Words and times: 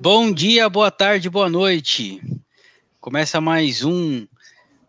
Bom 0.00 0.32
dia, 0.32 0.68
boa 0.68 0.90
tarde, 0.90 1.28
boa 1.28 1.48
noite. 1.48 2.22
Começa 3.00 3.40
mais 3.40 3.84
um 3.84 4.26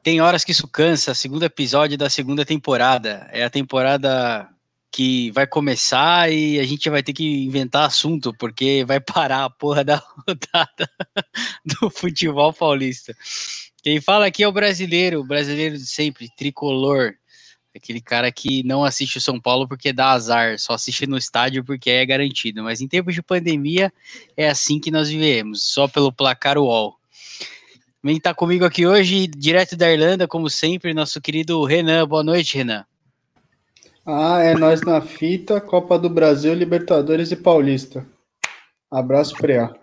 Tem 0.04 0.22
Horas 0.22 0.44
que 0.44 0.52
Isso 0.52 0.68
Cansa, 0.68 1.14
segundo 1.14 1.44
episódio 1.44 1.98
da 1.98 2.10
segunda 2.10 2.46
temporada. 2.46 3.28
É 3.32 3.44
a 3.44 3.50
temporada 3.50 4.48
que 4.92 5.32
vai 5.32 5.48
começar 5.48 6.32
e 6.32 6.60
a 6.60 6.64
gente 6.64 6.90
vai 6.90 7.02
ter 7.02 7.14
que 7.14 7.46
inventar 7.46 7.86
assunto, 7.86 8.34
porque 8.38 8.84
vai 8.86 9.00
parar 9.02 9.46
a 9.46 9.50
porra 9.50 9.84
da 9.84 9.96
rodada 10.28 10.92
do 11.66 11.90
futebol 11.90 12.52
paulista. 12.52 13.16
Quem 13.82 14.02
fala 14.02 14.28
aqui 14.28 14.44
é 14.44 14.48
o 14.48 14.52
brasileiro, 14.52 15.22
o 15.22 15.26
brasileiro 15.26 15.78
de 15.78 15.86
sempre, 15.86 16.30
tricolor. 16.36 17.14
Aquele 17.74 18.02
cara 18.02 18.30
que 18.34 18.64
não 18.64 18.84
assiste 18.84 19.18
o 19.18 19.22
São 19.22 19.40
Paulo 19.40 19.66
porque 19.66 19.94
dá 19.94 20.12
azar, 20.12 20.60
só 20.60 20.74
assiste 20.74 21.08
no 21.08 21.18
estádio 21.18 21.64
porque 21.64 21.90
é 21.90 22.06
garantido. 22.06 22.62
Mas 22.62 22.82
em 22.82 22.88
tempos 22.88 23.16
de 23.16 23.24
pandemia, 23.24 23.94
é 24.36 24.50
assim 24.50 24.78
que 24.78 24.92
nós 24.92 25.08
vivemos, 25.08 25.64
só 25.64 25.88
pelo 25.88 26.12
placar 26.12 26.58
UOL. 26.58 26.98
Quem 28.04 28.18
está 28.18 28.34
comigo 28.34 28.66
aqui 28.66 28.86
hoje, 28.86 29.26
direto 29.26 29.78
da 29.78 29.90
Irlanda, 29.90 30.28
como 30.28 30.50
sempre, 30.50 30.94
nosso 30.94 31.22
querido 31.22 31.64
Renan. 31.64 32.06
Boa 32.06 32.24
noite, 32.24 32.58
Renan. 32.58 32.86
Ah, 34.06 34.40
é 34.40 34.56
nós 34.56 34.82
na 34.82 35.00
fita, 35.00 35.62
Copa 35.62 35.98
do 35.98 36.10
Brasil, 36.10 36.54
Libertadores 36.54 37.32
e 37.32 37.36
Paulista. 37.36 38.06
Abraço, 38.90 39.36
Preá. 39.36 39.74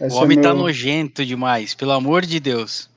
o 0.00 0.14
homem 0.16 0.38
é 0.38 0.42
tá 0.42 0.48
meu... 0.48 0.56
tá 0.58 0.62
nojento 0.62 1.24
demais, 1.24 1.74
pelo 1.74 1.92
amor 1.92 2.26
de 2.26 2.38
Deus. 2.38 2.90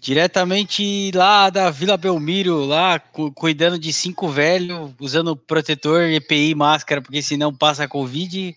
Diretamente 0.00 1.10
lá 1.12 1.50
da 1.50 1.68
Vila 1.68 1.96
Belmiro, 1.96 2.64
lá 2.64 3.00
cu 3.00 3.32
cuidando 3.32 3.76
de 3.76 3.92
cinco 3.92 4.28
velhos, 4.28 4.92
usando 5.00 5.34
protetor, 5.34 6.02
EPI, 6.02 6.54
máscara, 6.54 7.02
porque 7.02 7.20
senão 7.20 7.52
passa 7.52 7.88
Covid. 7.88 8.56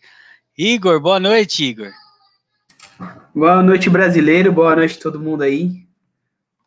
Igor, 0.56 1.00
boa 1.00 1.20
noite, 1.20 1.64
Igor. 1.64 1.92
Boa 3.34 3.64
noite, 3.64 3.90
brasileiro. 3.90 4.52
Boa 4.52 4.76
noite, 4.76 5.00
todo 5.00 5.20
mundo 5.20 5.42
aí. 5.42 5.88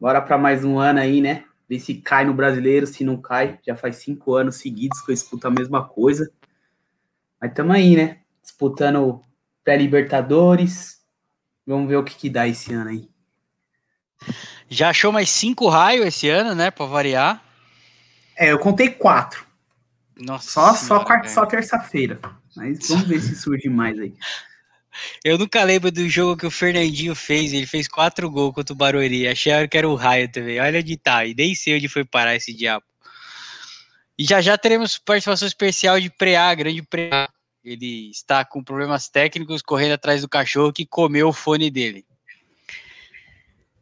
Bora 0.00 0.20
para 0.20 0.36
mais 0.36 0.64
um 0.64 0.78
ano 0.78 0.98
aí, 0.98 1.20
né? 1.20 1.44
Ver 1.72 1.80
se 1.80 1.94
cai 1.94 2.22
no 2.22 2.34
brasileiro, 2.34 2.86
se 2.86 3.02
não 3.02 3.16
cai. 3.16 3.58
Já 3.66 3.74
faz 3.74 3.96
cinco 3.96 4.34
anos 4.34 4.56
seguidos 4.56 5.00
que 5.00 5.10
eu 5.10 5.14
disputo 5.14 5.46
a 5.46 5.50
mesma 5.50 5.82
coisa. 5.82 6.30
Mas 7.40 7.50
estamos 7.50 7.74
aí, 7.74 7.96
né? 7.96 8.18
Disputando 8.42 9.22
pré-Libertadores. 9.64 11.00
Vamos 11.66 11.88
ver 11.88 11.96
o 11.96 12.04
que, 12.04 12.14
que 12.14 12.28
dá 12.28 12.46
esse 12.46 12.74
ano 12.74 12.90
aí. 12.90 13.08
Já 14.68 14.90
achou 14.90 15.10
mais 15.10 15.30
cinco 15.30 15.66
raios 15.66 16.04
esse 16.04 16.28
ano, 16.28 16.54
né? 16.54 16.70
Para 16.70 16.84
variar. 16.84 17.42
É, 18.36 18.52
eu 18.52 18.58
contei 18.58 18.90
quatro. 18.90 19.46
Nossa 20.20 20.50
só, 20.50 20.74
senhora, 20.74 21.00
só, 21.00 21.06
quarta, 21.06 21.28
só 21.30 21.46
terça-feira. 21.46 22.20
Mas 22.54 22.86
vamos 22.86 23.08
ver 23.08 23.18
se 23.18 23.34
surge 23.34 23.70
mais 23.70 23.98
aí. 23.98 24.14
Eu 25.24 25.38
nunca 25.38 25.62
lembro 25.64 25.90
do 25.90 26.08
jogo 26.08 26.36
que 26.36 26.46
o 26.46 26.50
Fernandinho 26.50 27.14
fez. 27.14 27.52
Ele 27.52 27.66
fez 27.66 27.88
quatro 27.88 28.30
gols 28.30 28.54
contra 28.54 28.72
o 28.72 28.76
Barueri. 28.76 29.28
Achei 29.28 29.66
que 29.68 29.78
era 29.78 29.88
o 29.88 29.94
raio 29.94 30.30
também. 30.30 30.60
Olha 30.60 30.80
onde 30.80 30.96
tá. 30.96 31.24
E 31.24 31.34
nem 31.34 31.54
sei 31.54 31.76
onde 31.76 31.88
foi 31.88 32.04
parar 32.04 32.36
esse 32.36 32.52
diabo. 32.52 32.84
E 34.18 34.24
já 34.24 34.40
já 34.40 34.56
teremos 34.58 34.98
participação 34.98 35.48
especial 35.48 35.98
de 35.98 36.10
Preá, 36.10 36.54
grande 36.54 36.82
Preá. 36.82 37.28
Ele 37.64 38.10
está 38.10 38.44
com 38.44 38.62
problemas 38.62 39.08
técnicos, 39.08 39.62
correndo 39.62 39.92
atrás 39.92 40.20
do 40.20 40.28
cachorro 40.28 40.72
que 40.72 40.84
comeu 40.84 41.28
o 41.28 41.32
fone 41.32 41.70
dele. 41.70 42.04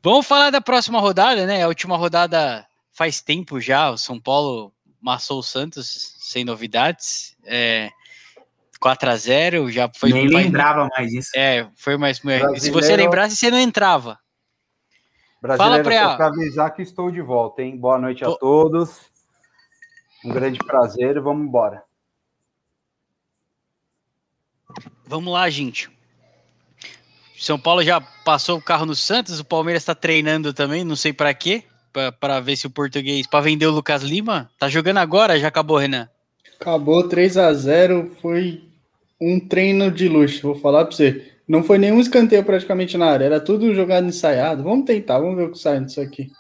Vamos 0.03 0.27
falar 0.27 0.51
da 0.51 0.61
próxima 0.61 1.01
rodada, 1.01 1.47
né? 1.47 1.63
A 1.63 1.69
última 1.69 1.97
rodada 1.97 2.67
faz 2.93 3.21
tempo 3.21 3.61
já. 3.61 3.91
O 3.91 3.99
São 3.99 4.21
Paulo 4.21 4.73
massou 5.01 5.41
o 5.41 5.43
Santos 5.43 6.15
sem 6.21 6.45
novidades. 6.45 7.37
É, 7.45 7.91
4 8.81 9.11
a 9.11 9.17
0 9.17 9.71
já 9.71 9.91
foi. 9.95 10.11
Nem 10.11 10.31
mais, 10.31 10.47
lembrava 10.47 10.89
mais 10.97 11.13
isso. 11.13 11.31
É, 11.37 11.69
foi 11.77 11.99
mais. 11.99 12.19
Brasileiro... 12.19 12.61
Se 12.61 12.71
você 12.71 12.97
lembrasse, 12.97 13.37
você 13.37 13.51
não 13.51 13.61
entrava. 13.61 14.19
Fala 15.57 15.83
pra 15.83 16.17
para 16.17 16.27
avisar 16.27 16.75
que 16.75 16.83
estou 16.83 17.11
de 17.11 17.21
volta, 17.21 17.63
hein? 17.63 17.77
Boa 17.77 17.99
noite 17.99 18.25
a 18.25 18.31
todos. 18.37 19.01
Um 20.25 20.31
grande 20.31 20.59
prazer, 20.59 21.21
vamos 21.21 21.47
embora. 21.47 21.83
Vamos 25.07 25.33
lá, 25.33 25.49
gente. 25.49 25.91
São 27.39 27.59
Paulo 27.59 27.83
já 27.83 28.01
passou 28.01 28.59
o 28.59 28.63
carro 28.63 28.85
no 28.85 28.95
Santos, 28.95 29.41
o 29.41 29.45
Palmeiras 29.45 29.83
está 29.83 29.95
treinando 29.95 30.53
também, 30.53 30.85
não 30.85 30.95
sei 30.95 31.11
para 31.11 31.33
quê, 31.33 31.65
para 32.21 32.39
ver 32.39 32.55
se 32.57 32.67
o 32.67 32.71
português, 32.71 33.27
para 33.27 33.41
vender 33.41 33.67
o 33.67 33.71
Lucas 33.71 34.03
Lima. 34.03 34.51
Tá 34.59 34.69
jogando 34.69 34.99
agora, 34.99 35.39
já 35.39 35.49
acabou, 35.49 35.79
Renan? 35.79 36.07
Acabou 36.61 37.09
3 37.09 37.39
a 37.39 37.53
0 37.55 38.15
foi 38.21 38.70
um 39.21 39.39
treino 39.39 39.91
de 39.91 40.09
luxo, 40.09 40.43
vou 40.43 40.55
falar 40.55 40.85
para 40.85 40.97
você. 40.97 41.31
Não 41.47 41.63
foi 41.63 41.79
nenhum 41.79 42.01
escanteio 42.01 42.45
praticamente 42.45 42.97
na 42.97 43.11
área, 43.11 43.25
era 43.25 43.41
tudo 43.41 43.75
jogado 43.75 44.07
ensaiado. 44.07 44.63
Vamos 44.63 44.87
tentar, 44.87 45.19
vamos 45.19 45.37
ver 45.37 45.45
o 45.45 45.53
que 45.53 45.59
sai 45.59 45.85
disso 45.85 46.01
aqui. 46.01 46.31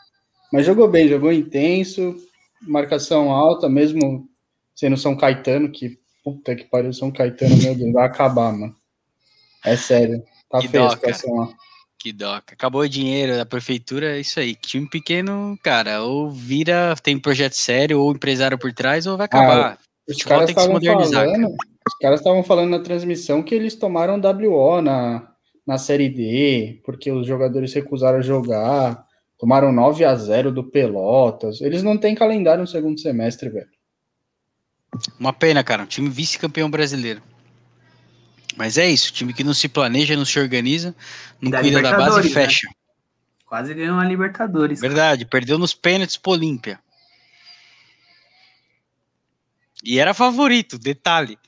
Mas 0.52 0.64
jogou 0.64 0.88
bem, 0.88 1.08
jogou 1.08 1.32
intenso, 1.32 2.16
marcação 2.62 3.30
alta, 3.30 3.68
mesmo 3.68 4.28
sendo 4.74 4.96
São 4.96 5.16
Caetano, 5.16 5.70
que 5.70 5.98
puta 6.24 6.54
que 6.54 6.64
pariu, 6.64 6.92
São 6.92 7.10
Caetano, 7.10 7.56
meu 7.56 7.74
Deus, 7.74 7.92
vai 7.92 8.06
acabar, 8.06 8.52
mano. 8.52 8.74
É 9.64 9.76
sério, 9.76 10.22
tá 10.48 10.60
que 10.60 10.68
feio 10.68 10.86
a 10.86 10.90
situação 10.90 11.34
lá. 11.34 11.48
Que 11.98 12.12
doca. 12.12 12.54
Acabou 12.54 12.80
o 12.80 12.88
dinheiro 12.88 13.36
da 13.36 13.44
prefeitura, 13.44 14.16
é 14.16 14.20
isso 14.20 14.40
aí. 14.40 14.54
Time 14.54 14.88
pequeno, 14.88 15.58
cara, 15.62 16.02
ou 16.02 16.30
vira, 16.30 16.94
tem 17.02 17.18
projeto 17.18 17.52
sério, 17.52 18.00
ou 18.00 18.12
empresário 18.12 18.58
por 18.58 18.72
trás, 18.72 19.06
ou 19.06 19.18
vai 19.18 19.26
acabar. 19.26 19.72
Ah, 19.72 19.78
os 20.08 20.22
caras 20.22 20.48
estavam 20.48 20.80
falando, 20.80 21.56
os 21.90 21.98
caras 21.98 22.20
estavam 22.20 22.42
falando 22.44 22.70
na 22.70 22.78
transmissão 22.78 23.42
que 23.42 23.54
eles 23.54 23.74
tomaram 23.74 24.20
WO 24.20 24.80
na, 24.80 25.28
na 25.66 25.76
Série 25.76 26.08
D, 26.08 26.80
porque 26.84 27.10
os 27.10 27.26
jogadores 27.26 27.74
recusaram 27.74 28.18
a 28.18 28.22
jogar, 28.22 29.04
tomaram 29.36 29.72
9 29.72 30.04
a 30.04 30.14
0 30.14 30.52
do 30.52 30.70
Pelotas. 30.70 31.60
Eles 31.60 31.82
não 31.82 31.98
têm 31.98 32.14
calendário 32.14 32.60
no 32.60 32.66
segundo 32.66 33.00
semestre, 33.00 33.48
velho. 33.48 33.68
Uma 35.18 35.32
pena, 35.32 35.64
cara. 35.64 35.82
Um 35.82 35.86
time 35.86 36.08
vice-campeão 36.08 36.70
brasileiro. 36.70 37.22
Mas 38.56 38.78
é 38.78 38.86
isso, 38.86 39.12
time 39.12 39.32
que 39.32 39.44
não 39.44 39.54
se 39.54 39.68
planeja, 39.68 40.16
não 40.16 40.24
se 40.24 40.38
organiza, 40.38 40.94
não 41.40 41.50
da 41.50 41.60
cuida 41.60 41.80
da 41.80 41.96
base 41.96 42.20
e 42.20 42.24
né? 42.24 42.28
fecha. 42.28 42.66
Né? 42.66 42.74
Quase 43.46 43.74
ganhou 43.74 43.98
a 43.98 44.04
Libertadores. 44.04 44.80
Verdade, 44.80 45.24
cara. 45.24 45.30
perdeu 45.30 45.58
nos 45.58 45.74
pênaltis 45.74 46.16
pro 46.16 46.32
Olímpia. 46.32 46.78
E 49.82 49.98
era 49.98 50.12
favorito, 50.12 50.78
detalhe. 50.78 51.38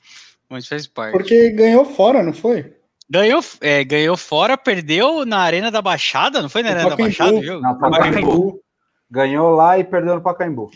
Mas 0.49 0.67
faz 0.67 0.87
parte. 0.87 1.13
Porque 1.13 1.49
ganhou 1.51 1.85
fora, 1.85 2.21
não 2.21 2.33
foi? 2.33 2.73
Ganhou, 3.09 3.41
é, 3.61 3.83
ganhou 3.83 4.17
fora, 4.17 4.57
perdeu 4.57 5.25
na 5.25 5.39
Arena 5.39 5.69
da 5.69 5.81
Baixada, 5.81 6.41
não 6.41 6.49
foi 6.49 6.63
na 6.63 6.69
Arena 6.69 6.89
da 6.89 6.95
Baixada 6.95 7.35
o 7.35 7.43
jogo? 7.43 7.61
Não, 7.61 7.77
Pacaembu. 7.77 8.63
Ganhou 9.09 9.51
lá 9.51 9.77
e 9.77 9.83
perdeu 9.83 10.15
no 10.15 10.21
Pacaembu. 10.21 10.71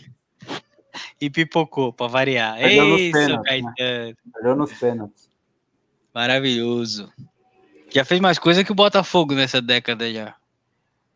E 1.20 1.28
pipocou, 1.28 1.92
pra 1.92 2.06
variar. 2.06 2.56
Perdeu 2.58 2.96
Isso, 2.96 3.12
pênaltis, 3.12 3.48
Caetano. 3.48 4.06
Né? 4.08 4.14
Perdeu 4.32 4.56
nos 4.56 4.72
pênaltis. 4.72 5.30
Maravilhoso. 6.14 7.12
Já 7.90 8.04
fez 8.04 8.20
mais 8.20 8.38
coisa 8.38 8.62
que 8.62 8.72
o 8.72 8.74
Botafogo 8.74 9.34
nessa 9.34 9.60
década 9.60 10.12
já. 10.12 10.34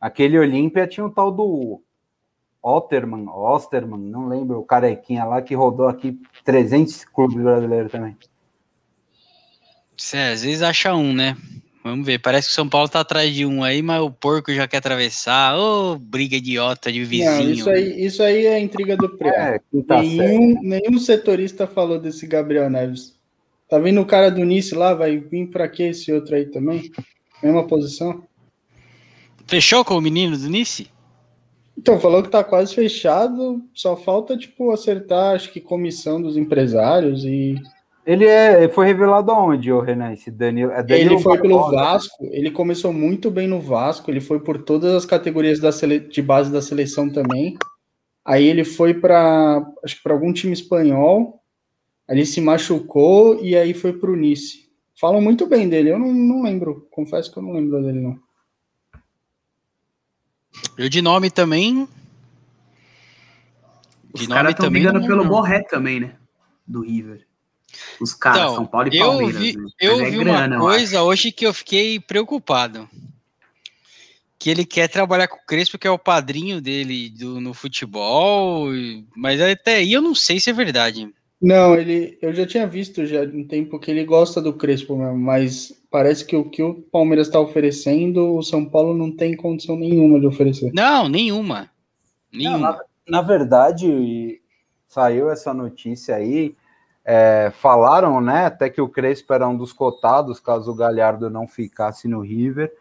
Aquele 0.00 0.38
Olímpia 0.38 0.86
tinha 0.86 1.06
um 1.06 1.10
tal 1.10 1.30
do 1.30 1.80
Otterman, 2.62 3.28
Osterman, 3.28 4.00
não 4.00 4.26
lembro, 4.26 4.58
o 4.58 4.64
carequinha 4.64 5.24
lá 5.24 5.42
que 5.42 5.54
rodou 5.54 5.88
aqui 5.88 6.20
300 6.44 7.04
clubes 7.04 7.40
brasileiros 7.40 7.92
também. 7.92 8.16
É, 10.12 10.32
às 10.32 10.42
vezes 10.42 10.62
acha 10.62 10.94
um, 10.94 11.12
né? 11.12 11.36
Vamos 11.84 12.06
ver. 12.06 12.18
Parece 12.18 12.48
que 12.48 12.52
o 12.52 12.54
São 12.54 12.68
Paulo 12.68 12.88
tá 12.88 13.00
atrás 13.00 13.34
de 13.34 13.44
um 13.44 13.64
aí, 13.64 13.82
mas 13.82 14.00
o 14.00 14.10
porco 14.10 14.52
já 14.52 14.68
quer 14.68 14.76
atravessar. 14.76 15.58
Ô, 15.58 15.92
oh, 15.92 15.98
briga 15.98 16.36
idiota 16.36 16.92
de 16.92 17.04
vizinho. 17.04 17.44
Não, 17.44 17.50
isso, 17.50 17.70
aí, 17.70 18.04
isso 18.04 18.22
aí 18.22 18.46
é 18.46 18.60
intriga 18.60 18.96
do 18.96 19.08
pré. 19.08 19.60
É, 19.74 19.82
tá 19.82 20.00
nenhum, 20.00 20.60
nenhum 20.62 20.98
setorista 20.98 21.66
falou 21.66 21.98
desse 21.98 22.26
Gabriel 22.26 22.70
Neves. 22.70 23.14
Tá 23.68 23.78
vendo 23.78 24.00
o 24.00 24.06
cara 24.06 24.30
do 24.30 24.44
Nice 24.44 24.74
lá? 24.74 24.94
Vai 24.94 25.16
vir 25.16 25.48
pra 25.48 25.68
que 25.68 25.82
esse 25.82 26.12
outro 26.12 26.36
aí 26.36 26.46
também? 26.46 26.92
Mesma 27.42 27.66
posição? 27.66 28.22
Fechou 29.46 29.84
com 29.84 29.96
o 29.96 30.00
menino 30.00 30.38
do 30.38 30.48
Nice? 30.48 30.88
Então, 31.76 31.98
falou 31.98 32.22
que 32.22 32.28
tá 32.28 32.44
quase 32.44 32.74
fechado, 32.74 33.62
só 33.74 33.96
falta, 33.96 34.36
tipo, 34.36 34.70
acertar, 34.70 35.34
acho 35.34 35.50
que 35.50 35.60
comissão 35.60 36.20
dos 36.20 36.36
empresários 36.36 37.24
e 37.24 37.54
ele 38.04 38.24
é, 38.24 38.68
foi 38.68 38.86
revelado 38.86 39.30
aonde, 39.30 39.70
o 39.70 39.80
Renan? 39.80 40.12
Esse 40.12 40.30
Daniel, 40.30 40.72
é 40.72 40.82
Daniel 40.82 41.12
ele 41.12 41.22
foi 41.22 41.40
pelo 41.40 41.70
Vasco, 41.70 42.26
ele 42.32 42.50
começou 42.50 42.92
muito 42.92 43.30
bem 43.30 43.46
no 43.46 43.60
Vasco, 43.60 44.10
ele 44.10 44.20
foi 44.20 44.40
por 44.40 44.62
todas 44.62 44.92
as 44.92 45.06
categorias 45.06 45.60
da 45.60 45.70
sele, 45.70 46.00
de 46.00 46.20
base 46.20 46.50
da 46.50 46.60
seleção 46.60 47.08
também. 47.08 47.56
Aí 48.24 48.44
ele 48.44 48.64
foi 48.64 48.94
para 48.94 49.64
acho 49.84 49.96
que 49.96 50.02
para 50.02 50.12
algum 50.12 50.32
time 50.32 50.52
espanhol. 50.52 51.40
Aí 52.08 52.16
ele 52.16 52.26
se 52.26 52.40
machucou 52.40 53.42
e 53.42 53.56
aí 53.56 53.72
foi 53.72 53.92
para 53.92 54.10
o 54.10 54.16
Nice. 54.16 54.68
falam 55.00 55.20
muito 55.20 55.46
bem 55.46 55.68
dele. 55.68 55.90
Eu 55.90 55.98
não, 55.98 56.12
não 56.12 56.42
lembro, 56.42 56.88
confesso 56.90 57.32
que 57.32 57.38
eu 57.38 57.42
não 57.42 57.52
lembro 57.52 57.80
dele, 57.82 58.00
não. 58.00 58.18
Eu 60.76 60.88
de 60.88 61.00
nome 61.00 61.30
também. 61.30 61.88
De 64.12 64.22
Os 64.22 64.26
caras 64.26 64.52
estão 64.52 64.68
brigando 64.68 65.06
pelo 65.06 65.24
Borré 65.24 65.62
também, 65.62 66.00
né? 66.00 66.16
Do 66.66 66.82
River. 66.82 67.26
Os 68.00 68.14
caras, 68.14 68.42
então, 68.42 68.54
São 68.56 68.66
Paulo 68.66 68.88
e 68.92 68.98
eu 68.98 69.06
Palmeiras. 69.06 69.40
Vi, 69.40 69.56
né? 69.56 69.68
Eu 69.80 70.00
é 70.00 70.10
vi 70.10 70.18
grana, 70.18 70.56
uma 70.56 70.64
coisa 70.64 71.02
hoje 71.02 71.32
que 71.32 71.46
eu 71.46 71.54
fiquei 71.54 72.00
preocupado. 72.00 72.88
Que 74.38 74.50
ele 74.50 74.64
quer 74.64 74.88
trabalhar 74.88 75.28
com 75.28 75.36
o 75.36 75.46
Crespo, 75.46 75.78
que 75.78 75.86
é 75.86 75.90
o 75.90 75.98
padrinho 75.98 76.60
dele 76.60 77.10
do, 77.10 77.40
no 77.40 77.54
futebol. 77.54 78.66
Mas 79.16 79.40
até 79.40 79.76
aí 79.76 79.92
eu 79.92 80.02
não 80.02 80.14
sei 80.14 80.40
se 80.40 80.50
é 80.50 80.52
verdade. 80.52 81.08
Não, 81.42 81.74
ele, 81.74 82.16
eu 82.22 82.32
já 82.32 82.46
tinha 82.46 82.68
visto 82.68 83.04
já 83.04 83.22
um 83.22 83.44
tempo 83.44 83.76
que 83.80 83.90
ele 83.90 84.04
gosta 84.04 84.40
do 84.40 84.52
Crespo 84.52 84.96
mesmo, 84.96 85.18
mas 85.18 85.72
parece 85.90 86.24
que 86.24 86.36
o 86.36 86.48
que 86.48 86.62
o 86.62 86.74
Palmeiras 86.74 87.26
está 87.26 87.40
oferecendo, 87.40 88.36
o 88.36 88.42
São 88.44 88.64
Paulo 88.64 88.96
não 88.96 89.10
tem 89.10 89.36
condição 89.36 89.76
nenhuma 89.76 90.20
de 90.20 90.26
oferecer. 90.26 90.70
Não, 90.72 91.08
nenhuma. 91.08 91.68
nenhuma. 92.32 92.58
Não, 92.58 92.60
na, 92.60 92.80
na, 93.08 93.22
verdade, 93.22 94.40
saiu 94.86 95.28
essa 95.30 95.52
notícia 95.52 96.14
aí, 96.14 96.54
é, 97.04 97.50
falaram, 97.54 98.20
né, 98.20 98.46
até 98.46 98.70
que 98.70 98.80
o 98.80 98.88
Crespo 98.88 99.32
era 99.32 99.48
um 99.48 99.56
dos 99.56 99.72
cotados 99.72 100.38
caso 100.38 100.70
o 100.70 100.74
Galhardo 100.74 101.28
não 101.28 101.48
ficasse 101.48 102.06
no 102.06 102.20
River. 102.20 102.72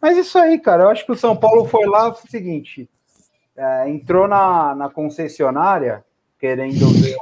Mas 0.00 0.16
isso 0.18 0.38
aí, 0.38 0.58
cara, 0.58 0.84
eu 0.84 0.88
acho 0.90 1.04
que 1.06 1.12
o 1.12 1.16
São 1.16 1.36
Paulo 1.36 1.64
foi 1.64 1.86
lá, 1.86 2.12
foi 2.12 2.24
o 2.26 2.30
seguinte, 2.30 2.88
é, 3.56 3.88
entrou 3.88 4.28
na, 4.28 4.74
na 4.74 4.90
concessionária 4.90 6.04
querendo 6.38 6.88
ver 6.88 7.16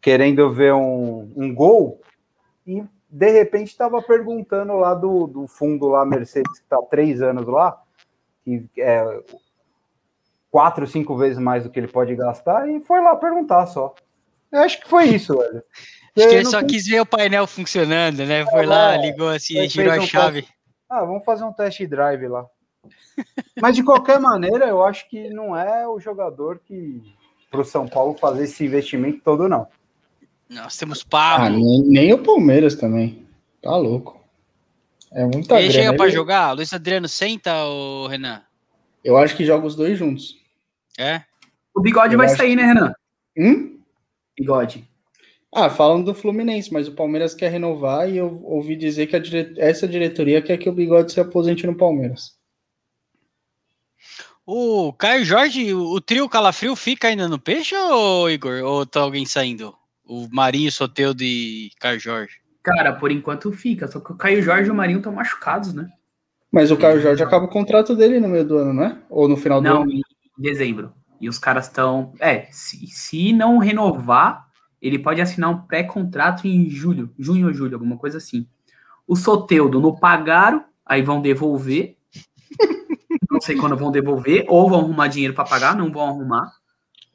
querendo 0.00 0.52
ver 0.52 0.74
um, 0.74 1.32
um 1.36 1.54
gol 1.54 2.00
e 2.66 2.84
de 3.08 3.30
repente 3.30 3.68
estava 3.68 4.02
perguntando 4.02 4.74
lá 4.74 4.94
do, 4.94 5.26
do 5.28 5.46
fundo 5.46 5.86
lá 5.86 6.04
Mercedes 6.04 6.58
que 6.58 6.64
está 6.64 6.76
três 6.90 7.22
anos 7.22 7.46
lá 7.46 7.80
que 8.44 8.68
é 8.76 9.22
quatro, 10.50 10.86
cinco 10.86 11.16
vezes 11.16 11.38
mais 11.38 11.64
do 11.64 11.70
que 11.70 11.80
ele 11.80 11.88
pode 11.88 12.14
gastar 12.14 12.68
e 12.68 12.80
foi 12.80 13.00
lá 13.00 13.16
perguntar 13.16 13.66
só. 13.66 13.94
Eu 14.52 14.60
acho 14.60 14.80
que 14.80 14.88
foi 14.88 15.06
isso, 15.06 15.36
velho. 15.36 15.62
Acho 16.16 16.28
que 16.28 16.34
ele 16.34 16.44
só 16.44 16.62
quis 16.62 16.86
ver 16.86 17.00
o 17.00 17.06
painel 17.06 17.46
funcionando, 17.46 18.26
né? 18.26 18.44
Foi 18.44 18.64
é, 18.64 18.66
lá, 18.66 18.96
ligou 18.96 19.30
assim, 19.30 19.66
tirou 19.66 19.94
a 19.94 19.96
um 19.96 20.06
chave. 20.06 20.42
Teste... 20.42 20.56
Ah, 20.90 21.04
vamos 21.04 21.24
fazer 21.24 21.44
um 21.44 21.52
test 21.52 21.82
drive 21.86 22.28
lá. 22.28 22.44
Mas 23.60 23.76
de 23.76 23.82
qualquer 23.82 24.20
maneira, 24.20 24.66
eu 24.66 24.84
acho 24.84 25.08
que 25.08 25.30
não 25.30 25.56
é 25.56 25.88
o 25.88 25.98
jogador 25.98 26.60
que 26.64 27.02
para 27.50 27.60
o 27.60 27.64
São 27.64 27.88
Paulo 27.88 28.14
fazer 28.14 28.44
esse 28.44 28.64
investimento 28.64 29.20
todo, 29.24 29.48
não. 29.48 29.66
Nós 30.50 30.76
temos 30.76 31.02
Pablo. 31.02 31.46
Ah, 31.46 31.50
nem, 31.50 31.82
nem, 31.82 32.12
o 32.12 32.18
Palmeiras 32.18 32.74
também. 32.74 33.26
Tá 33.62 33.74
louco. 33.76 34.22
É 35.12 35.24
muita 35.24 35.60
Ele 35.60 35.70
chega 35.70 35.94
para 35.94 36.10
jogar? 36.10 36.52
Luiz 36.52 36.72
Adriano 36.72 37.08
senta, 37.08 37.64
ou 37.64 38.06
Renan? 38.06 38.42
Eu 39.04 39.16
acho 39.16 39.36
que 39.36 39.44
joga 39.44 39.66
os 39.66 39.74
dois 39.74 39.98
juntos. 39.98 40.36
É? 40.98 41.22
O 41.74 41.80
bigode 41.80 42.14
eu 42.14 42.18
vai 42.18 42.28
sair, 42.28 42.50
que... 42.50 42.56
né, 42.56 42.64
Renan? 42.64 42.92
Hum? 43.36 43.71
Bigode. 44.38 44.88
Ah, 45.54 45.68
falam 45.68 46.02
do 46.02 46.14
Fluminense, 46.14 46.72
mas 46.72 46.88
o 46.88 46.94
Palmeiras 46.94 47.34
quer 47.34 47.50
renovar 47.50 48.08
e 48.08 48.16
eu 48.16 48.42
ouvi 48.44 48.74
dizer 48.74 49.06
que 49.06 49.20
dire... 49.20 49.54
essa 49.58 49.86
diretoria 49.86 50.40
quer 50.40 50.56
que 50.56 50.68
o 50.68 50.72
Bigode 50.72 51.12
se 51.12 51.20
aposente 51.20 51.66
no 51.66 51.76
Palmeiras. 51.76 52.40
O 54.46 54.92
Caio 54.94 55.24
Jorge, 55.24 55.72
o 55.72 56.00
trio 56.00 56.28
Calafrio 56.28 56.74
fica 56.74 57.08
ainda 57.08 57.28
no 57.28 57.38
peixe, 57.38 57.76
ou 57.76 58.30
Igor? 58.30 58.62
Ou 58.64 58.86
tá 58.86 59.00
alguém 59.00 59.24
saindo? 59.24 59.74
O 60.04 60.26
Marinho, 60.32 60.72
Soteudo 60.72 61.22
e 61.22 61.70
Caio 61.78 62.00
Jorge. 62.00 62.40
Cara, 62.62 62.92
por 62.92 63.12
enquanto 63.12 63.52
fica. 63.52 63.86
Só 63.86 64.00
que 64.00 64.12
o 64.12 64.16
Caio 64.16 64.42
Jorge 64.42 64.68
e 64.68 64.72
o 64.72 64.74
Marinho 64.74 64.98
estão 64.98 65.12
machucados, 65.12 65.74
né? 65.74 65.88
Mas 66.50 66.70
o 66.70 66.76
Caio 66.76 67.00
Jorge 67.00 67.22
acaba 67.22 67.44
o 67.44 67.50
contrato 67.50 67.94
dele 67.94 68.20
no 68.20 68.28
meio 68.28 68.44
do 68.44 68.58
ano, 68.58 68.72
não 68.72 68.84
é? 68.84 68.98
Ou 69.08 69.28
no 69.28 69.36
final 69.36 69.60
do 69.60 69.68
não, 69.68 69.82
ano? 69.82 69.92
Não, 69.92 69.98
em 69.98 70.02
dezembro. 70.42 70.92
E 71.22 71.28
os 71.28 71.38
caras 71.38 71.68
estão. 71.68 72.12
É, 72.18 72.48
se, 72.50 72.84
se 72.88 73.32
não 73.32 73.58
renovar, 73.58 74.48
ele 74.80 74.98
pode 74.98 75.20
assinar 75.20 75.50
um 75.50 75.58
pré-contrato 75.62 76.48
em 76.48 76.68
julho, 76.68 77.14
junho 77.16 77.46
ou 77.46 77.54
julho, 77.54 77.76
alguma 77.76 77.96
coisa 77.96 78.18
assim. 78.18 78.44
O 79.06 79.14
Soteudo 79.14 79.80
não 79.80 79.94
pagaram, 79.94 80.64
aí 80.84 81.00
vão 81.00 81.22
devolver. 81.22 81.96
não 83.30 83.40
sei 83.40 83.56
quando 83.56 83.76
vão 83.76 83.92
devolver, 83.92 84.44
ou 84.48 84.68
vão 84.68 84.80
arrumar 84.80 85.06
dinheiro 85.06 85.32
para 85.32 85.44
pagar, 85.44 85.76
não 85.76 85.92
vão 85.92 86.08
arrumar. 86.08 86.52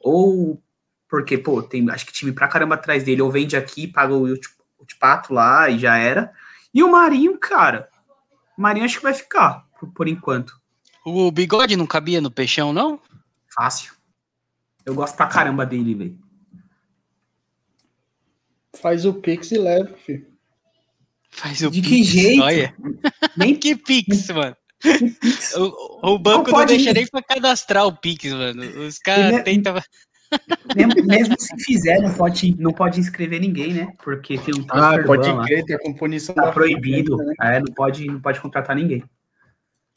Ou 0.00 0.58
porque, 1.06 1.36
pô, 1.36 1.62
tem 1.62 1.88
acho 1.90 2.06
que 2.06 2.12
time 2.12 2.32
pra 2.32 2.48
caramba 2.48 2.76
atrás 2.76 3.04
dele, 3.04 3.20
ou 3.20 3.30
vende 3.30 3.58
aqui, 3.58 3.86
paga 3.86 4.14
o, 4.14 4.24
o 4.24 4.86
Tipato 4.86 5.34
lá 5.34 5.68
e 5.68 5.78
já 5.78 5.98
era. 5.98 6.32
E 6.72 6.82
o 6.82 6.90
Marinho, 6.90 7.36
cara, 7.38 7.90
o 8.56 8.62
Marinho 8.62 8.86
acho 8.86 8.96
que 8.96 9.02
vai 9.02 9.12
ficar, 9.12 9.66
por, 9.78 9.92
por 9.92 10.08
enquanto. 10.08 10.58
O 11.04 11.30
bigode 11.30 11.76
não 11.76 11.86
cabia 11.86 12.22
no 12.22 12.30
peixão, 12.30 12.72
não? 12.72 12.98
Fácil. 13.54 13.97
Eu 14.88 14.94
gosto 14.94 15.14
pra 15.16 15.26
caramba 15.26 15.66
dele, 15.66 15.94
velho. 15.94 16.18
Faz 18.80 19.04
o 19.04 19.12
Pix 19.12 19.52
e 19.52 19.58
leva, 19.58 19.94
filho. 19.98 20.26
Faz 21.30 21.60
o 21.60 21.70
De 21.70 21.82
pix. 21.82 21.88
que 21.90 22.02
jeito? 22.04 22.42
Olha. 22.42 22.74
Nem 23.36 23.54
que 23.60 23.76
Pix, 23.76 24.28
mano. 24.28 24.56
O, 25.56 26.14
o, 26.14 26.18
banco 26.18 26.50
não, 26.50 26.60
não 26.60 26.66
deixa 26.66 26.88
ir. 26.90 26.94
nem 26.94 27.06
pra 27.06 27.22
cadastrar 27.22 27.86
o 27.86 27.94
Pix, 27.94 28.32
mano. 28.32 28.62
Os 28.86 28.98
caras 28.98 29.42
tentam. 29.42 29.74
Mesmo 31.06 31.34
se 31.38 31.54
fizer, 31.64 32.00
não 32.00 32.14
pode, 32.14 32.56
não 32.58 32.72
pode 32.72 32.98
inscrever 32.98 33.40
ninguém, 33.42 33.74
né? 33.74 33.92
Porque 34.02 34.38
tem 34.38 34.54
um 34.54 34.64
Ah, 34.70 34.98
pode 35.04 35.28
crer, 35.44 35.64
tem 35.66 35.76
a 35.76 35.80
composição. 35.80 36.34
Tá 36.34 36.50
proibido. 36.50 37.14
Frente, 37.14 37.28
né? 37.40 37.56
É, 37.56 37.60
não 37.60 37.74
pode, 37.74 38.06
não 38.06 38.20
pode 38.22 38.40
contratar 38.40 38.74
ninguém. 38.74 39.04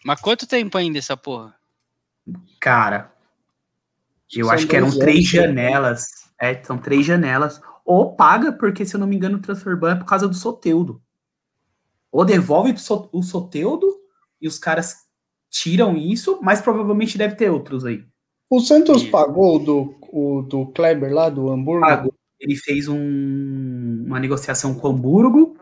Mas 0.04 0.20
quanto 0.20 0.46
tempo 0.46 0.78
ainda 0.78 0.98
essa 1.00 1.16
porra? 1.16 1.56
Cara, 2.60 3.10
eu 4.40 4.46
são 4.46 4.56
acho 4.56 4.68
que 4.68 4.76
eram 4.76 4.90
três 4.90 5.26
janelas. 5.26 6.06
É, 6.40 6.62
são 6.64 6.78
três 6.78 7.06
janelas. 7.06 7.62
Ou 7.86 8.16
paga, 8.16 8.52
porque 8.52 8.86
se 8.86 8.96
eu 8.96 9.00
não 9.00 9.08
me 9.08 9.16
engano, 9.16 9.38
o 9.38 9.42
Transferban 9.42 9.92
é 9.92 9.96
por 9.96 10.06
causa 10.06 10.28
do 10.28 10.34
Soteudo. 10.34 11.02
Ou 12.12 12.26
devolve 12.26 12.76
o 13.12 13.24
Soteudo 13.24 13.88
e 14.42 14.48
os 14.48 14.60
caras 14.60 14.96
tiram 15.50 15.96
isso, 15.96 16.40
mas 16.42 16.62
provavelmente 16.62 17.18
deve 17.18 17.36
ter 17.36 17.50
outros 17.50 17.86
aí. 17.86 18.06
O 18.50 18.60
Santos 18.60 19.04
pagou 19.04 19.60
do, 19.60 19.96
o, 20.12 20.42
do 20.42 20.66
Kleber 20.68 21.14
lá, 21.14 21.30
do 21.30 21.50
Hamburgo? 21.50 21.86
Pagou. 21.86 22.14
Ele 22.40 22.56
fez 22.56 22.88
um, 22.88 24.04
uma 24.06 24.20
negociação 24.20 24.74
com 24.74 24.88
o 24.88 24.92
Hamburgo. 24.92 25.58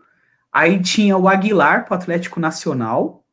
Aí 0.51 0.81
tinha 0.81 1.17
o 1.17 1.27
Aguilar 1.27 1.85
para 1.85 1.95
o 1.95 1.97
Atlético 1.97 2.39
Nacional. 2.39 3.23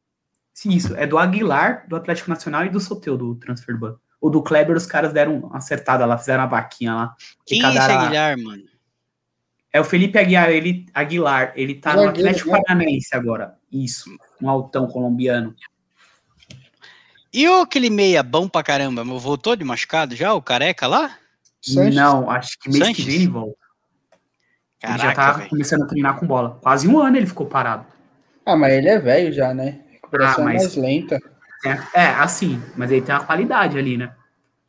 Sim, 0.52 0.70
isso. 0.70 0.94
É 0.96 1.06
do 1.06 1.16
Aguilar, 1.16 1.86
do 1.88 1.96
Atlético 1.96 2.28
Nacional 2.28 2.66
e 2.66 2.70
do 2.70 2.80
Soteu, 2.80 3.16
do 3.16 3.34
Transferban. 3.36 3.98
O 4.26 4.30
do 4.30 4.42
Kleber, 4.42 4.76
os 4.76 4.86
caras 4.86 5.12
deram 5.12 5.38
uma 5.38 5.58
acertada 5.58 6.04
lá, 6.04 6.18
fizeram 6.18 6.42
uma 6.42 6.48
vaquinha 6.48 6.92
lá. 6.92 7.14
Quem 7.46 7.64
é 7.64 7.68
esse 7.68 7.78
Aguilar, 7.78 8.36
mano? 8.36 8.64
É 9.72 9.80
o 9.80 9.84
Felipe 9.84 10.18
Aguilar, 10.18 10.50
ele, 10.50 10.84
Aguilar, 10.92 11.52
ele 11.54 11.76
tá 11.76 11.94
no 11.94 12.08
Atlético? 12.08 12.50
Paranaense 12.50 13.14
agora. 13.14 13.56
Isso, 13.70 14.10
um 14.42 14.50
altão 14.50 14.88
colombiano. 14.88 15.54
E 17.32 17.48
o 17.48 17.60
aquele 17.60 17.88
meia 17.88 18.20
bom 18.20 18.48
pra 18.48 18.64
caramba, 18.64 19.04
voltou 19.04 19.54
de 19.54 19.62
machucado 19.62 20.16
já, 20.16 20.34
o 20.34 20.42
careca 20.42 20.88
lá? 20.88 21.16
Sanches. 21.62 21.94
Não, 21.94 22.28
acho 22.28 22.58
que 22.58 22.68
mês 22.68 22.84
Sanches. 22.84 22.96
que 22.96 23.08
vem 23.08 23.14
ele 23.20 23.28
volta. 23.28 23.56
Caraca, 24.80 25.04
ele 25.04 25.08
já 25.08 25.14
tá 25.14 25.32
véio. 25.34 25.50
começando 25.50 25.82
a 25.84 25.86
treinar 25.86 26.18
com 26.18 26.26
bola. 26.26 26.58
Quase 26.60 26.88
um 26.88 26.98
ano 26.98 27.16
ele 27.16 27.26
ficou 27.26 27.46
parado. 27.46 27.86
Ah, 28.44 28.56
mas 28.56 28.72
ele 28.72 28.88
é 28.88 28.98
velho 28.98 29.32
já, 29.32 29.54
né? 29.54 29.82
Recuperação 29.92 30.42
ah, 30.42 30.46
mas... 30.46 30.62
mais 30.64 30.74
lenta. 30.74 31.35
É, 31.64 32.02
é, 32.02 32.06
assim, 32.06 32.62
mas 32.76 32.90
ele 32.90 33.02
tem 33.02 33.14
uma 33.14 33.24
qualidade 33.24 33.78
ali, 33.78 33.96
né? 33.96 34.12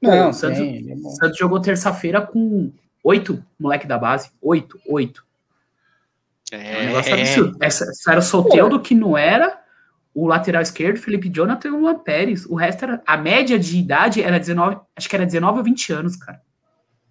Não, 0.02 0.30
o 0.30 0.34
Santos, 0.34 0.60
tem, 0.60 0.92
é 0.92 0.94
o 0.96 1.10
Santos 1.12 1.38
jogou 1.38 1.60
terça-feira 1.60 2.22
com 2.22 2.72
oito 3.04 3.44
moleque 3.60 3.88
da 3.88 3.98
base. 3.98 4.30
Oito, 4.42 4.80
oito. 4.88 5.26
É, 6.52 6.74
é 6.74 6.84
um 6.84 6.86
negócio 6.88 7.14
absurdo. 7.14 7.58
Essa, 7.60 7.84
essa 7.86 8.12
era 8.12 8.20
o 8.20 8.24
Soteudo 8.24 8.80
que 8.80 8.96
não 8.96 9.18
era 9.18 9.60
o 10.14 10.26
lateral 10.26 10.62
esquerdo, 10.62 10.98
Felipe 10.98 11.30
Jonathan 11.30 11.68
e 11.68 11.72
o 11.72 11.80
Luan 11.80 12.00
Pérez. 12.00 12.46
O 12.46 12.56
resto 12.56 12.84
era. 12.84 13.02
A 13.06 13.18
média 13.18 13.60
de 13.60 13.78
idade 13.78 14.22
era 14.22 14.40
19, 14.40 14.78
acho 14.96 15.10
que 15.10 15.16
era 15.16 15.26
19 15.26 15.60
ou 15.60 15.64
20 15.64 15.94
anos, 15.94 16.16
cara. 16.16 16.42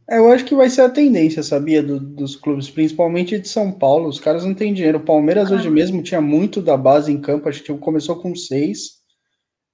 É, 0.09 0.19
eu 0.19 0.31
acho 0.31 0.45
que 0.45 0.55
vai 0.55 0.71
ser 0.71 0.83
a 0.83 0.89
tendência, 0.89 1.43
sabia, 1.43 1.83
do, 1.83 1.99
dos 1.99 2.37
clubes, 2.37 2.71
principalmente 2.71 3.39
de 3.39 3.49
São 3.49 3.73
Paulo. 3.73 4.09
Os 4.09 4.21
caras 4.21 4.45
não 4.45 4.55
têm 4.55 4.73
dinheiro. 4.73 4.99
O 4.99 5.05
Palmeiras 5.05 5.51
ah. 5.51 5.57
hoje 5.57 5.69
mesmo 5.69 6.03
tinha 6.03 6.21
muito 6.21 6.63
da 6.63 6.77
base 6.77 7.13
em 7.13 7.21
campo, 7.21 7.49
acho 7.49 7.63
que 7.63 7.73
começou 7.79 8.17
com 8.17 8.35
seis. 8.35 8.96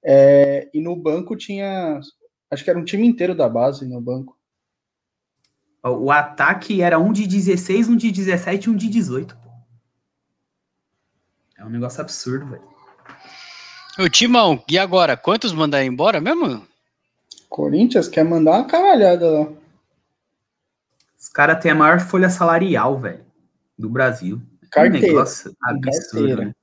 É, 0.03 0.69
e 0.73 0.81
no 0.81 0.95
banco 0.95 1.35
tinha. 1.35 1.99
Acho 2.51 2.63
que 2.63 2.69
era 2.69 2.77
um 2.77 2.83
time 2.83 3.07
inteiro 3.07 3.33
da 3.33 3.47
base 3.47 3.85
no 3.85 4.01
banco. 4.01 4.37
O 5.83 6.11
ataque 6.11 6.81
era 6.81 6.97
um 6.97 7.11
de 7.11 7.27
16, 7.27 7.89
um 7.89 7.97
de 7.97 8.11
17 8.11 8.67
e 8.67 8.69
um 8.69 8.75
de 8.75 8.87
18. 8.87 9.37
É 11.57 11.65
um 11.65 11.69
negócio 11.69 12.01
absurdo, 12.01 12.45
velho. 12.47 12.63
O 13.99 14.09
Timão, 14.09 14.63
e 14.69 14.77
agora? 14.77 15.15
Quantos 15.17 15.51
mandar 15.51 15.83
embora 15.83 16.19
mesmo? 16.19 16.65
Corinthians 17.49 18.07
quer 18.07 18.23
mandar 18.23 18.51
uma 18.51 18.65
caralhada 18.65 19.29
lá. 19.29 19.47
Os 21.19 21.29
caras 21.29 21.61
têm 21.61 21.71
a 21.71 21.75
maior 21.75 21.99
folha 21.99 22.29
salarial, 22.29 22.99
velho, 22.99 23.25
do 23.77 23.89
Brasil. 23.89 24.41
Carteira. 24.71 25.07
negócio 25.07 25.55
absurdo, 25.61 26.11
Carteira. 26.11 26.45
né? 26.45 26.55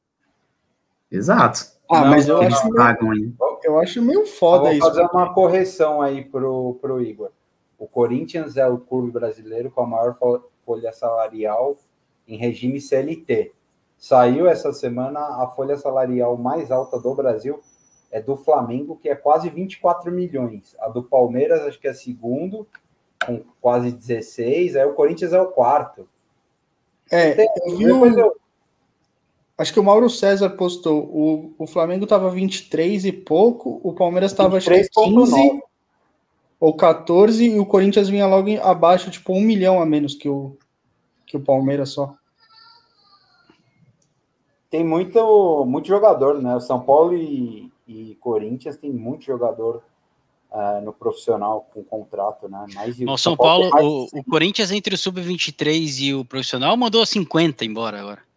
Exato. 1.11 1.67
Ah, 1.91 2.03
Não, 2.03 2.11
mas 2.11 2.29
eu 2.29 2.39
Que 2.39 2.45
acho, 2.47 2.55
eles 2.55 2.65
meio, 2.65 2.77
pagam 2.77 3.11
aí. 3.11 3.33
eu 3.65 3.79
acho 3.81 4.03
meio 4.03 4.21
Eu 4.21 4.27
foda 4.27 4.65
vou 4.65 4.73
isso. 4.73 4.87
fazer 4.87 5.03
uma 5.13 5.35
correção 5.35 6.01
aí 6.01 6.25
pro, 6.25 6.79
pro 6.81 7.03
Igor. 7.03 7.31
O 7.79 7.87
Corinthians 7.89 8.57
é 8.57 8.67
o 8.69 8.79
clube 8.79 9.11
brasileiro 9.11 9.71
com 9.71 9.81
a 9.83 9.87
maior 9.87 10.15
fo- 10.15 10.45
folha 10.65 10.93
salarial 10.93 11.77
em 12.29 12.37
regime 12.37 12.81
CLT. 12.81 13.53
Saiu 13.99 14.47
essa 14.47 14.73
semana 14.73 15.19
a 15.43 15.49
folha 15.49 15.77
salarial 15.77 16.37
mais 16.37 16.71
alta 16.71 16.99
do 16.99 17.15
Brasil 17.15 17.61
é 18.13 18.21
do 18.21 18.37
Flamengo, 18.37 18.97
que 18.97 19.09
é 19.09 19.15
quase 19.15 19.49
24 19.51 20.11
milhões. 20.13 20.75
A 20.81 20.89
do 20.89 21.03
Palmeiras 21.03 21.61
acho 21.63 21.79
que 21.81 21.87
é 21.89 21.93
segundo, 21.93 22.67
com 23.25 23.43
quase 23.61 23.91
16. 23.93 24.77
Aí 24.77 24.85
o 24.85 24.95
Corinthians 24.95 25.33
é 25.33 25.41
o 25.41 25.47
quarto. 25.49 26.09
É, 27.11 27.33
Tem- 27.35 27.49
eu 27.81 28.07
eu- 28.07 28.37
acho 29.61 29.73
que 29.73 29.81
o 29.81 29.85
Mauro 29.85 30.09
César 30.09 30.51
postou. 30.51 31.03
O, 31.05 31.55
o 31.59 31.67
Flamengo 31.67 32.07
tava 32.07 32.31
23 32.31 33.05
e 33.05 33.13
pouco, 33.13 33.81
o 33.83 33.93
Palmeiras 33.93 34.33
tava 34.33 34.57
acho 34.57 34.67
que 34.69 34.75
23,9. 34.75 35.25
15 35.25 35.63
ou 36.59 36.75
14 36.75 37.45
e 37.47 37.59
o 37.59 37.65
Corinthians 37.67 38.09
vinha 38.09 38.27
logo 38.27 38.49
em- 38.49 38.59
abaixo, 38.59 39.11
tipo 39.11 39.33
um 39.33 39.41
milhão 39.41 39.81
a 39.81 39.87
menos 39.87 40.15
que 40.15 40.29
o, 40.29 40.57
que 41.27 41.37
o 41.37 41.41
Palmeiras 41.41 41.91
só. 41.91 42.15
tem 44.71 44.85
muito, 44.85 45.65
muito 45.67 45.89
jogador, 45.89 46.41
né? 46.41 46.55
O 46.57 46.61
São 46.61 46.81
Paulo 46.81 47.15
e, 47.17 47.71
e 47.89 48.15
Corinthians 48.21 48.77
tem 48.77 48.91
muito 48.93 49.25
jogador 49.25 49.83
ah, 50.53 50.81
no 50.85 50.93
profissional 50.93 51.69
com 51.73 51.83
contrato, 51.83 52.49
né? 52.49 52.67
Mais 52.75 52.97
de- 52.97 53.05
O 53.09 53.17
São 53.17 53.37
Paulo, 53.37 53.63
tem 53.65 53.71
mais 53.71 53.87
o, 53.87 54.09
o 54.15 54.25
Corinthians 54.25 54.71
entre 54.71 54.95
o 54.95 54.99
sub-23 54.99 56.01
e 56.01 56.15
o 56.15 56.25
profissional 56.25 56.77
mandou 56.77 57.05
50 57.05 57.65
embora 57.65 58.01
agora. 58.01 58.30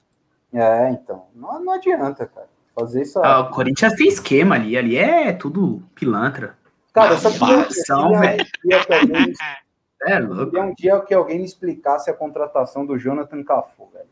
É, 0.54 0.90
então. 0.92 1.28
Não, 1.34 1.64
não 1.64 1.74
adianta, 1.74 2.26
cara. 2.28 2.48
Fazer 2.76 3.02
isso. 3.04 3.20
Ah, 3.24 3.42
o 3.42 3.50
Corinthians 3.52 3.94
tem 3.96 4.08
esquema 4.08 4.56
ali. 4.56 4.78
Ali 4.78 4.98
é 4.98 5.32
tudo 5.34 5.82
pilantra. 5.96 6.58
cara, 6.94 7.18
só 7.18 7.30
velho. 7.30 8.44
um 8.44 8.68
dia 8.70 8.86
que 8.86 8.94
alguém, 8.94 9.28
me- 9.28 9.34
É 10.06 10.20
louco. 10.20 10.46
queria 10.52 10.64
um 10.66 10.74
dia 10.74 11.00
que 11.02 11.14
alguém 11.14 11.40
me 11.40 11.46
explicasse 11.46 12.10
a 12.10 12.14
contratação 12.14 12.86
do 12.86 12.98
Jonathan 12.98 13.42
Cafu, 13.44 13.90
velho. 13.94 14.06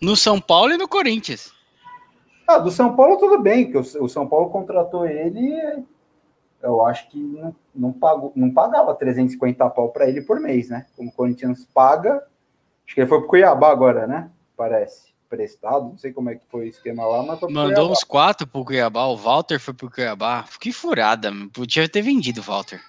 No 0.00 0.14
São 0.16 0.40
Paulo 0.40 0.72
e 0.72 0.76
no 0.76 0.86
Corinthians. 0.86 1.52
Ah, 2.46 2.58
do 2.58 2.70
São 2.70 2.94
Paulo 2.94 3.16
tudo 3.18 3.40
bem, 3.42 3.70
que 3.70 3.76
o, 3.76 3.80
o 3.80 4.08
São 4.08 4.26
Paulo 4.28 4.48
contratou 4.50 5.04
ele, 5.06 5.84
eu 6.62 6.86
acho 6.86 7.08
que 7.10 7.18
não, 7.18 7.54
não, 7.74 7.92
pagou, 7.92 8.32
não 8.34 8.50
pagava 8.52 8.94
350 8.94 9.68
pau 9.70 9.88
para 9.90 10.08
ele 10.08 10.22
por 10.22 10.38
mês, 10.40 10.70
né? 10.70 10.86
Como 10.96 11.10
o 11.10 11.12
Corinthians 11.12 11.66
paga, 11.74 12.22
acho 12.86 12.94
que 12.94 13.00
ele 13.00 13.08
foi 13.08 13.18
pro 13.18 13.28
Cuiabá 13.28 13.70
agora, 13.70 14.06
né? 14.06 14.30
Parece, 14.58 15.14
prestado, 15.28 15.90
não 15.90 15.96
sei 15.96 16.12
como 16.12 16.30
é 16.30 16.34
que 16.34 16.42
foi 16.50 16.66
o 16.66 16.68
esquema 16.68 17.06
lá, 17.06 17.22
mas 17.22 17.40
Mandou 17.42 17.64
Cuiabá. 17.64 17.92
uns 17.92 18.02
quatro 18.02 18.44
pro 18.44 18.64
Cuiabá. 18.64 19.06
O 19.06 19.16
Walter 19.16 19.60
foi 19.60 19.72
pro 19.72 19.88
Cuiabá. 19.88 20.44
Que 20.60 20.72
furada, 20.72 21.30
mano. 21.30 21.48
Podia 21.48 21.88
ter 21.88 22.02
vendido 22.02 22.40
o 22.40 22.44
Walter. 22.44 22.80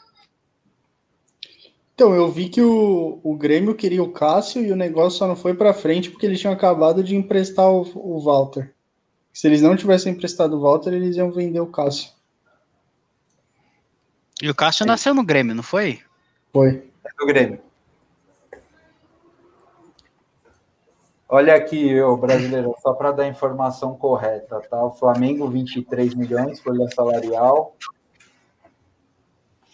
Então, 1.94 2.16
eu 2.16 2.32
vi 2.32 2.50
que 2.50 2.60
o, 2.60 3.20
o 3.24 3.36
Grêmio 3.36 3.76
queria 3.76 4.02
o 4.02 4.12
Cássio 4.12 4.66
e 4.66 4.72
o 4.72 4.76
negócio 4.76 5.20
só 5.20 5.28
não 5.28 5.36
foi 5.36 5.54
pra 5.54 5.72
frente 5.72 6.10
porque 6.10 6.26
eles 6.26 6.40
tinham 6.40 6.54
acabado 6.54 7.04
de 7.04 7.16
emprestar 7.16 7.70
o, 7.70 7.82
o 7.94 8.20
Walter. 8.20 8.74
Se 9.32 9.48
eles 9.48 9.62
não 9.62 9.76
tivessem 9.76 10.14
emprestado 10.14 10.58
o 10.58 10.62
Walter, 10.62 10.92
eles 10.92 11.18
iam 11.18 11.32
vender 11.32 11.60
o 11.60 11.68
Cássio. 11.68 12.10
E 14.42 14.50
o 14.50 14.56
Cássio 14.56 14.88
nasceu 14.88 15.14
no 15.14 15.24
Grêmio, 15.24 15.54
não 15.54 15.62
foi? 15.62 16.02
Foi. 16.52 16.90
do 17.20 17.26
Grêmio. 17.28 17.69
Olha 21.32 21.54
aqui, 21.54 22.02
o 22.02 22.18
brasileiro, 22.18 22.74
só 22.80 22.92
para 22.92 23.12
dar 23.12 23.22
a 23.22 23.28
informação 23.28 23.96
correta, 23.96 24.60
tá? 24.62 24.84
O 24.84 24.90
Flamengo, 24.90 25.48
23 25.48 26.16
milhões, 26.16 26.60
folha 26.60 26.90
salarial. 26.90 27.76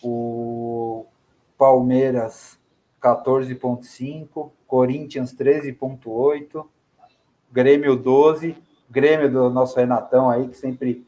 O 0.04 1.06
Palmeiras, 1.58 2.60
14,5. 3.02 4.52
Corinthians, 4.68 5.34
13,8. 5.34 6.68
Grêmio, 7.50 7.96
12. 7.96 8.58
Grêmio 8.90 9.32
do 9.32 9.50
nosso 9.50 9.80
Renatão 9.80 10.30
aí, 10.30 10.50
que 10.50 10.58
sempre 10.58 11.08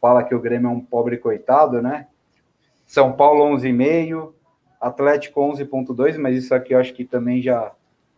fala 0.00 0.24
que 0.24 0.34
o 0.34 0.40
Grêmio 0.40 0.70
é 0.70 0.72
um 0.72 0.80
pobre 0.80 1.18
coitado, 1.18 1.82
né? 1.82 2.08
São 2.86 3.12
Paulo, 3.12 3.44
11,5. 3.54 4.32
Atlético 4.80 5.42
11.2, 5.42 6.16
mas 6.16 6.42
isso 6.42 6.54
aqui 6.54 6.72
eu 6.72 6.78
acho 6.78 6.94
que 6.94 7.04
também 7.04 7.42
já 7.42 7.70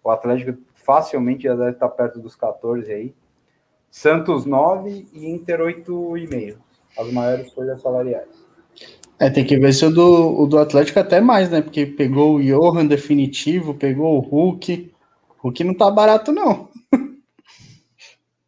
o 0.04 0.11
Atlético 0.11 0.56
facilmente 0.87 1.43
já 1.43 1.57
deve 1.57 1.73
estar 1.73 1.88
perto 1.88 2.21
dos 2.21 2.37
14 2.37 2.90
aí. 2.90 3.14
Santos 3.90 4.47
9 4.47 5.09
e 5.12 5.26
Inter 5.28 5.61
8,5. 5.61 6.57
As 6.97 7.12
maiores 7.12 7.52
folhas 7.52 7.83
salariais. 7.83 8.28
É, 9.19 9.28
tem 9.28 9.45
que 9.45 9.59
ver 9.59 9.73
se 9.73 9.85
o 9.85 9.90
do, 9.90 10.40
o 10.40 10.47
do 10.47 10.59
Atlético 10.59 11.00
até 11.00 11.21
mais, 11.21 11.50
né? 11.50 11.61
Porque 11.61 11.87
pegou 11.87 12.37
o 12.37 12.43
Johan 12.43 12.87
definitivo, 12.87 13.75
pegou 13.75 14.16
o 14.16 14.21
Hulk. 14.21 14.93
O 15.31 15.49
Hulk 15.49 15.64
não 15.64 15.75
tá 15.75 15.90
barato, 15.90 16.31
não. 16.31 16.69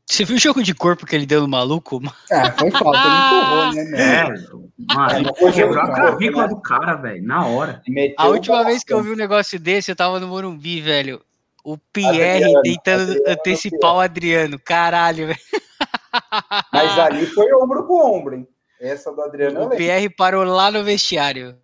Você 0.07 0.25
viu 0.25 0.37
o 0.37 0.41
jogo 0.41 0.63
de 0.63 0.75
corpo 0.75 1.05
que 1.05 1.15
ele 1.15 1.27
deu 1.27 1.43
no 1.43 1.49
maluco? 1.49 2.01
Ah, 2.33 2.51
foi 2.53 2.71
falta, 2.71 2.99
ele 2.99 3.17
empurrou, 3.17 3.73
né? 3.75 4.01
É, 4.01 4.95
mano, 4.95 5.29
É, 5.29 5.39
foi 5.39 5.53
quebrou 5.53 5.83
a 5.83 5.95
clavícula 5.95 6.49
do 6.49 6.61
cara, 6.61 6.95
velho, 6.95 7.23
na 7.23 7.47
hora. 7.47 7.83
Meteu 7.87 8.15
A 8.19 8.29
última 8.29 8.65
vez 8.65 8.83
que 8.83 8.93
eu 8.93 9.03
vi 9.03 9.11
um 9.11 9.17
negócio 9.17 9.61
desse, 9.61 9.91
eu 9.91 9.97
tava 9.97 10.19
no 10.19 10.29
Morumbi, 10.29 10.81
velho. 10.81 11.21
O 11.71 11.77
Pierre 11.93 12.45
Adriano, 12.45 12.63
tentando 12.63 13.03
Adriano 13.13 13.25
antecipar 13.31 13.95
o 13.97 14.01
Adriano. 14.01 14.59
Caralho, 14.59 15.27
velho. 15.27 15.39
Mas 16.73 16.99
ali 16.99 17.27
foi 17.27 17.53
ombro 17.53 17.87
com 17.87 18.17
ombro, 18.17 18.37
hein? 18.37 18.49
Essa 18.81 19.13
do 19.13 19.21
Adriano 19.21 19.59
O 19.59 19.63
lembro. 19.65 19.77
Pierre 19.77 20.09
parou 20.09 20.45
lá 20.45 20.71
no 20.71 20.83
vestiário. 20.83 21.59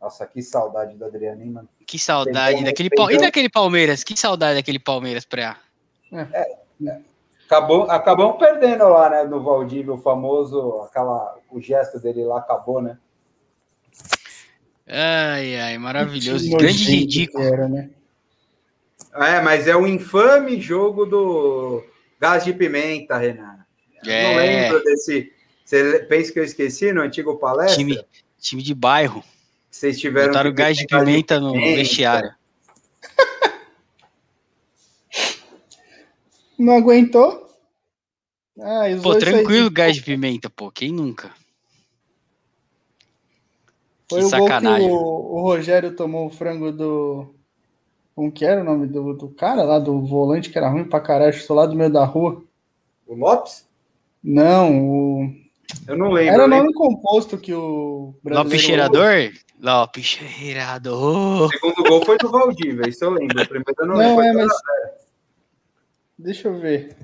Nossa, 0.00 0.26
que 0.26 0.42
saudade 0.42 0.96
do 0.96 1.04
Adriano, 1.04 1.40
hein, 1.42 1.50
mano? 1.50 1.68
Que 1.86 2.00
saudade 2.00 2.64
daquele 2.64 2.90
pegou- 2.90 3.06
Pal- 3.06 3.14
E 3.14 3.18
daquele 3.18 3.48
Palmeiras? 3.48 4.02
Que 4.02 4.16
saudade 4.18 4.56
daquele 4.56 4.80
Palmeiras 4.80 5.24
pra. 5.24 5.56
Acabou, 7.46 7.82
acabamos 7.88 8.38
perdendo 8.38 8.88
lá, 8.88 9.08
né, 9.08 9.22
no 9.22 9.40
Valdívia, 9.40 9.92
o 9.92 9.98
famoso, 9.98 10.80
aquela, 10.82 11.38
o 11.48 11.60
gesto 11.60 12.00
dele 12.00 12.24
lá 12.24 12.38
acabou, 12.38 12.82
né? 12.82 12.98
Ai, 14.88 15.60
ai, 15.60 15.78
maravilhoso. 15.78 16.50
Grande 16.56 16.84
ridículo. 16.90 17.44
Era, 17.44 17.68
né? 17.68 17.90
É, 19.14 19.40
mas 19.40 19.68
é 19.68 19.76
o 19.76 19.86
infame 19.86 20.60
jogo 20.60 21.06
do 21.06 21.84
gás 22.18 22.44
de 22.44 22.52
pimenta, 22.52 23.16
Renan. 23.16 23.64
Eu 24.02 24.12
Não 24.12 24.12
É, 24.12 24.36
lembro 24.36 24.82
desse. 24.82 25.32
Você 25.64 26.00
pensa 26.00 26.32
que 26.32 26.40
eu 26.40 26.44
esqueci 26.44 26.92
no 26.92 27.00
antigo 27.00 27.36
palestra? 27.38 27.76
time, 27.76 28.04
time 28.38 28.62
de 28.62 28.74
bairro. 28.74 29.24
Vocês 29.70 29.98
tiveram 29.98 30.28
Botaram 30.28 30.50
que 30.50 30.56
gás 30.56 30.76
de 30.76 30.86
pimenta 30.86 31.40
no 31.40 31.52
pimenta. 31.52 31.74
vestiário. 31.78 32.34
Não 36.58 36.76
aguentou? 36.76 37.48
Ah, 38.60 38.84
Pô, 39.02 39.16
tranquilo 39.16 39.70
gás 39.70 39.96
de 39.96 40.02
pimenta, 40.02 40.48
pô. 40.48 40.70
Quem 40.70 40.92
nunca? 40.92 41.32
Foi 44.08 44.20
que 44.20 44.26
o 44.26 44.30
gol 44.30 44.46
que 44.46 44.52
sacanagem. 44.52 44.90
o, 44.90 44.94
o 44.94 45.40
Rogério 45.42 45.96
tomou 45.96 46.26
o 46.26 46.30
frango 46.30 46.70
do. 46.70 47.33
Como 48.14 48.30
que 48.30 48.44
era 48.44 48.60
o 48.60 48.64
nome 48.64 48.86
do, 48.86 49.12
do 49.14 49.28
cara 49.28 49.64
lá, 49.64 49.78
do 49.78 50.00
volante 50.06 50.50
que 50.50 50.56
era 50.56 50.68
ruim 50.68 50.84
pra 50.84 51.00
caralho, 51.00 51.32
chutou 51.32 51.56
lá 51.56 51.66
do 51.66 51.74
meio 51.74 51.90
da 51.92 52.04
rua? 52.04 52.42
O 53.06 53.14
Lopes? 53.14 53.66
Não, 54.22 54.80
o. 54.88 55.34
Eu 55.88 55.96
não 55.98 56.10
lembro. 56.12 56.34
Era 56.34 56.44
o 56.44 56.48
nome 56.48 56.72
composto 56.72 57.36
que 57.36 57.52
o. 57.52 58.14
Lopes 58.24 58.60
cheirador? 58.60 59.32
Lopes 59.60 60.04
cheirador. 60.04 61.46
O 61.46 61.48
segundo 61.48 61.82
gol 61.82 62.04
foi 62.04 62.16
do 62.18 62.30
Valdívia, 62.30 62.88
isso 62.88 63.04
eu 63.04 63.10
lembro. 63.10 63.42
O 63.42 63.48
primeiro 63.48 63.74
eu 63.78 63.86
não, 63.86 63.96
Não, 63.96 64.16
lembro. 64.16 64.22
é, 64.22 64.32
Foi 64.32 64.44
mas. 64.44 64.52
Deixa 66.16 66.48
eu 66.48 66.58
ver. 66.60 66.96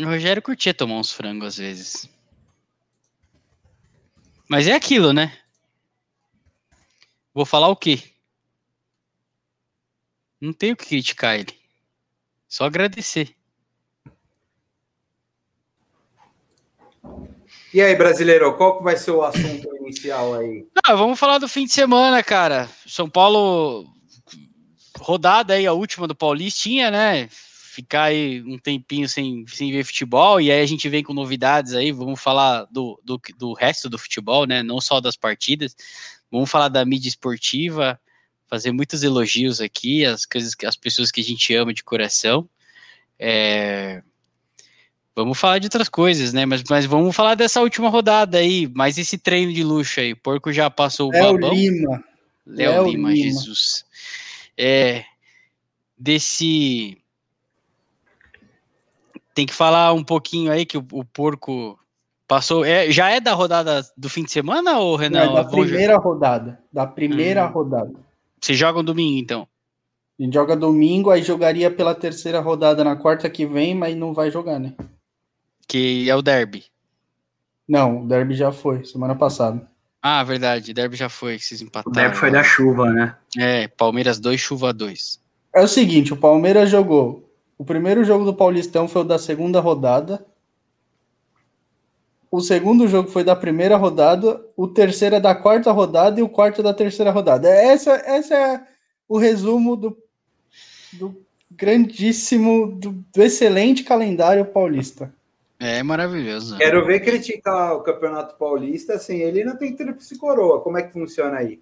O 0.00 0.04
Rogério 0.04 0.42
curtia 0.42 0.74
tomar 0.74 0.96
uns 0.96 1.12
frangos 1.12 1.48
às 1.48 1.56
vezes. 1.58 2.10
Mas 4.48 4.66
é 4.66 4.72
aquilo, 4.74 5.12
né? 5.12 5.32
Vou 7.34 7.46
falar 7.46 7.68
o 7.68 7.76
quê? 7.76 8.02
Não 10.40 10.52
tenho 10.52 10.76
que 10.76 10.86
criticar 10.86 11.38
ele. 11.38 11.54
Só 12.48 12.64
agradecer. 12.64 13.34
E 17.72 17.80
aí, 17.80 17.94
brasileiro, 17.96 18.54
qual 18.56 18.76
que 18.76 18.84
vai 18.84 18.96
ser 18.96 19.12
o 19.12 19.22
assunto 19.22 19.66
inicial 19.76 20.34
aí? 20.34 20.66
Ah, 20.84 20.94
vamos 20.94 21.18
falar 21.18 21.38
do 21.38 21.48
fim 21.48 21.64
de 21.64 21.72
semana, 21.72 22.22
cara. 22.22 22.68
São 22.86 23.08
Paulo 23.08 23.86
rodada 24.98 25.54
aí, 25.54 25.66
a 25.66 25.72
última 25.72 26.06
do 26.06 26.14
Paulistinha, 26.14 26.90
né? 26.90 27.28
Ficar 27.30 28.04
aí 28.04 28.42
um 28.42 28.58
tempinho 28.58 29.08
sem, 29.08 29.46
sem 29.46 29.72
ver 29.72 29.84
futebol, 29.84 30.38
e 30.38 30.52
aí 30.52 30.60
a 30.60 30.66
gente 30.66 30.86
vem 30.88 31.02
com 31.02 31.14
novidades 31.14 31.72
aí, 31.72 31.90
vamos 31.90 32.20
falar 32.20 32.66
do, 32.70 33.00
do, 33.02 33.18
do 33.38 33.54
resto 33.54 33.88
do 33.88 33.98
futebol, 33.98 34.46
né? 34.46 34.62
Não 34.62 34.78
só 34.78 35.00
das 35.00 35.16
partidas. 35.16 35.74
Vamos 36.32 36.50
falar 36.50 36.68
da 36.68 36.84
mídia 36.84 37.08
esportiva, 37.08 38.00
fazer 38.48 38.72
muitos 38.72 39.04
elogios 39.04 39.60
aqui, 39.60 40.04
as 40.04 40.26
coisas 40.26 40.56
as 40.66 40.76
pessoas 40.76 41.12
que 41.12 41.20
a 41.20 41.24
gente 41.24 41.54
ama 41.54 41.72
de 41.72 41.84
coração. 41.84 42.48
É, 43.18 44.02
Vamos 45.14 45.38
falar 45.38 45.58
de 45.58 45.66
outras 45.66 45.90
coisas, 45.90 46.32
né? 46.32 46.46
Mas, 46.46 46.62
mas 46.70 46.86
vamos 46.86 47.14
falar 47.14 47.34
dessa 47.34 47.60
última 47.60 47.90
rodada 47.90 48.38
aí, 48.38 48.66
mais 48.68 48.96
esse 48.96 49.18
treino 49.18 49.52
de 49.52 49.62
luxo 49.62 50.00
aí. 50.00 50.12
O 50.12 50.16
porco 50.16 50.50
já 50.52 50.70
passou 50.70 51.08
o 51.08 51.12
Léo 51.12 51.34
babão. 51.34 51.54
Lima. 51.54 52.04
Léo 52.46 52.72
Léo 52.72 52.88
Lima, 52.88 53.10
Lima. 53.10 53.30
Jesus. 53.30 53.84
É, 54.56 55.04
desse. 55.98 56.96
Tem 59.34 59.44
que 59.44 59.52
falar 59.52 59.92
um 59.92 60.04
pouquinho 60.04 60.50
aí 60.50 60.64
que 60.64 60.78
o, 60.78 60.86
o 60.92 61.04
porco 61.04 61.78
passou. 62.34 62.64
É, 62.64 62.90
já 62.90 63.10
é 63.10 63.20
da 63.20 63.34
rodada 63.34 63.82
do 63.96 64.08
fim 64.08 64.24
de 64.24 64.32
semana 64.32 64.78
ou 64.78 64.92
Não, 64.92 64.96
Renan? 64.96 65.30
é 65.32 65.34
da 65.34 65.44
primeira 65.44 65.96
rodada. 65.98 66.58
Da 66.72 66.86
primeira 66.86 67.46
Hum. 67.46 67.50
rodada. 67.52 67.92
Vocês 68.40 68.58
jogam 68.58 68.82
domingo, 68.82 69.18
então? 69.18 69.46
A 70.18 70.22
gente 70.24 70.32
joga 70.32 70.56
domingo, 70.56 71.10
aí 71.10 71.22
jogaria 71.22 71.70
pela 71.70 71.94
terceira 71.94 72.40
rodada 72.40 72.82
na 72.82 72.96
quarta 72.96 73.28
que 73.28 73.44
vem, 73.44 73.74
mas 73.74 73.94
não 73.96 74.14
vai 74.14 74.30
jogar, 74.30 74.58
né? 74.58 74.72
Que 75.68 76.08
é 76.08 76.16
o 76.16 76.22
derby. 76.22 76.64
Não, 77.68 78.02
o 78.04 78.08
derby 78.08 78.34
já 78.34 78.50
foi, 78.50 78.82
semana 78.84 79.14
passada. 79.14 79.66
Ah, 80.02 80.24
verdade. 80.24 80.72
Derby 80.74 80.96
já 80.96 81.08
foi, 81.08 81.36
que 81.38 81.44
vocês 81.44 81.60
O 81.60 81.64
empataram. 81.64 81.92
derby 81.92 82.16
foi 82.16 82.30
da 82.30 82.42
chuva, 82.42 82.90
né? 82.90 83.14
É, 83.38 83.68
Palmeiras 83.68 84.18
2, 84.18 84.40
chuva 84.40 84.72
2. 84.72 85.20
É 85.54 85.62
o 85.62 85.68
seguinte, 85.68 86.12
o 86.12 86.16
Palmeiras 86.16 86.70
jogou. 86.70 87.28
O 87.58 87.64
primeiro 87.64 88.02
jogo 88.04 88.24
do 88.24 88.34
Paulistão 88.34 88.88
foi 88.88 89.02
o 89.02 89.04
da 89.04 89.18
segunda 89.18 89.60
rodada. 89.60 90.24
O 92.32 92.40
segundo 92.40 92.88
jogo 92.88 93.10
foi 93.10 93.22
da 93.22 93.36
primeira 93.36 93.76
rodada. 93.76 94.42
O 94.56 94.66
terceiro 94.66 95.16
é 95.16 95.20
da 95.20 95.34
quarta 95.34 95.70
rodada 95.70 96.18
e 96.18 96.22
o 96.22 96.28
quarto 96.30 96.62
é 96.62 96.64
da 96.64 96.72
terceira 96.72 97.10
rodada. 97.10 97.46
Essa, 97.46 97.92
essa 98.06 98.34
é 98.34 98.66
o 99.06 99.18
resumo 99.18 99.76
do, 99.76 99.98
do 100.94 101.14
grandíssimo, 101.50 102.72
do, 102.72 103.04
do 103.14 103.22
excelente 103.22 103.84
calendário 103.84 104.46
paulista. 104.46 105.12
É 105.60 105.82
maravilhoso. 105.82 106.56
Quero 106.56 106.86
ver 106.86 107.00
criticar 107.00 107.74
o 107.74 107.82
Campeonato 107.82 108.34
Paulista 108.36 108.98
sem 108.98 109.20
ele 109.20 109.44
não 109.44 109.56
tem 109.56 109.76
tríplice 109.76 110.16
coroa. 110.16 110.62
Como 110.62 110.78
é 110.78 110.82
que 110.82 110.92
funciona 110.92 111.36
aí? 111.36 111.60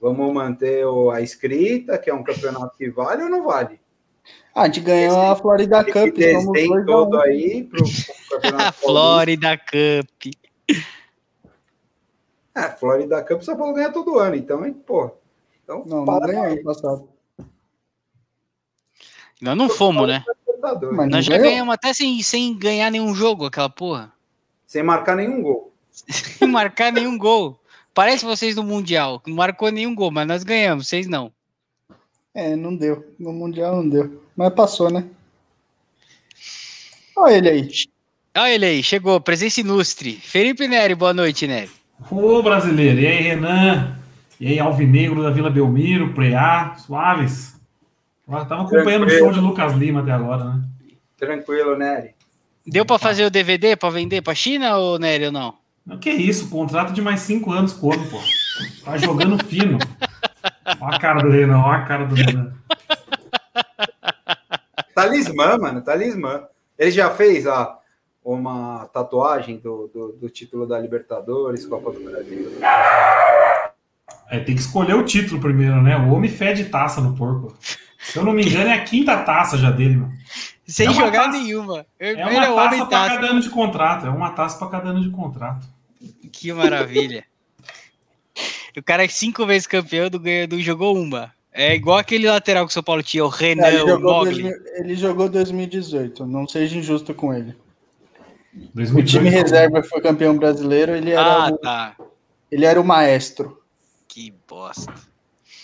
Vamos 0.00 0.32
manter 0.32 0.82
a 1.12 1.20
escrita, 1.20 1.98
que 1.98 2.08
é 2.08 2.14
um 2.14 2.24
campeonato 2.24 2.74
que 2.74 2.88
vale 2.88 3.24
ou 3.24 3.28
não 3.28 3.44
vale? 3.44 3.78
Ah, 4.54 4.62
a 4.62 4.66
gente 4.66 4.80
ganhou 4.80 5.20
a 5.20 5.36
Florida 5.36 5.80
Esse 5.82 5.92
Cup. 5.92 6.14
desenho 6.14 6.52
dois 6.52 6.82
a 6.82 6.84
todo 6.86 7.16
um. 7.16 7.20
aí 7.20 7.64
pro, 7.64 7.82
pro 7.84 8.40
Campeonato. 8.40 8.78
Florida 8.80 9.56
Cup. 9.58 10.34
É, 12.54 12.62
Florida 12.70 13.22
Cup 13.24 13.42
São 13.42 13.56
Paulo 13.56 13.74
ganha 13.74 13.92
todo 13.92 14.18
ano, 14.18 14.34
então, 14.36 14.66
hein, 14.66 14.72
pô. 14.72 15.10
Então, 15.62 15.84
Não, 15.86 16.04
não 16.04 16.20
ganhou 16.20 16.44
ano 16.46 16.62
passado. 16.64 17.08
Nós 19.40 19.56
não 19.56 19.68
fomos, 19.68 20.06
né? 20.06 20.24
Mas- 20.92 21.08
Nós 21.08 21.24
já 21.24 21.36
ganhou? 21.38 21.50
ganhamos 21.50 21.74
até 21.74 21.94
sem, 21.94 22.20
sem 22.22 22.56
ganhar 22.58 22.90
nenhum 22.90 23.14
jogo, 23.14 23.46
aquela 23.46 23.70
porra. 23.70 24.12
Sem 24.66 24.82
marcar 24.82 25.16
nenhum 25.16 25.42
gol. 25.42 25.72
Sem 26.08 26.46
marcar 26.48 26.92
nenhum 26.92 27.16
gol. 27.18 27.58
Parece 27.94 28.24
vocês 28.24 28.54
no 28.56 28.62
Mundial, 28.62 29.18
que 29.20 29.30
não 29.30 29.36
marcou 29.36 29.70
nenhum 29.70 29.94
gol, 29.94 30.10
mas 30.10 30.26
nós 30.26 30.44
ganhamos, 30.44 30.86
vocês 30.88 31.06
não. 31.08 31.32
É, 32.34 32.54
não 32.54 32.74
deu. 32.76 33.14
No 33.18 33.32
Mundial 33.32 33.76
não 33.76 33.88
deu. 33.88 34.22
Mas 34.36 34.52
passou, 34.54 34.90
né? 34.90 35.04
Olha 37.16 37.34
ele 37.36 37.48
aí. 37.48 37.68
Olha 38.36 38.54
ele 38.54 38.64
aí, 38.66 38.82
chegou, 38.82 39.20
presença 39.20 39.60
ilustre. 39.60 40.12
Felipe 40.14 40.68
Neri, 40.68 40.94
boa 40.94 41.12
noite, 41.12 41.46
Neri. 41.46 41.70
Ô 42.10 42.42
brasileiro, 42.42 43.00
e 43.00 43.06
aí 43.06 43.20
Renan, 43.22 43.98
e 44.38 44.46
aí 44.46 44.58
Alvinegro 44.58 45.22
da 45.22 45.30
Vila 45.30 45.50
Belmiro, 45.50 46.14
Preá, 46.14 46.74
Suaves. 46.78 47.54
Eu 48.26 48.46
tava 48.46 48.62
acompanhando 48.62 49.02
o 49.02 49.06
Tranquilo. 49.06 49.18
show 49.18 49.32
de 49.32 49.40
Lucas 49.40 49.72
Lima 49.74 50.00
até 50.00 50.12
agora, 50.12 50.44
né? 50.44 50.62
Tranquilo, 51.18 51.76
Nery. 51.76 52.14
Deu 52.66 52.86
pra 52.86 52.98
fazer 52.98 53.24
o 53.24 53.30
DVD 53.30 53.76
pra 53.76 53.90
vender 53.90 54.22
pra 54.22 54.34
China 54.34 54.76
ou 54.78 54.98
Neri 54.98 55.26
ou 55.26 55.32
não? 55.32 55.54
Não, 55.84 55.98
que 55.98 56.10
isso, 56.10 56.48
contrato 56.48 56.92
de 56.92 57.02
mais 57.02 57.20
cinco 57.20 57.50
anos 57.52 57.72
como, 57.72 58.02
pô? 58.08 58.18
Tá 58.84 58.96
jogando 58.96 59.44
fino. 59.44 59.76
Olha 60.80 60.96
a 60.96 61.00
cara 61.00 61.22
do 61.22 61.30
Renan, 61.30 61.62
olha 61.62 61.78
a 61.78 61.84
cara 61.84 62.04
do 62.04 62.14
Renan. 62.14 62.52
Talismã, 64.94 65.56
mano, 65.58 65.82
talismã. 65.82 66.42
Ele 66.78 66.90
já 66.90 67.10
fez 67.10 67.46
a, 67.46 67.78
uma 68.24 68.86
tatuagem 68.92 69.58
do, 69.58 69.88
do, 69.92 70.12
do 70.12 70.28
título 70.28 70.66
da 70.66 70.78
Libertadores, 70.78 71.66
Copa 71.66 71.92
do 71.92 72.00
Brasil. 72.02 72.52
É, 74.30 74.38
tem 74.40 74.54
que 74.54 74.60
escolher 74.60 74.94
o 74.94 75.04
título 75.04 75.40
primeiro, 75.40 75.82
né? 75.82 75.96
O 75.96 76.12
homem 76.12 76.30
fede 76.30 76.66
taça 76.66 77.00
no 77.00 77.16
porco. 77.16 77.56
Se 77.98 78.18
eu 78.18 78.24
não 78.24 78.32
me 78.32 78.44
engano, 78.44 78.70
é 78.70 78.74
a 78.74 78.84
quinta 78.84 79.16
taça 79.22 79.58
já 79.58 79.70
dele, 79.70 79.96
mano. 79.96 80.12
Sem 80.66 80.88
É 80.88 80.92
jogar 80.92 81.26
taça- 81.26 81.38
nenhuma. 81.38 81.84
É 81.98 82.10
Ele 82.10 82.22
uma 82.22 82.44
é 82.44 82.54
taça 82.54 82.86
para 82.86 83.08
cada 83.08 83.26
ano 83.26 83.40
de 83.40 83.50
contrato. 83.50 84.06
É 84.06 84.10
uma 84.10 84.30
taça 84.30 84.58
para 84.58 84.68
cada 84.68 84.90
ano 84.90 85.02
de 85.02 85.10
contrato. 85.10 85.66
Que 86.32 86.52
maravilha. 86.52 87.24
O 88.78 88.82
cara 88.82 89.04
é 89.04 89.08
cinco 89.08 89.44
vezes 89.46 89.66
campeão, 89.66 90.08
não, 90.12 90.18
ganhou, 90.20 90.48
não 90.48 90.60
jogou 90.60 90.96
uma. 90.96 91.32
É 91.52 91.74
igual 91.74 91.98
aquele 91.98 92.28
lateral 92.28 92.64
que 92.64 92.70
o 92.70 92.74
São 92.74 92.82
Paulo 92.82 93.02
tinha, 93.02 93.24
o 93.24 93.28
Renan, 93.28 93.64
É, 93.64 93.74
ele, 93.74 93.82
o 93.82 93.88
jogou 93.88 94.12
Mogli. 94.12 94.42
2000 94.42 94.52
ele 94.76 94.94
jogou 94.94 95.28
2018. 95.28 96.26
Não 96.26 96.46
seja 96.46 96.76
injusto 96.78 97.12
com 97.12 97.34
ele. 97.34 97.56
O 98.54 98.70
2018, 98.74 99.06
time 99.08 99.30
reserva 99.30 99.82
foi 99.82 100.00
campeão 100.00 100.36
brasileiro. 100.36 100.94
Ele 100.94 101.10
era, 101.10 101.22
Ah, 101.22 101.48
o, 101.48 101.58
tá. 101.58 101.96
ele 102.50 102.64
era 102.64 102.80
o 102.80 102.84
maestro. 102.84 103.60
Que 104.06 104.32
bosta. 104.48 104.94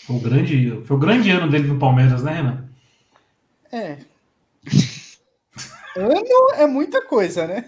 Foi 0.06 0.16
o 0.16 0.20
grande, 0.20 0.82
foi 0.84 0.96
o 0.96 1.00
grande 1.00 1.30
ano 1.30 1.50
dele 1.50 1.68
no 1.68 1.78
Palmeiras, 1.78 2.22
né, 2.22 2.32
Renan? 2.32 2.68
É. 3.72 3.98
ano 5.96 6.52
é 6.56 6.66
muita 6.66 7.02
coisa, 7.02 7.46
né? 7.46 7.64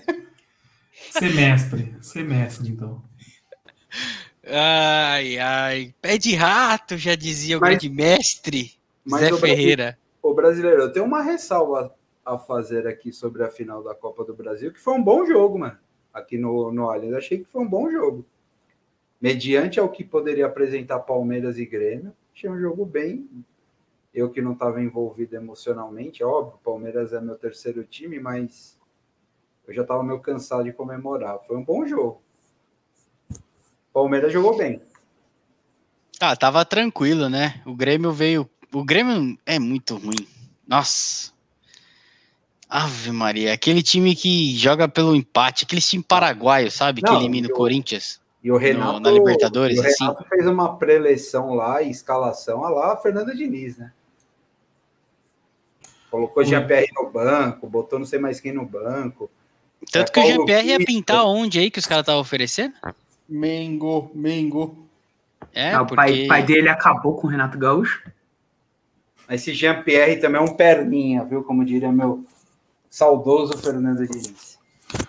Semestre. 1.11 1.97
Semestre, 2.01 2.69
então. 2.71 3.03
Ai, 4.51 5.39
ai. 5.39 5.95
Pé 6.01 6.17
de 6.19 6.35
rato, 6.35 6.97
já 6.97 7.15
dizia 7.15 7.59
o 7.59 7.61
Mas- 7.61 7.71
grande 7.71 7.91
mestre 7.91 8.79
mas 9.05 9.23
Zé 9.23 9.33
o 9.33 9.39
Ferreira. 9.39 9.99
Ô, 10.23 10.35
brasileiro, 10.35 10.83
eu 10.83 10.93
tenho 10.93 11.07
uma 11.07 11.23
ressalva 11.23 11.95
a 12.25 12.37
fazer 12.39 12.87
aqui 12.87 13.11
sobre 13.13 13.43
a 13.43 13.49
final 13.49 13.83
da 13.83 13.95
Copa 13.95 14.25
do 14.25 14.35
Brasil, 14.35 14.73
que 14.73 14.81
foi 14.81 14.95
um 14.95 15.03
bom 15.03 15.25
jogo, 15.25 15.59
mano. 15.59 15.79
Aqui 16.13 16.37
no, 16.37 16.71
no 16.73 16.91
Allianz, 16.91 17.15
achei 17.15 17.39
que 17.39 17.45
foi 17.45 17.63
um 17.63 17.69
bom 17.69 17.91
jogo. 17.91 18.25
Mediante 19.21 19.81
ao 19.81 19.89
que 19.89 20.05
poderia 20.05 20.47
apresentar 20.47 21.01
Palmeiras 21.01 21.59
e 21.59 21.65
Grêmio, 21.67 22.13
achei 22.35 22.49
um 22.51 22.59
jogo 22.59 22.85
bem. 22.85 23.29
Eu 24.15 24.31
que 24.31 24.43
não 24.43 24.53
estava 24.53 24.83
envolvido 24.83 25.37
emocionalmente, 25.37 26.23
óbvio, 26.25 26.59
Palmeiras 26.63 27.13
é 27.13 27.21
meu 27.21 27.37
terceiro 27.37 27.85
time, 27.85 28.19
mas 28.19 28.79
eu 29.67 29.75
já 29.75 29.83
estava 29.83 30.03
meio 30.03 30.21
cansado 30.21 30.65
de 30.65 30.73
comemorar. 30.73 31.39
Foi 31.47 31.57
um 31.57 31.65
bom 31.65 31.87
jogo. 31.87 32.23
Palmeiras 33.99 34.33
jogou 34.33 34.57
bem. 34.57 34.81
Ah, 36.21 36.37
tava 36.37 36.65
tranquilo, 36.65 37.29
né? 37.29 37.61
O 37.67 37.75
Grêmio 37.75 38.13
veio. 38.13 38.49
O 38.73 38.85
Grêmio 38.85 39.37
é 39.45 39.59
muito 39.59 39.97
ruim. 39.97 40.27
Nossa. 40.67 41.33
Ave 42.69 43.11
Maria, 43.11 43.53
aquele 43.55 43.83
time 43.83 44.15
que 44.15 44.55
joga 44.57 44.87
pelo 44.89 45.17
empate, 45.17 45.65
aquele 45.65 45.81
time 45.81 46.03
paraguaio, 46.03 46.71
sabe? 46.71 47.03
Não, 47.03 47.11
que 47.11 47.17
elimina 47.17 47.49
o 47.49 47.51
o- 47.51 47.55
Corinthians. 47.55 48.21
E 48.45 48.53
o 48.53 48.57
Renato, 48.57 49.01
na 49.01 49.11
Libertadores, 49.11 49.79
o 49.79 49.81
assim? 49.81 50.05
Renato 50.05 50.25
fez 50.29 50.47
uma 50.47 50.77
preleção 50.77 51.55
lá, 51.55 51.83
escalação, 51.83 52.65
a 52.65 52.69
lá 52.71 52.97
Fernando 52.97 53.35
Diniz, 53.35 53.77
né? 53.79 53.91
Colocou 56.11 56.45
Jean-Pierre 56.45 56.89
no 56.95 57.11
banco, 57.11 57.67
botou 57.69 57.99
não 57.99 58.07
sei 58.07 58.19
mais 58.19 58.39
quem 58.41 58.53
no 58.53 58.65
banco. 58.65 59.29
Tanto 59.91 60.11
É, 60.11 60.13
que 60.13 60.21
o 60.21 60.25
GPR 60.27 60.67
ia 60.69 60.79
pintar 60.85 61.25
onde 61.25 61.59
aí 61.59 61.71
que 61.71 61.79
os 61.79 61.87
caras 61.87 62.03
estavam 62.03 62.21
oferecendo? 62.21 62.75
Mengo, 63.29 64.11
Mengo. 64.15 64.87
É, 65.55 65.73
Ah, 65.75 65.83
o 65.83 65.87
pai, 65.87 66.09
porque. 66.11 66.27
pai 66.27 66.43
dele 66.43 66.69
acabou 66.69 67.15
com 67.15 67.27
o 67.27 67.31
Renato 67.31 67.59
Gaúcho. 67.59 68.03
Esse 69.29 69.53
Jean-Pierre 69.53 70.17
também 70.17 70.41
é 70.41 70.45
um 70.45 70.55
perninha, 70.55 71.25
viu? 71.25 71.43
Como 71.43 71.65
diria 71.65 71.93
meu 71.93 72.25
saudoso 72.89 73.59
Fernando 73.59 74.07
Diniz. 74.07 74.59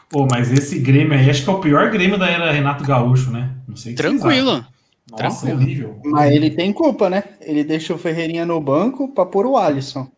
Pô, 0.09 0.27
mas 0.29 0.51
esse 0.51 0.79
Grêmio 0.79 1.17
aí, 1.17 1.29
acho 1.29 1.43
que 1.43 1.49
é 1.49 1.53
o 1.53 1.61
pior 1.61 1.89
Grêmio 1.89 2.17
da 2.17 2.29
era 2.29 2.51
Renato 2.51 2.83
Gaúcho, 2.83 3.31
né? 3.31 3.55
Não 3.67 3.77
sei 3.77 3.95
Tranquilo. 3.95 4.65
Nossa, 5.09 5.45
tranquilo. 5.45 5.55
horrível. 5.61 6.01
Mas 6.03 6.31
ele 6.33 6.51
tem 6.51 6.73
culpa, 6.73 7.09
né? 7.09 7.23
Ele 7.39 7.63
deixou 7.63 7.95
o 7.95 7.99
Ferreirinha 7.99 8.45
no 8.45 8.59
banco 8.59 9.07
pra 9.13 9.25
pôr 9.25 9.45
o 9.45 9.57
Alisson. 9.57 10.11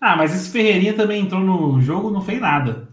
Ah, 0.00 0.16
mas 0.16 0.34
esse 0.34 0.50
Ferreirinha 0.50 0.94
também 0.94 1.22
entrou 1.22 1.40
no 1.40 1.80
jogo 1.80 2.10
não 2.10 2.20
fez 2.20 2.40
nada. 2.40 2.88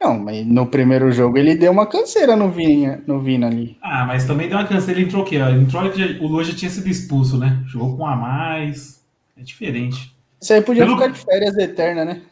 Não, 0.00 0.16
mas 0.18 0.46
no 0.46 0.64
primeiro 0.66 1.10
jogo 1.10 1.36
ele 1.38 1.56
deu 1.56 1.72
uma 1.72 1.86
canseira 1.86 2.36
no 2.36 2.50
Vina, 2.50 3.02
no 3.06 3.20
Vina 3.20 3.48
ali. 3.48 3.76
Ah, 3.82 4.04
mas 4.06 4.24
também 4.26 4.48
deu 4.48 4.56
uma 4.56 4.66
canseira. 4.66 5.00
Ele 5.00 5.08
entrou 5.08 5.22
o 5.22 5.26
quê? 5.26 5.36
Ele 5.36 5.62
entrou 5.62 5.82
o 6.20 6.26
Lua 6.28 6.44
já 6.44 6.54
tinha 6.54 6.70
sido 6.70 6.88
expulso, 6.88 7.36
né? 7.36 7.60
Jogou 7.66 7.96
com 7.96 8.04
um 8.04 8.06
a 8.06 8.14
mais. 8.14 9.02
É 9.36 9.42
diferente. 9.42 10.14
Isso 10.40 10.52
aí 10.52 10.60
podia 10.62 10.84
Pelo- 10.84 10.96
ficar 10.96 11.08
de 11.10 11.18
férias 11.18 11.56
eterna, 11.58 12.04
né? 12.04 12.22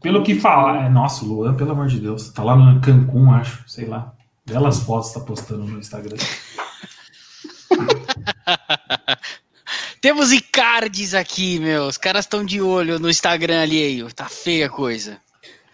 Pelo 0.00 0.22
que 0.22 0.34
falar. 0.34 0.86
É, 0.86 0.88
nossa, 0.88 1.24
o 1.24 1.28
Luan, 1.28 1.54
pelo 1.54 1.72
amor 1.72 1.88
de 1.88 2.00
Deus. 2.00 2.30
Tá 2.30 2.42
lá 2.42 2.56
no 2.56 2.80
Cancún, 2.80 3.30
acho. 3.32 3.64
Sei 3.66 3.84
lá. 3.86 4.14
Belas 4.46 4.80
fotos 4.80 5.12
tá 5.12 5.20
postando 5.20 5.64
no 5.64 5.78
Instagram. 5.78 6.16
Temos 10.00 10.32
Icardes 10.32 11.12
aqui, 11.14 11.58
meu. 11.58 11.84
Os 11.84 11.98
caras 11.98 12.24
estão 12.24 12.42
de 12.44 12.60
olho 12.62 12.98
no 12.98 13.10
Instagram 13.10 13.60
alheio. 13.62 14.12
Tá 14.12 14.26
feia 14.26 14.66
a 14.66 14.70
coisa. 14.70 15.18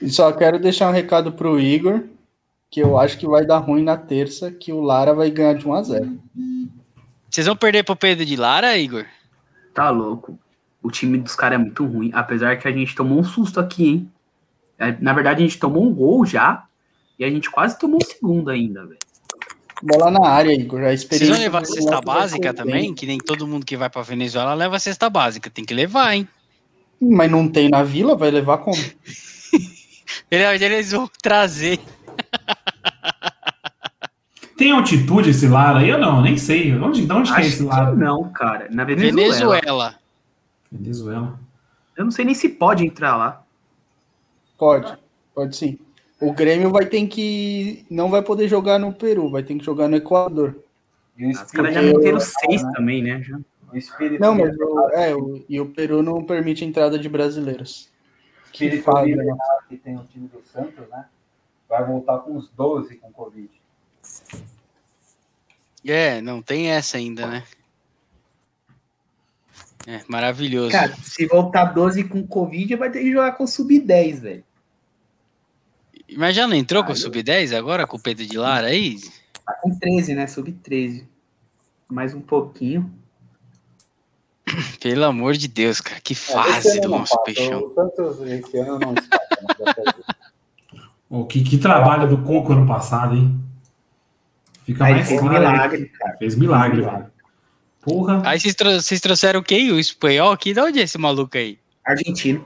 E 0.01 0.11
só 0.11 0.31
quero 0.33 0.59
deixar 0.59 0.89
um 0.89 0.93
recado 0.93 1.33
pro 1.33 1.59
Igor, 1.59 2.05
que 2.71 2.81
eu 2.81 2.99
acho 2.99 3.19
que 3.19 3.27
vai 3.27 3.47
dar 3.47 3.59
ruim 3.59 3.83
na 3.83 3.97
terça, 3.97 4.51
que 4.51 4.73
o 4.73 4.81
Lara 4.81 5.15
vai 5.15 5.31
ganhar 5.31 5.55
de 5.55 5.67
1 5.67 5.73
a 5.73 5.83
0 5.83 6.19
Vocês 7.31 7.47
vão 7.47 7.57
perder 7.57 7.85
pro 7.85 7.97
Pedro 7.97 8.25
de 8.25 8.37
Lara, 8.37 8.77
Igor? 8.77 9.07
Tá 9.75 9.91
louco. 9.91 10.39
O 10.83 10.91
time 10.91 11.19
dos 11.19 11.35
caras 11.35 11.59
é 11.59 11.63
muito 11.63 11.85
ruim, 11.85 12.11
apesar 12.15 12.57
que 12.59 12.69
a 12.69 12.73
gente 12.73 12.95
tomou 12.95 13.19
um 13.19 13.25
susto 13.25 13.59
aqui, 13.59 13.89
hein? 13.89 14.13
É, 14.79 14.95
Na 15.01 15.13
verdade, 15.13 15.43
a 15.43 15.47
gente 15.47 15.59
tomou 15.59 15.85
um 15.85 15.93
gol 15.93 16.25
já 16.27 16.65
e 17.19 17.25
a 17.25 17.31
gente 17.31 17.51
quase 17.51 17.79
tomou 17.79 17.99
um 18.01 18.05
segundo 18.05 18.51
ainda, 18.51 18.85
velho. 18.85 18.99
Bola 19.83 20.11
na 20.11 20.27
área, 20.27 20.53
Igor. 20.53 20.81
A 20.81 20.85
Vocês 20.85 21.03
experiência 21.03 21.35
vão 21.35 21.43
levar 21.43 21.61
do 21.63 21.67
cesta 21.67 22.01
básica 22.01 22.55
também? 22.55 22.83
bem. 22.83 22.95
Que 22.95 23.07
nem 23.07 23.19
todo 23.19 23.47
mundo 23.47 23.67
que 23.67 23.77
vai 23.77 23.91
pra 23.91 24.03
Venezuela 24.03 24.55
leva 24.55 24.79
cesta 24.79 25.11
básica. 25.11 25.51
Tem 25.51 25.65
que 25.65 25.75
levar, 25.75 26.15
hein? 26.15 26.27
Mas 27.01 27.31
não 27.31 27.47
tem 27.47 27.69
na 27.69 27.83
vila, 27.83 28.17
vai 28.17 28.31
levar 28.31 28.59
como? 28.59 28.77
Ele- 30.31 30.64
Eles 30.64 30.92
vão 30.92 31.09
trazer. 31.23 31.81
Tem 34.57 34.71
altitude 34.73 35.31
esse 35.31 35.47
Lara 35.47 35.81
aí 35.81 35.92
ou 35.92 35.99
não? 35.99 36.23
Nem 36.23 36.37
sei. 36.38 36.75
Onde, 36.75 37.05
de 37.05 37.12
onde 37.12 37.31
que 37.31 37.37
é 37.37 37.40
Acho 37.40 37.49
esse 37.49 37.57
que 37.59 37.62
Lara? 37.64 37.95
não, 37.95 38.31
cara. 38.33 38.69
Na 38.71 38.85
Venezuela. 38.85 39.14
Venezuela. 39.29 39.95
Venezuela. 40.73 41.40
Eu 41.97 42.05
não 42.05 42.11
sei 42.11 42.25
nem 42.25 42.35
se 42.35 42.49
pode 42.49 42.85
entrar 42.85 43.16
lá. 43.16 43.42
Pode, 44.59 44.97
pode 45.35 45.55
sim. 45.57 45.79
O 46.19 46.33
Grêmio 46.33 46.71
vai 46.71 46.87
ter 46.87 47.07
que. 47.07 47.85
Não 47.90 48.09
vai 48.11 48.23
poder 48.23 48.49
jogar 48.49 48.79
no 48.79 48.92
Peru, 48.92 49.31
vai 49.31 49.42
ter 49.42 49.55
que 49.57 49.64
jogar 49.64 49.88
no 49.88 49.97
Equador. 49.97 50.57
E 51.19 51.27
o 51.27 51.31
Os 51.31 51.42
caras 51.51 51.75
já 51.75 51.83
meteram 51.83 52.19
seis 52.21 52.62
também, 52.75 53.03
né? 53.03 53.23
Já. 53.23 53.38
o 53.71 53.77
espírito, 53.77 54.21
Não, 54.21 54.35
mas 54.35 54.57
o, 54.59 54.88
é, 54.92 55.14
o, 55.14 55.45
e 55.47 55.61
o 55.61 55.66
Peru 55.66 56.03
não 56.03 56.25
permite 56.25 56.64
a 56.64 56.66
entrada 56.66 56.99
de 56.99 57.09
brasileiros. 57.11 57.90
Que 58.57 58.64
espírito 58.66 58.90
né? 58.95 59.03
milenar 59.05 59.66
que 59.69 59.77
tem 59.77 59.97
o 59.97 60.05
time 60.05 60.29
do 60.29 60.42
Santos, 60.42 60.88
né? 60.88 61.05
Vai 61.69 61.85
voltar 61.85 62.19
com 62.21 62.37
uns 62.37 62.49
12 62.51 62.97
com 62.97 63.12
Covid. 63.12 63.51
É, 65.85 66.21
não 66.21 66.40
tem 66.40 66.69
essa 66.71 66.97
ainda, 66.97 67.27
né? 67.27 67.45
É, 69.87 70.03
maravilhoso. 70.09 70.73
Cara, 70.73 70.97
se 70.97 71.27
voltar 71.27 71.66
12 71.66 72.05
com 72.05 72.27
Covid, 72.27 72.75
vai 72.77 72.90
ter 72.90 73.01
que 73.03 73.12
jogar 73.12 73.33
com 73.33 73.47
sub-10, 73.47 74.21
velho. 74.21 74.45
Mas 76.16 76.35
já 76.35 76.47
não 76.47 76.55
entrou 76.57 76.83
com 76.83 76.90
o 76.90 76.92
Ah, 76.92 76.97
eu- 76.97 77.01
Sub-10 77.01 77.53
agora, 77.57 77.87
com 77.87 77.97
o 77.97 78.01
Pedro 78.01 78.25
de 78.27 78.38
Lara 78.38 78.69
aí? 78.69 78.97
Tá 79.45 79.55
com 79.55 79.77
13, 79.79 80.14
né? 80.14 80.27
Sub-13. 80.27 81.07
Mais 81.88 82.14
um 82.14 82.21
pouquinho. 82.21 82.92
Pelo 84.88 85.05
amor 85.05 85.35
de 85.35 85.49
Deus, 85.49 85.81
cara. 85.81 86.01
Que 86.01 86.12
É, 86.12 86.16
fase 86.16 86.81
do 86.81 86.88
nosso 86.88 87.20
peixão. 87.25 87.64
O 87.64 87.75
Santos 87.75 88.20
esse 88.22 88.59
ano 88.59 88.79
não 88.79 88.94
escapa. 88.94 89.27
não 89.40 89.64
dá 89.64 89.75
pra 89.75 89.83
ver. 89.92 90.05
Ô, 91.11 91.25
que, 91.25 91.42
que 91.42 91.59
trabalho 91.59 92.09
do 92.09 92.18
Coco 92.22 92.53
ano 92.53 92.66
passado, 92.66 93.14
hein? 93.16 93.40
Fica 94.64 94.85
Aí 94.85 94.94
mais 94.94 95.09
fez 95.09 95.20
claro. 95.20 95.38
milagre, 95.38 95.87
cara. 95.87 96.16
Fez 96.18 96.37
milagre, 96.37 96.83
velho. 96.83 97.07
Porra. 97.81 98.22
Aí 98.25 98.38
vocês, 98.40 98.55
trou- 98.55 98.81
vocês 98.81 99.01
trouxeram 99.01 99.42
quem? 99.42 99.70
O 99.72 99.79
espanhol 99.79 100.33
aqui? 100.33 100.53
De 100.53 100.61
onde 100.61 100.81
é 100.81 100.83
esse 100.83 100.99
maluco 100.99 101.37
aí? 101.37 101.59
Argentino. 101.85 102.44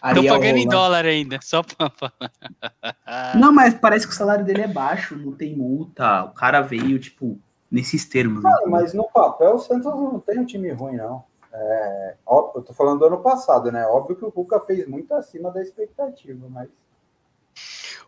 Tô 0.00 0.08
Ariel 0.08 0.34
pagando 0.34 0.58
em 0.58 0.68
dólar 0.68 1.04
ainda, 1.04 1.38
só 1.42 1.62
pra 1.62 1.90
falar. 1.96 3.34
Não, 3.36 3.52
mas 3.52 3.74
parece 3.74 4.06
que 4.06 4.12
o 4.12 4.16
salário 4.16 4.44
dele 4.44 4.62
é 4.62 4.68
baixo, 4.68 5.16
não 5.16 5.32
tem 5.32 5.54
multa. 5.56 6.24
O 6.24 6.30
cara 6.30 6.60
veio, 6.60 6.98
tipo, 6.98 7.38
nesses 7.74 8.04
termos. 8.06 8.42
Não, 8.42 8.68
mas 8.68 8.94
no 8.94 9.04
papel 9.10 9.54
o 9.54 9.58
Santos 9.58 9.86
não 9.86 10.20
tem 10.20 10.38
um 10.38 10.44
time 10.44 10.70
ruim, 10.70 10.96
não. 10.96 11.24
É, 11.52 12.14
ó, 12.24 12.52
eu 12.54 12.62
tô 12.62 12.72
falando 12.72 13.00
do 13.00 13.06
ano 13.06 13.18
passado, 13.18 13.70
né? 13.70 13.84
Óbvio 13.86 14.16
que 14.16 14.24
o 14.24 14.30
Cuca 14.30 14.60
fez 14.60 14.86
muito 14.86 15.12
acima 15.12 15.50
da 15.50 15.60
expectativa, 15.60 16.46
mas 16.48 16.68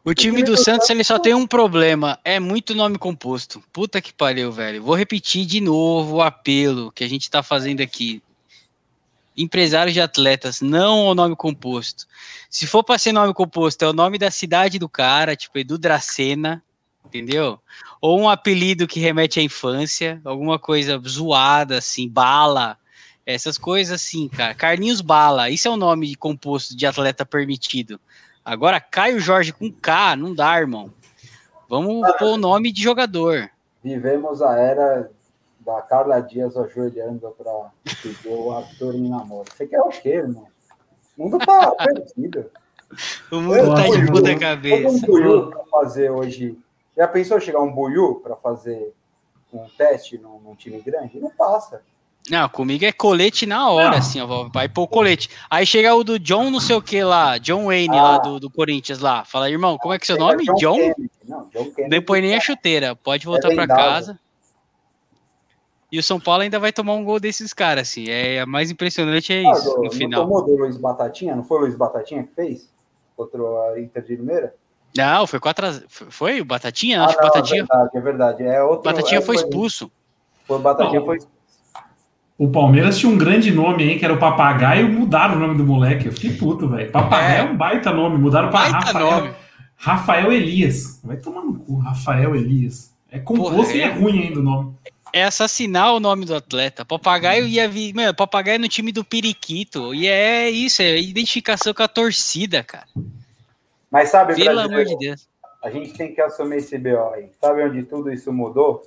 O 0.05 0.15
time 0.15 0.45
do 0.45 0.57
Santos 0.57 0.89
ele 0.89 1.03
só 1.03 1.19
tem 1.19 1.35
um 1.35 1.47
problema, 1.47 2.19
é 2.25 2.39
muito 2.39 2.75
nome 2.75 2.97
composto. 2.97 3.63
Puta 3.73 4.01
que 4.01 4.13
pariu, 4.13 4.53
velho. 4.53 4.83
Vou 4.83 4.95
repetir 4.95 5.45
de 5.45 5.61
novo 5.61 6.17
o 6.17 6.23
apelo 6.23 6.93
que 6.93 7.03
a 7.03 7.09
gente 7.09 7.29
tá 7.29 7.43
fazendo 7.43 7.81
aqui. 7.81 8.23
Empresários 9.37 9.95
de 9.95 10.01
atletas, 10.01 10.61
não 10.61 11.07
o 11.07 11.15
nome 11.15 11.37
composto. 11.37 12.07
Se 12.49 12.67
for 12.67 12.83
para 12.83 12.99
ser 12.99 13.13
nome 13.13 13.35
composto, 13.35 13.85
é 13.85 13.89
o 13.89 13.93
nome 13.93 14.17
da 14.17 14.31
cidade 14.31 14.79
do 14.79 14.89
cara, 14.89 15.37
tipo 15.37 15.59
Edu 15.59 15.77
Dracena, 15.77 16.63
entendeu? 17.07 17.59
Ou 18.01 18.21
um 18.21 18.29
apelido 18.29 18.87
que 18.87 19.01
remete 19.01 19.41
à 19.41 19.43
infância, 19.43 20.21
alguma 20.25 20.59
coisa 20.59 21.01
zoada, 21.07 21.79
assim, 21.79 22.09
bala, 22.09 22.79
essas 23.25 23.59
coisas 23.59 24.01
assim, 24.01 24.29
cara. 24.29 24.55
Carlinhos 24.55 25.01
Bala, 25.01 25.51
isso 25.51 25.67
é 25.67 25.71
o 25.71 25.77
nome 25.77 26.15
composto 26.15 26.77
de 26.77 26.87
atleta 26.87 27.27
permitido. 27.27 28.01
Agora, 28.45 28.81
Caio 28.81 29.19
Jorge 29.19 29.53
com 29.53 29.73
K, 29.73 30.15
não 30.15 30.33
dá, 30.33 30.57
irmão. 30.59 30.93
Vamos 31.69 32.09
pôr 32.17 32.35
o 32.35 32.37
nome 32.37 32.71
de 32.71 32.81
jogador. 32.81 33.51
vivemos 33.83 34.41
a 34.41 34.57
era 34.57 35.11
da 35.59 35.83
Carla 35.83 36.21
Dias 36.21 36.57
ajoelhando 36.57 37.29
para 37.37 37.73
pedir 38.01 38.29
o 38.29 38.53
Arthur 38.53 38.95
em 38.95 39.09
namoro. 39.09 39.49
Você 39.53 39.67
quer 39.67 39.81
o 39.81 39.89
quê, 39.89 40.11
irmão? 40.11 40.47
O 41.19 41.25
mundo 41.25 41.39
tá 41.39 41.73
perdido. 41.85 42.49
O 43.33 43.41
mundo 43.41 43.75
tá 43.75 43.89
de 43.89 44.07
puta 44.07 44.31
um 44.31 44.39
cabeça. 44.39 45.07
buiú 45.07 45.51
para 45.51 45.65
fazer 45.65 46.11
hoje. 46.11 46.57
Já 46.97 47.07
pensou 47.09 47.41
chegar 47.41 47.61
um 47.61 47.71
buiú 47.73 48.17
para 48.17 48.37
fazer 48.37 48.93
um 49.53 49.67
teste 49.77 50.19
num, 50.19 50.39
num 50.41 50.55
time 50.55 50.81
grande? 50.81 51.19
Não 51.21 51.31
passa. 51.31 51.83
Não, 52.29 52.49
comigo 52.49 52.85
é 52.85 52.91
colete 52.91 53.47
na 53.47 53.71
hora, 53.71 53.91
Não. 53.91 53.99
assim, 53.99 54.21
ó. 54.21 54.49
Vai 54.53 54.69
pôr 54.69 54.83
o 54.83 54.89
colete. 54.89 55.31
Aí 55.49 55.65
chega 55.65 55.95
o 55.95 56.03
do 56.03 56.19
John, 56.19 56.51
não 56.51 56.59
sei 56.59 56.75
o 56.75 56.83
que 56.83 57.01
lá, 57.05 57.39
John 57.39 57.67
Wayne, 57.67 57.97
Ah. 57.97 58.03
lá 58.03 58.19
do, 58.19 58.41
do 58.41 58.51
Corinthians 58.51 58.99
lá. 58.99 59.25
Fala, 59.25 59.49
irmão, 59.49 59.79
como 59.79 59.95
é 59.95 59.99
que 59.99 60.05
é 60.05 60.07
seu 60.07 60.17
nome? 60.19 60.45
John? 60.59 60.75
Kennedy. 60.77 61.11
Não, 61.29 61.43
John 61.51 61.71
Kennedy. 61.71 61.95
Não 61.97 62.03
põe 62.03 62.21
nem 62.23 62.35
a 62.35 62.41
chuteira. 62.41 62.97
Pode 62.97 63.25
voltar 63.25 63.49
pra 63.51 63.61
lendável. 63.63 63.77
casa. 63.85 64.19
E 65.93 66.01
o 66.01 66.03
São 66.03 66.19
Paulo 66.19 66.43
ainda 66.43 66.59
vai 66.59 66.73
tomar 66.73 66.95
um 66.95 67.05
gol 67.05 67.21
desses 67.21 67.55
caras, 67.55 67.89
assim. 67.89 68.09
É, 68.09 68.41
a 68.41 68.47
mais 68.47 68.73
impressionante 68.73 69.33
é 69.33 69.47
Ah, 69.47 69.53
isso, 69.53 69.71
do- 69.71 69.77
no 69.77 69.83
não 69.85 69.91
final. 69.93 70.23
tomou 70.25 70.45
do 70.45 70.57
Luiz 70.57 70.77
Batatinha? 70.77 71.37
Não 71.37 71.45
foi 71.45 71.59
o 71.59 71.61
Luiz 71.61 71.77
Batatinha 71.77 72.25
que 72.25 72.35
fez? 72.35 72.75
Contra 73.17 73.39
a 73.41 73.81
Inter 73.81 74.03
de 74.03 74.17
Limeira? 74.17 74.53
Não, 74.97 75.27
foi 75.27 75.41
4 75.41 75.67
a... 75.67 75.73
Foi 75.89 76.41
o 76.41 76.45
Batatinha? 76.45 77.03
Ah, 77.03 77.07
Acho 77.07 77.15
que 77.17 77.21
o 77.21 77.23
não, 77.23 77.29
é 77.29 77.33
Batatinha, 77.33 77.65
verdade, 77.67 77.91
é 77.97 78.01
verdade. 78.01 78.43
É 78.45 78.63
outro, 78.63 78.83
Batatinha 78.85 79.19
é, 79.19 79.23
foi 79.23 79.37
expulso. 79.37 79.91
Foi, 80.47 80.59
Batatinha 80.59 81.01
Não. 81.01 81.07
foi 81.07 81.19
O 82.39 82.49
Palmeiras 82.51 82.99
tinha 82.99 83.11
um 83.11 83.19
grande 83.19 83.51
nome 83.51 83.83
aí, 83.83 83.99
que 83.99 84.05
era 84.05 84.15
o 84.15 84.19
Papagaio, 84.19 84.89
mudaram 84.89 85.37
o 85.37 85.39
nome 85.39 85.57
do 85.57 85.65
moleque. 85.65 86.07
Eu 86.07 86.13
fiquei 86.13 86.35
puto, 86.37 86.69
velho. 86.69 86.91
Papagaio 86.91 87.49
é. 87.49 87.51
um 87.51 87.57
baita 87.57 87.93
nome, 87.93 88.19
mudaram 88.19 88.51
pra 88.51 88.61
Baita 88.61 88.79
Rafael. 88.79 89.11
nome. 89.11 89.31
Rafael 89.77 90.33
Elias. 90.33 91.01
Vai 91.05 91.17
tomar 91.17 91.43
no 91.43 91.55
cu, 91.59 91.79
Rafael 91.79 92.35
Elias. 92.35 92.95
É 93.11 93.19
composto 93.19 93.57
Porra, 93.57 93.75
e 93.75 93.81
é 93.81 93.85
é. 93.85 93.93
ruim 93.93 94.23
ainda 94.23 94.41
o 94.41 94.43
nome. 94.43 94.75
é 95.13 95.25
assassinar 95.25 95.95
o 95.95 96.01
nome 96.01 96.25
do 96.25 96.35
atleta. 96.35 96.85
Papagaio 96.85 97.47
ia 97.47 97.69
vir. 97.69 97.95
Mano, 97.95 98.15
papagaio 98.15 98.59
no 98.59 98.69
time 98.69 98.93
do 98.93 99.05
Periquito. 99.05 99.95
E 99.95 100.07
é 100.07 100.51
isso, 100.51 100.83
é 100.83 101.01
identificação 101.01 101.73
com 101.73 101.83
a 101.83 101.89
torcida, 101.89 102.63
cara. 102.63 102.87
Mas 103.91 104.09
sabe, 104.11 104.35
Pelo 104.35 104.61
amor 104.61 104.85
de 104.85 104.97
Deus. 104.97 105.29
a 105.63 105.71
gente 105.71 105.93
tem 105.95 106.15
que 106.15 106.21
assumir 106.21 106.57
esse 106.57 106.77
BO 106.79 107.11
aí. 107.15 107.31
Sabe 107.41 107.63
onde 107.65 107.83
tudo 107.85 108.13
isso 108.13 108.33
mudou? 108.33 108.83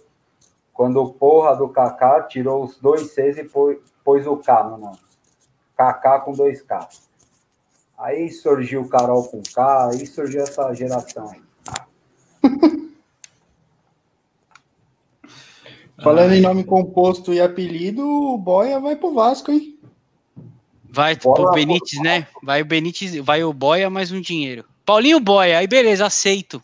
Quando 0.74 1.02
o 1.02 1.14
porra 1.14 1.56
do 1.56 1.68
Kaká 1.70 2.24
tirou 2.24 2.64
os 2.64 2.78
dois 2.80 3.12
Cs 3.12 3.38
e 3.38 3.44
pôs, 3.44 4.28
o 4.28 4.38
K 4.38 4.64
no 4.64 4.78
nome. 4.78 5.00
Kaká 5.76 6.20
com 6.20 6.32
dois 6.32 6.62
K. 6.62 6.88
Aí 7.98 8.30
surgiu 8.30 8.82
o 8.82 8.90
Carol 8.90 9.28
com 9.28 9.42
K, 9.42 9.90
aí 9.90 10.06
surgiu 10.06 10.42
essa 10.42 10.74
geração 10.74 11.30
aí. 11.30 11.42
Falando 16.02 16.32
em 16.32 16.40
nome 16.40 16.64
composto 16.64 17.34
e 17.34 17.42
apelido, 17.42 18.08
o 18.08 18.38
Boia 18.38 18.80
vai 18.80 18.96
pro 18.96 19.14
Vasco, 19.14 19.52
hein? 19.52 19.78
Vai 20.86 21.18
Bola, 21.18 21.50
o 21.50 21.52
Benítez, 21.52 22.02
né? 22.02 22.26
Vai 22.42 22.62
o 22.62 22.66
Benítez, 22.66 23.16
vai 23.18 23.44
o 23.44 23.52
Boia 23.52 23.90
mais 23.90 24.14
um 24.14 24.22
dinheiro. 24.22 24.64
Paulinho 24.90 25.20
Boia, 25.20 25.60
aí 25.60 25.68
beleza, 25.68 26.08
aceito. 26.08 26.64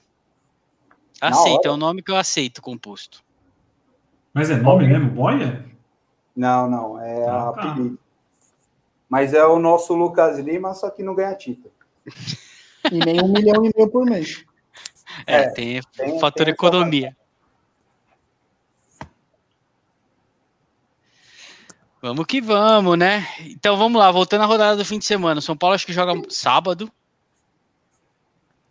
Aceito, 1.22 1.68
é 1.68 1.70
o 1.70 1.78
nome 1.78 2.02
que 2.02 2.10
eu 2.10 2.16
aceito, 2.16 2.60
composto. 2.60 3.24
Mas 4.34 4.50
é 4.50 4.56
nome 4.56 4.88
mesmo? 4.88 5.12
Boia? 5.12 5.64
Não, 6.36 6.68
não, 6.68 7.00
é 7.00 7.24
Ah, 7.28 7.52
tá. 7.54 7.62
apelido. 7.72 8.00
Mas 9.08 9.32
é 9.36 9.46
o 9.46 9.60
nosso 9.60 9.94
Lucas 9.94 10.40
Lima, 10.40 10.74
só 10.74 10.90
que 10.90 11.04
não 11.04 11.14
ganha 11.14 11.36
título. 11.36 11.72
E 12.92 12.98
nem 12.98 13.20
um 13.22 13.28
milhão 13.32 13.64
e 13.64 13.72
meio 13.76 13.90
por 13.92 14.06
mês. 14.06 14.44
É, 15.28 15.36
É, 15.42 15.50
tem, 15.52 15.80
tem- 15.96 16.20
fator 16.20 16.46
tem 16.46 16.54
economia. 16.54 17.16
Vamos 22.02 22.26
que 22.26 22.42
vamos, 22.42 22.98
né? 22.98 23.28
Então 23.42 23.78
vamos 23.78 24.00
lá, 24.00 24.12
voltando 24.12 24.42
à 24.42 24.46
rodada 24.48 24.78
do 24.78 24.86
fim 24.86 24.98
de 24.98 25.06
semana. 25.06 25.42
São 25.42 25.56
Paulo 25.56 25.76
acho 25.76 25.86
que 25.86 25.94
joga 25.94 26.14
sábado 26.30 26.92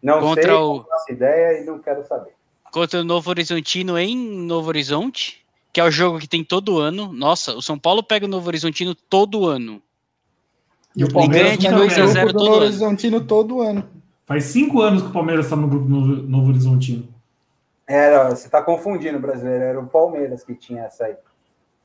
Não 0.04 0.20
Contra 0.20 0.42
sei, 0.44 0.52
o- 0.52 0.76
não 0.76 0.84
faço 0.84 1.12
ideia 1.12 1.60
e 1.62 1.64
não 1.64 1.78
quero 1.80 2.06
saber. 2.06 2.32
contra 2.70 3.00
o 3.00 3.04
Novo 3.04 3.30
Horizontino 3.30 3.98
em 3.98 4.14
Novo 4.16 4.68
Horizonte. 4.68 5.42
que 5.72 5.80
é 5.80 5.84
o 5.84 5.90
jogo 5.90 6.20
que 6.20 6.28
tem 6.28 6.44
todo 6.44 6.78
ano. 6.78 7.12
Nossa, 7.12 7.56
o 7.56 7.60
São 7.60 7.76
Paulo 7.76 8.00
pega 8.00 8.26
o 8.26 8.28
Novo 8.28 8.46
Horizontino 8.46 8.94
todo 8.94 9.44
ano. 9.46 9.82
E 10.96 11.02
o 11.02 11.12
Palmeiras 11.12 11.56
ganha 11.56 11.58
de 11.58 11.66
tá 11.66 11.72
no 11.72 11.78
2 11.78 11.92
a 11.92 11.96
grupo 11.96 12.12
0 12.12 12.26
do 12.28 12.32
todo 12.32 12.44
Novo 12.44 12.54
ano. 12.58 12.64
Horizontino 12.66 13.20
todo 13.26 13.60
ano. 13.60 13.88
Faz 14.24 14.44
cinco 14.44 14.80
anos 14.80 15.02
que 15.02 15.08
o 15.08 15.12
Palmeiras 15.12 15.46
está 15.46 15.56
no 15.56 15.66
grupo 15.66 15.88
Novo, 15.88 16.06
Novo 16.22 16.48
Horizontino. 16.50 17.08
Era, 17.88 18.30
você 18.30 18.48
tá 18.48 18.62
confundindo, 18.62 19.18
brasileiro. 19.18 19.64
Era 19.64 19.80
o 19.80 19.86
Palmeiras 19.88 20.44
que 20.44 20.54
tinha 20.54 20.82
essa 20.84 21.06
aí. 21.06 21.16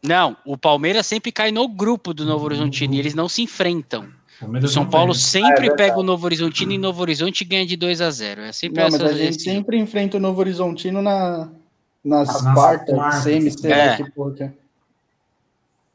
Não, 0.04 0.38
o 0.46 0.56
Palmeiras 0.56 1.08
sempre 1.08 1.32
cai 1.32 1.52
no 1.52 1.68
grupo 1.68 2.14
do 2.14 2.26
Novo 2.26 2.46
Horizontino 2.46 2.94
e 2.94 3.00
eles 3.00 3.16
não 3.16 3.28
se 3.28 3.42
enfrentam. 3.42 4.08
O 4.39 4.45
Palmeiras 4.45 4.71
São 4.71 4.86
Paulo 4.89 5.13
sempre 5.13 5.69
Ah, 5.69 5.73
é 5.73 5.75
pega 5.75 5.97
o 5.99 6.04
Novo 6.04 6.25
Horizontino 6.25 6.71
e 6.71 6.78
Novo 6.78 7.02
Horizonte 7.02 7.43
ganha 7.43 7.65
de 7.65 7.75
2 7.75 7.99
a 8.02 8.10
0 8.10 8.41
É 8.41 8.52
sempre 8.54 8.82
Não, 8.82 8.89
mas 8.89 9.02
essa. 9.02 9.06
a 9.06 9.13
gente 9.13 9.41
sempre 9.41 9.78
enfrenta 9.78 10.17
o 10.17 10.19
Novo 10.19 10.39
Horizontino 10.39 11.02
na, 11.02 11.49
nas 12.04 12.41
quartas, 12.54 13.15
semi, 13.23 13.52
sei 13.52 13.71
É. 13.71 13.97
que 13.97 14.12
porra 14.12 14.32
que 14.34 14.43
é. 14.43 14.54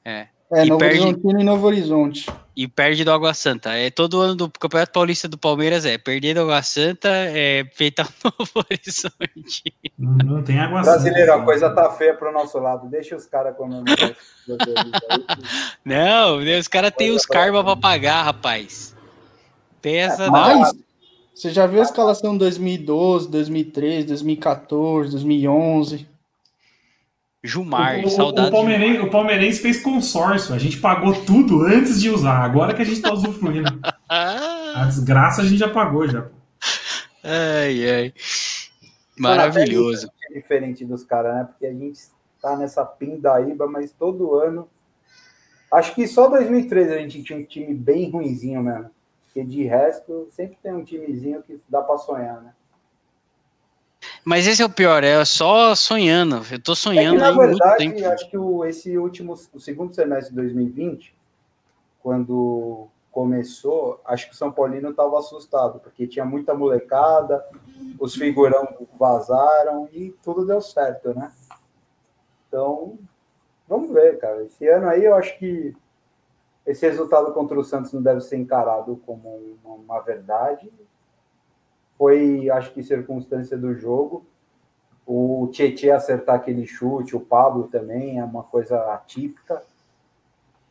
É. 0.05 0.27
É, 0.53 0.65
E 0.67 0.69
Novo 0.69 0.79
perde- 0.79 1.01
Horizontino 1.01 1.41
e 1.41 1.45
Novo 1.45 1.67
Horizonte. 1.67 2.27
E 2.57 2.69
perde 2.69 3.05
do 3.05 3.11
Água 3.11 3.35
Santa. 3.35 3.73
É 3.73 3.91
todo 3.91 4.21
ano 4.21 4.37
do 4.37 4.49
Campeonato 4.49 4.93
Paulista 4.93 5.29
do 5.29 5.37
Palmeiras 5.37 5.85
é 5.85 5.99
perder 5.99 6.35
do 6.35 6.43
Água 6.43 6.63
Santa, 6.63 7.09
é 7.09 7.65
feitar 7.75 8.07
o 8.25 8.29
Novo 8.39 8.53
Horizonte. 8.55 9.63
Não, 9.99 10.37
não 10.37 10.43
tem 10.43 10.61
água 10.61 10.83
Brasileiro, 10.83 11.33
santa. 11.33 11.43
a 11.43 11.45
coisa 11.45 11.71
tá 11.71 11.91
feia 11.91 12.15
pro 12.15 12.33
nosso 12.33 12.59
lado. 12.59 12.89
Deixa 12.89 13.17
os 13.17 13.27
caras 13.27 13.57
comemorar. 13.57 14.17
Não, 15.85 16.41
né, 16.41 16.59
os 16.59 16.69
caras 16.69 16.93
têm 16.97 17.11
os 17.11 17.25
karma 17.25 17.65
pra 17.65 17.77
pagar, 17.77 18.23
rapaz. 18.23 18.95
Pesa 19.81 20.31
não. 20.31 20.61
Mas, 20.61 20.73
você 21.35 21.51
já 21.51 21.67
viu 21.67 21.81
a 21.81 21.83
escalação 21.83 22.39
2012, 22.39 23.29
2013, 23.29 24.07
2014, 24.07 25.11
2011? 25.11 26.14
Jumar, 27.47 27.99
O- 28.03 28.09
saudade. 28.09 28.49
o, 28.49 28.51
palmeirense, 28.51 29.01
o 29.01 29.11
Palmeirense 29.11 29.61
fez 29.61 29.83
consórcio. 29.83 30.55
A 30.55 30.59
gente 30.59 30.79
pagou 30.81 31.13
tudo 31.25 31.63
antes 31.63 32.01
de 32.01 32.09
usar. 32.09 32.39
Agora 32.43 32.73
que 32.73 32.81
a 32.81 32.85
gente 32.87 33.03
tá 33.03 33.13
usufruindo. 33.13 33.69
A 34.09 34.87
desgraça 34.87 35.43
a 35.43 35.45
gente 35.45 35.59
já 35.59 35.69
pagou 35.69 36.09
já. 36.09 36.27
ai, 37.23 37.91
ai. 37.91 38.15
Maravilhoso. 39.19 40.11
É 40.31 40.35
diferente 40.35 40.85
dos 40.85 41.05
caras, 41.05 41.35
né? 41.35 41.45
Porque 41.45 41.67
a 41.67 41.73
gente 41.73 42.01
tá 42.41 42.57
nessa 42.57 42.85
pindaíba, 42.85 43.67
mas 43.67 43.93
todo 43.93 44.35
ano. 44.35 44.69
Acho 45.73 45.95
que 45.95 46.07
só 46.07 46.29
2013 46.29 46.93
a 46.93 46.99
gente 46.99 47.23
tinha 47.23 47.39
um 47.39 47.45
time 47.45 47.75
bem 47.75 48.11
ruinzinho 48.11 48.63
mesmo. 48.63 48.91
Porque 49.27 49.45
de 49.45 49.65
resto, 49.65 50.29
sempre 50.31 50.57
tem 50.63 50.73
um 50.73 50.85
timezinho 50.85 51.43
que 51.43 51.61
dá 51.69 51.83
pra 51.83 51.99
sonhar, 51.99 52.41
né? 52.41 52.53
Mas 54.25 54.47
esse 54.47 54.63
é 54.63 54.67
o 54.67 54.71
pior, 54.71 55.05
é 55.05 55.25
só 55.25 55.75
sonhando. 55.75 56.37
Eu 56.51 56.61
tô 56.61 56.73
É 56.73 56.75
que, 56.75 56.81
sonhando 56.81 57.21
na 57.21 57.31
verdade, 57.31 58.05
acho 58.05 58.31
que 58.31 58.39
o, 58.39 58.65
esse 58.65 58.97
último, 58.97 59.35
o 59.53 59.61
segundo 59.61 59.95
semestre 59.95 60.31
de 60.31 60.37
2020, 60.37 61.15
quando 62.03 62.89
começou, 63.11 64.01
acho 64.05 64.27
que 64.27 64.35
o 64.35 64.37
São 64.37 64.51
Paulino 64.51 64.91
estava 64.91 65.19
assustado, 65.19 65.79
porque 65.79 66.07
tinha 66.07 66.25
muita 66.25 66.53
molecada, 66.53 67.45
os 67.99 68.15
figurão 68.17 68.67
vazaram 68.99 69.89
e 69.93 70.11
tudo 70.23 70.45
deu 70.45 70.61
certo, 70.61 71.15
né? 71.15 71.33
Então, 72.49 72.99
vamos 73.69 73.91
ver, 73.91 74.19
cara. 74.19 74.43
Esse 74.43 74.67
ano 74.67 74.89
aí 74.89 75.05
eu 75.05 75.15
acho 75.15 75.39
que 75.39 75.77
esse 76.67 76.87
resultado 76.89 77.33
contra 77.33 77.59
o 77.59 77.65
Santos 77.65 77.93
não 77.93 78.03
deve 78.03 78.21
ser 78.21 78.37
encarado 78.37 78.97
como 79.07 79.59
uma 79.65 80.01
verdade. 80.01 80.73
Foi, 81.97 82.51
acho 82.51 82.73
que, 82.73 82.83
circunstância 82.83 83.57
do 83.57 83.75
jogo. 83.75 84.25
O 85.07 85.49
Tietchan 85.53 85.95
acertar 85.95 86.37
aquele 86.37 86.67
chute, 86.67 87.15
o 87.15 87.21
Pablo 87.21 87.69
também, 87.69 88.19
é 88.19 88.25
uma 88.25 88.43
coisa 88.43 88.93
atípica. 88.95 89.63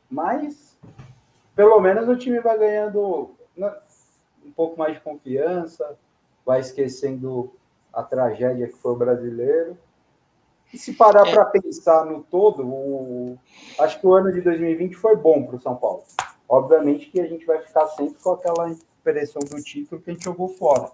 Mas, 0.09 0.77
pelo 1.55 1.79
menos, 1.79 2.07
o 2.07 2.15
time 2.15 2.39
vai 2.39 2.57
ganhando 2.57 3.31
né, 3.55 3.73
um 4.45 4.51
pouco 4.51 4.77
mais 4.77 4.95
de 4.95 5.01
confiança, 5.01 5.97
vai 6.45 6.59
esquecendo 6.59 7.51
a 7.91 8.03
tragédia 8.03 8.67
que 8.67 8.75
foi 8.77 8.91
o 8.93 8.97
brasileiro. 8.97 9.77
E 10.73 10.77
se 10.77 10.93
parar 10.93 11.27
É. 11.27 11.31
para 11.31 11.45
pensar 11.45 12.05
no 12.05 12.23
todo, 12.23 12.65
o- 12.67 13.37
acho 13.79 13.99
que 13.99 14.07
o 14.07 14.13
ano 14.13 14.31
de 14.31 14.41
2020 14.41 14.95
foi 14.95 15.15
bom 15.15 15.45
para 15.45 15.55
o 15.55 15.59
São 15.61 15.75
Paulo. 15.75 16.03
Obviamente 16.49 17.09
que 17.11 17.21
a 17.21 17.27
gente 17.27 17.45
vai 17.45 17.59
ficar 17.61 17.85
sempre 17.87 18.15
com 18.21 18.31
aquela 18.31 18.69
impressão 18.71 19.39
do 19.41 19.61
título 19.61 20.01
que 20.01 20.09
a 20.09 20.13
gente 20.13 20.23
jogou 20.23 20.49
fora. 20.49 20.89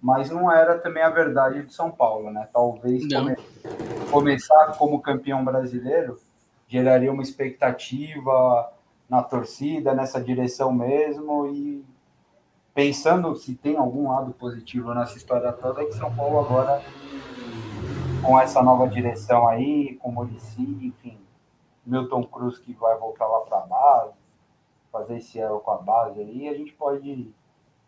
Mas 0.00 0.30
não 0.30 0.50
era 0.52 0.78
também 0.78 1.02
a 1.02 1.10
verdade 1.10 1.62
de 1.64 1.72
São 1.72 1.90
Paulo, 1.90 2.30
né? 2.30 2.48
Talvez 2.52 3.02
come- 3.12 3.36
começar 4.10 4.76
como 4.78 5.00
campeão 5.00 5.44
brasileiro 5.44 6.20
geraria 6.68 7.12
uma 7.12 7.22
expectativa 7.22 8.72
na 9.08 9.22
torcida, 9.22 9.94
nessa 9.94 10.20
direção 10.20 10.72
mesmo, 10.72 11.46
e 11.46 11.84
pensando 12.74 13.34
se 13.36 13.54
tem 13.54 13.76
algum 13.76 14.08
lado 14.10 14.32
positivo 14.32 14.92
nessa 14.92 15.16
história 15.16 15.52
toda, 15.52 15.82
é 15.82 15.86
que 15.86 15.94
São 15.94 16.14
Paulo 16.14 16.40
agora, 16.40 16.82
com 18.22 18.38
essa 18.38 18.62
nova 18.62 18.86
direção 18.88 19.46
aí, 19.48 19.94
com 20.02 20.10
o 20.10 20.12
Muricy, 20.12 20.62
enfim, 20.62 21.18
Milton 21.86 22.24
Cruz 22.24 22.58
que 22.58 22.72
vai 22.74 22.98
voltar 22.98 23.26
lá 23.26 23.40
para 23.40 23.58
a 23.58 23.66
base, 23.66 24.12
fazer 24.90 25.18
esse 25.18 25.38
elo 25.38 25.60
com 25.60 25.70
a 25.70 25.78
base 25.78 26.20
aí, 26.20 26.48
a 26.48 26.54
gente 26.54 26.72
pode 26.72 27.32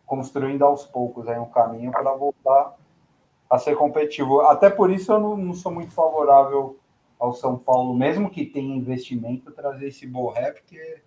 construindo 0.08 0.64
aos 0.64 0.84
poucos 0.84 1.28
aí 1.28 1.38
um 1.38 1.50
caminho 1.50 1.92
para 1.92 2.14
voltar 2.14 2.74
a 3.48 3.58
ser 3.58 3.76
competitivo. 3.76 4.40
Até 4.40 4.68
por 4.68 4.90
isso 4.90 5.12
eu 5.12 5.20
não, 5.20 5.36
não 5.36 5.54
sou 5.54 5.70
muito 5.70 5.92
favorável 5.92 6.80
ao 7.18 7.32
São 7.34 7.58
Paulo, 7.58 7.94
mesmo 7.94 8.30
que 8.30 8.46
tenha 8.46 8.74
investimento, 8.74 9.52
trazer 9.52 9.88
esse 9.88 10.06
Borré, 10.06 10.52
porque 10.52 11.02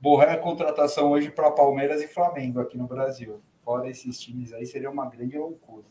Borré 0.00 0.32
é 0.32 0.36
contratação 0.36 1.10
hoje 1.10 1.30
para 1.30 1.50
Palmeiras 1.50 2.02
e 2.02 2.08
Flamengo 2.08 2.60
aqui 2.60 2.76
no 2.76 2.86
Brasil. 2.86 3.40
Fora 3.64 3.88
esses 3.88 4.20
times 4.20 4.52
aí, 4.52 4.66
seria 4.66 4.90
uma 4.90 5.06
grande 5.06 5.38
loucura. 5.38 5.84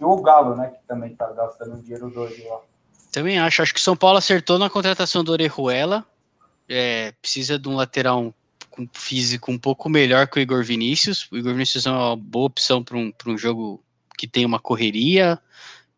E 0.00 0.04
o 0.04 0.16
Galo, 0.22 0.56
né, 0.56 0.68
que 0.68 0.86
também 0.86 1.12
está 1.12 1.30
gastando 1.32 1.80
dinheiro 1.82 2.10
doido 2.10 2.48
lá. 2.48 2.60
Também 3.12 3.38
acho. 3.38 3.62
Acho 3.62 3.74
que 3.74 3.80
São 3.80 3.96
Paulo 3.96 4.18
acertou 4.18 4.58
na 4.58 4.70
contratação 4.70 5.22
do 5.22 5.32
Orejuela. 5.32 6.04
É, 6.68 7.12
precisa 7.20 7.58
de 7.58 7.68
um 7.68 7.74
lateral 7.74 8.32
físico 8.92 9.50
um 9.50 9.58
pouco 9.58 9.88
melhor 9.88 10.26
que 10.28 10.38
o 10.38 10.40
Igor 10.40 10.62
Vinícius. 10.62 11.28
O 11.30 11.36
Igor 11.36 11.52
Vinícius 11.52 11.86
é 11.86 11.90
uma 11.90 12.16
boa 12.16 12.46
opção 12.46 12.82
para 12.82 12.96
um, 12.96 13.10
pra 13.10 13.30
um 13.30 13.38
jogo 13.38 13.82
que 14.16 14.26
tem 14.26 14.44
uma 14.44 14.58
correria, 14.58 15.38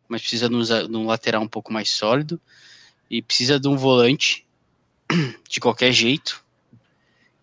mas 0.07 0.21
precisa 0.21 0.47
de 0.47 0.55
um, 0.55 0.99
um 0.99 1.05
lateral 1.05 1.41
um 1.41 1.47
pouco 1.47 1.71
mais 1.73 1.89
sólido. 1.89 2.39
E 3.09 3.21
precisa 3.21 3.59
de 3.59 3.67
um 3.67 3.75
volante 3.75 4.45
de 5.49 5.59
qualquer 5.59 5.91
jeito. 5.91 6.43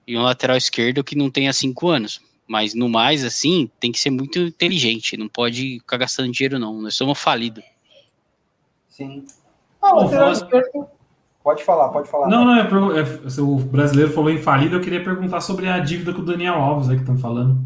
E 0.06 0.16
um 0.16 0.22
lateral 0.22 0.56
esquerdo 0.56 1.04
que 1.04 1.16
não 1.16 1.30
tenha 1.30 1.52
cinco 1.52 1.88
anos. 1.88 2.20
Mas 2.46 2.72
no 2.72 2.88
mais, 2.88 3.24
assim, 3.24 3.70
tem 3.78 3.92
que 3.92 4.00
ser 4.00 4.10
muito 4.10 4.38
inteligente. 4.38 5.18
Não 5.18 5.28
pode 5.28 5.80
ficar 5.80 5.98
gastando 5.98 6.32
dinheiro, 6.32 6.58
não. 6.58 6.80
Nós 6.80 6.94
somos 6.94 7.18
falidos. 7.18 7.62
Sim. 8.88 9.26
Ah, 9.82 9.92
lateral 9.92 10.32
esquerdo. 10.32 10.97
Pode 11.48 11.64
falar, 11.64 11.88
pode 11.88 12.10
falar. 12.10 12.28
Não, 12.28 12.44
não, 12.44 12.56
é, 12.56 12.68
pergu- 12.68 12.92
é, 12.92 13.30
se 13.30 13.40
o 13.40 13.56
brasileiro 13.56 14.12
falou 14.12 14.28
em 14.28 14.36
falido, 14.36 14.76
eu 14.76 14.82
queria 14.82 15.02
perguntar 15.02 15.40
sobre 15.40 15.66
a 15.66 15.78
dívida 15.78 16.12
com 16.12 16.20
o 16.20 16.24
Daniel 16.26 16.56
Alves 16.56 16.90
aí 16.90 16.96
que 16.96 17.00
estão 17.00 17.16
falando. 17.16 17.58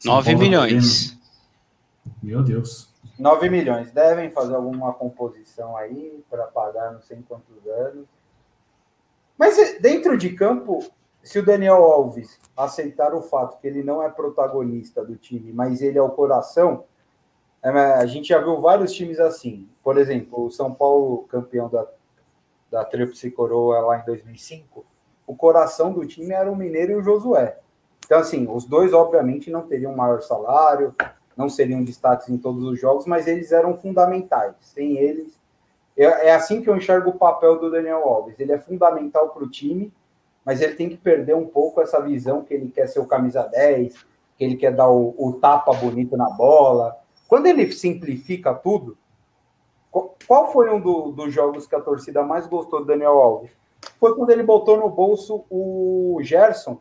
São 0.00 0.14
9 0.16 0.24
Paulo 0.24 0.38
tá 0.40 0.44
milhões. 0.44 1.16
Meu 2.20 2.42
Deus. 2.42 2.92
9 3.16 3.48
milhões. 3.48 3.92
Devem 3.92 4.32
fazer 4.32 4.56
alguma 4.56 4.92
composição 4.92 5.76
aí 5.76 6.24
para 6.28 6.48
pagar 6.48 6.92
não 6.92 7.00
sei 7.02 7.18
em 7.18 7.22
quantos 7.22 7.54
anos. 7.64 8.04
Mas 9.38 9.56
eh, 9.60 9.78
dentro 9.78 10.18
de 10.18 10.30
campo, 10.30 10.80
se 11.22 11.38
o 11.38 11.46
Daniel 11.46 11.84
Alves 11.84 12.36
aceitar 12.56 13.14
o 13.14 13.22
fato 13.22 13.60
que 13.60 13.68
ele 13.68 13.84
não 13.84 14.02
é 14.02 14.08
protagonista 14.08 15.04
do 15.04 15.14
time, 15.14 15.52
mas 15.52 15.82
ele 15.82 15.98
é 15.98 16.02
o 16.02 16.10
coração, 16.10 16.82
é, 17.62 17.70
a 17.70 18.06
gente 18.06 18.30
já 18.30 18.40
viu 18.40 18.60
vários 18.60 18.92
times 18.92 19.20
assim. 19.20 19.68
Por 19.84 19.96
exemplo, 19.98 20.46
o 20.46 20.50
São 20.50 20.74
Paulo, 20.74 21.28
campeão 21.28 21.68
da, 21.68 21.86
da 22.70 22.84
Tríplice 22.84 23.30
Coroa 23.30 23.80
lá 23.80 23.98
em 23.98 24.04
2005, 24.04 24.84
o 25.26 25.34
coração 25.34 25.92
do 25.92 26.06
time 26.06 26.32
era 26.32 26.50
o 26.50 26.56
Mineiro 26.56 26.92
e 26.92 26.96
o 26.96 27.02
Josué. 27.02 27.58
Então, 28.04 28.18
assim, 28.18 28.48
os 28.50 28.64
dois, 28.64 28.92
obviamente, 28.92 29.50
não 29.50 29.62
teriam 29.62 29.94
maior 29.94 30.20
salário, 30.22 30.94
não 31.36 31.48
seriam 31.48 31.82
destaques 31.82 32.28
em 32.28 32.36
todos 32.36 32.62
os 32.64 32.78
jogos, 32.80 33.06
mas 33.06 33.26
eles 33.26 33.52
eram 33.52 33.76
fundamentais. 33.76 34.54
Sem 34.60 34.96
eles. 34.98 35.38
É, 35.96 36.28
é 36.28 36.34
assim 36.34 36.62
que 36.62 36.68
eu 36.68 36.76
enxergo 36.76 37.10
o 37.10 37.18
papel 37.18 37.58
do 37.58 37.70
Daniel 37.70 38.08
Alves. 38.08 38.38
Ele 38.38 38.52
é 38.52 38.58
fundamental 38.58 39.30
para 39.30 39.44
o 39.44 39.50
time, 39.50 39.92
mas 40.44 40.60
ele 40.60 40.74
tem 40.74 40.88
que 40.88 40.96
perder 40.96 41.34
um 41.34 41.46
pouco 41.46 41.80
essa 41.80 42.00
visão 42.00 42.42
que 42.42 42.52
ele 42.52 42.70
quer 42.70 42.88
ser 42.88 43.00
o 43.00 43.06
camisa 43.06 43.42
10, 43.44 43.94
que 44.36 44.44
ele 44.44 44.56
quer 44.56 44.74
dar 44.74 44.88
o, 44.88 45.14
o 45.16 45.34
tapa 45.34 45.72
bonito 45.74 46.16
na 46.16 46.30
bola. 46.30 46.96
Quando 47.28 47.46
ele 47.46 47.70
simplifica 47.70 48.52
tudo, 48.52 48.96
qual, 49.90 50.52
foi 50.52 50.70
um 50.70 50.80
do- 50.80 51.10
dos 51.12 51.32
jogos 51.32 51.66
que 51.66 51.74
a 51.74 51.80
torcida 51.80 52.22
mais 52.22 52.46
gostou 52.46 52.80
do 52.80 52.86
Daniel 52.86 53.18
Alves? 53.18 53.50
Foi 53.98 54.14
quando 54.14 54.30
ele 54.30 54.42
botou 54.42 54.76
no 54.76 54.88
bolso 54.88 55.44
o 55.50 56.18
Gerson 56.22 56.80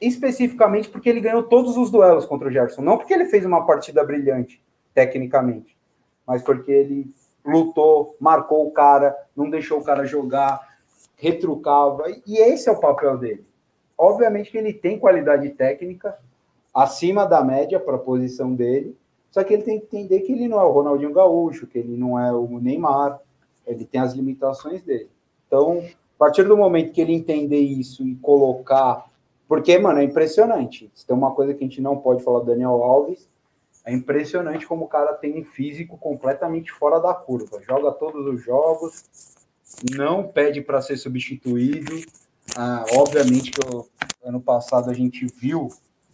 especificamente 0.00 0.88
porque 0.90 1.08
ele 1.08 1.20
ganhou 1.20 1.44
todos 1.44 1.76
os 1.76 1.88
duelos 1.88 2.26
contra 2.26 2.48
o 2.48 2.50
Gerson. 2.50 2.82
Não 2.82 2.98
porque 2.98 3.14
ele 3.14 3.26
fez 3.26 3.46
uma 3.46 3.64
partida 3.64 4.02
brilhante, 4.04 4.60
tecnicamente, 4.92 5.78
mas 6.26 6.42
porque 6.42 6.72
ele 6.72 7.14
lutou, 7.44 8.16
marcou 8.18 8.66
o 8.66 8.72
cara, 8.72 9.16
não 9.36 9.48
deixou 9.48 9.78
o 9.78 9.84
cara 9.84 10.04
jogar, 10.04 10.60
retrucava, 11.16 12.04
e 12.26 12.36
esse 12.36 12.68
é 12.68 12.72
o 12.72 12.80
papel 12.80 13.16
dele. 13.16 13.46
Obviamente 13.96 14.50
que 14.50 14.58
ele 14.58 14.72
tem 14.72 14.98
qualidade 14.98 15.48
técnica 15.50 16.18
acima 16.74 17.24
da 17.24 17.44
média 17.44 17.78
para 17.78 17.94
a 17.94 18.00
posição 18.00 18.52
dele, 18.52 18.96
só 19.32 19.42
que 19.42 19.54
ele 19.54 19.62
tem 19.62 19.80
que 19.80 19.86
entender 19.86 20.20
que 20.20 20.32
ele 20.32 20.46
não 20.46 20.60
é 20.60 20.64
o 20.64 20.70
Ronaldinho 20.70 21.12
Gaúcho, 21.12 21.66
que 21.66 21.78
ele 21.78 21.96
não 21.96 22.20
é 22.20 22.30
o 22.30 22.60
Neymar, 22.60 23.18
ele 23.66 23.86
tem 23.86 23.98
as 23.98 24.12
limitações 24.12 24.82
dele. 24.82 25.08
Então, 25.46 25.78
a 25.78 26.18
partir 26.18 26.44
do 26.44 26.56
momento 26.56 26.92
que 26.92 27.00
ele 27.00 27.14
entender 27.14 27.58
isso 27.58 28.06
e 28.06 28.14
colocar. 28.16 29.10
Porque, 29.48 29.78
mano, 29.78 30.00
é 30.00 30.04
impressionante. 30.04 30.90
Se 30.94 31.06
tem 31.06 31.16
uma 31.16 31.34
coisa 31.34 31.54
que 31.54 31.64
a 31.64 31.66
gente 31.66 31.80
não 31.80 31.96
pode 31.96 32.22
falar 32.22 32.40
do 32.40 32.46
Daniel 32.46 32.82
Alves, 32.82 33.26
é 33.86 33.92
impressionante 33.92 34.66
como 34.66 34.84
o 34.84 34.88
cara 34.88 35.14
tem 35.14 35.40
um 35.40 35.44
físico 35.44 35.96
completamente 35.96 36.70
fora 36.70 37.00
da 37.00 37.14
curva. 37.14 37.60
Joga 37.62 37.90
todos 37.90 38.26
os 38.26 38.42
jogos, 38.42 39.04
não 39.96 40.28
pede 40.28 40.60
para 40.60 40.82
ser 40.82 40.98
substituído. 40.98 41.90
Ah, 42.54 42.84
obviamente 42.96 43.50
que 43.50 43.60
o 43.66 43.86
ano 44.22 44.40
passado 44.40 44.90
a 44.90 44.94
gente 44.94 45.26
viu, 45.26 45.68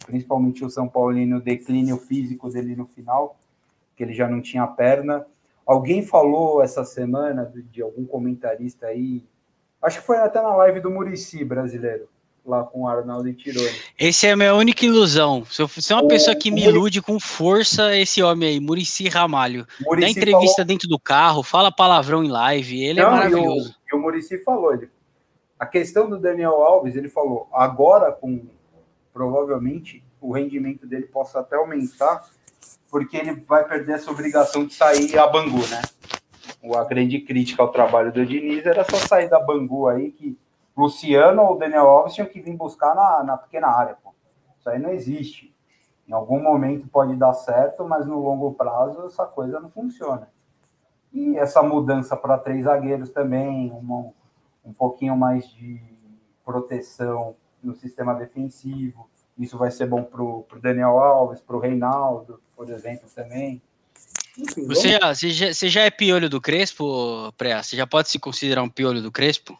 principalmente 0.05 0.63
o 0.63 0.69
São 0.69 0.87
Paulino, 0.87 1.37
o 1.37 1.41
declínio 1.41 1.97
físico 1.97 2.49
dele 2.49 2.75
no 2.75 2.85
final, 2.85 3.37
que 3.95 4.03
ele 4.03 4.13
já 4.13 4.27
não 4.27 4.41
tinha 4.41 4.65
perna. 4.65 5.25
Alguém 5.65 6.01
falou 6.01 6.63
essa 6.63 6.83
semana 6.83 7.45
de, 7.45 7.61
de 7.61 7.81
algum 7.81 8.05
comentarista 8.05 8.87
aí, 8.87 9.23
acho 9.81 9.99
que 9.99 10.05
foi 10.05 10.17
até 10.17 10.41
na 10.41 10.55
live 10.55 10.79
do 10.79 10.89
Murici 10.89 11.43
brasileiro, 11.43 12.09
lá 12.43 12.63
com 12.63 12.81
o 12.81 12.87
Arnaldo 12.87 13.27
e 13.27 13.33
Tironi. 13.33 13.69
Esse 13.99 14.25
é 14.25 14.31
a 14.31 14.35
minha 14.35 14.55
única 14.55 14.85
ilusão. 14.85 15.45
Se 15.45 15.61
eu 15.61 15.67
fosse 15.67 15.93
uma 15.93 16.03
o, 16.03 16.07
pessoa 16.07 16.35
que 16.35 16.49
me 16.49 16.65
ilude 16.65 17.01
com 17.01 17.19
força, 17.19 17.95
esse 17.95 18.23
homem 18.23 18.49
aí, 18.49 18.59
Murici 18.59 19.07
Ramalho. 19.07 19.67
Muricy 19.85 20.13
Dá 20.13 20.19
entrevista 20.19 20.55
falou... 20.55 20.67
dentro 20.67 20.87
do 20.87 20.99
carro, 20.99 21.43
fala 21.43 21.71
palavrão 21.71 22.23
em 22.23 22.29
live, 22.29 22.83
ele 22.83 22.99
é 22.99 23.03
Não, 23.03 23.09
é 23.09 23.15
maravilhoso. 23.15 23.75
E 23.87 23.93
o, 23.93 23.95
e 23.95 23.99
o 23.99 24.01
Murici 24.01 24.37
falou, 24.39 24.73
ele, 24.73 24.89
a 25.59 25.65
questão 25.65 26.09
do 26.09 26.17
Daniel 26.17 26.63
Alves, 26.63 26.95
ele 26.95 27.09
falou, 27.09 27.47
agora 27.51 28.11
com 28.11 28.47
provavelmente 29.13 30.03
o 30.21 30.33
rendimento 30.33 30.85
dele 30.85 31.05
possa 31.05 31.39
até 31.39 31.55
aumentar, 31.55 32.25
porque 32.89 33.17
ele 33.17 33.35
vai 33.47 33.67
perder 33.67 33.93
essa 33.93 34.11
obrigação 34.11 34.65
de 34.65 34.73
sair 34.73 35.17
a 35.17 35.27
Bangu, 35.27 35.65
né? 35.67 35.81
A 36.75 36.83
grande 36.83 37.21
crítica 37.21 37.61
ao 37.61 37.71
trabalho 37.71 38.11
do 38.11 38.25
Diniz 38.25 38.65
era 38.65 38.83
só 38.83 38.97
sair 38.97 39.29
da 39.29 39.39
Bangu 39.39 39.87
aí, 39.87 40.11
que 40.11 40.37
Luciano 40.75 41.43
ou 41.43 41.57
Daniel 41.57 41.87
Alves 41.87 42.13
tinham 42.13 42.27
que 42.27 42.41
vir 42.41 42.55
buscar 42.55 42.95
na, 42.95 43.23
na 43.23 43.37
pequena 43.37 43.67
área. 43.67 43.97
Pô. 44.03 44.13
Isso 44.57 44.69
aí 44.69 44.79
não 44.79 44.89
existe. 44.89 45.53
Em 46.07 46.13
algum 46.13 46.41
momento 46.41 46.87
pode 46.87 47.15
dar 47.15 47.33
certo, 47.33 47.87
mas 47.87 48.05
no 48.07 48.19
longo 48.19 48.53
prazo 48.53 49.05
essa 49.05 49.25
coisa 49.25 49.59
não 49.59 49.69
funciona. 49.69 50.27
E 51.13 51.37
essa 51.37 51.61
mudança 51.61 52.15
para 52.15 52.37
três 52.37 52.65
zagueiros 52.65 53.11
também, 53.11 53.71
uma, 53.71 54.11
um 54.65 54.73
pouquinho 54.73 55.15
mais 55.15 55.47
de 55.49 55.81
proteção 56.43 57.35
no 57.63 57.75
sistema 57.75 58.13
defensivo. 58.13 59.09
Isso 59.37 59.57
vai 59.57 59.71
ser 59.71 59.85
bom 59.85 60.03
para 60.03 60.21
o 60.21 60.45
Daniel 60.61 60.99
Alves, 60.99 61.39
para 61.39 61.55
o 61.55 61.59
Reinaldo, 61.59 62.41
por 62.55 62.69
exemplo, 62.69 63.07
também. 63.15 63.61
Enfim, 64.37 64.67
você, 64.67 64.89
já, 64.89 65.13
você, 65.13 65.29
já, 65.29 65.53
você 65.53 65.69
já 65.69 65.81
é 65.81 65.91
piolho 65.91 66.29
do 66.29 66.41
Crespo, 66.41 67.31
Pré? 67.37 67.61
Você 67.61 67.75
já 67.75 67.87
pode 67.87 68.09
se 68.09 68.19
considerar 68.19 68.63
um 68.63 68.69
piolho 68.69 69.01
do 69.01 69.11
Crespo? 69.11 69.57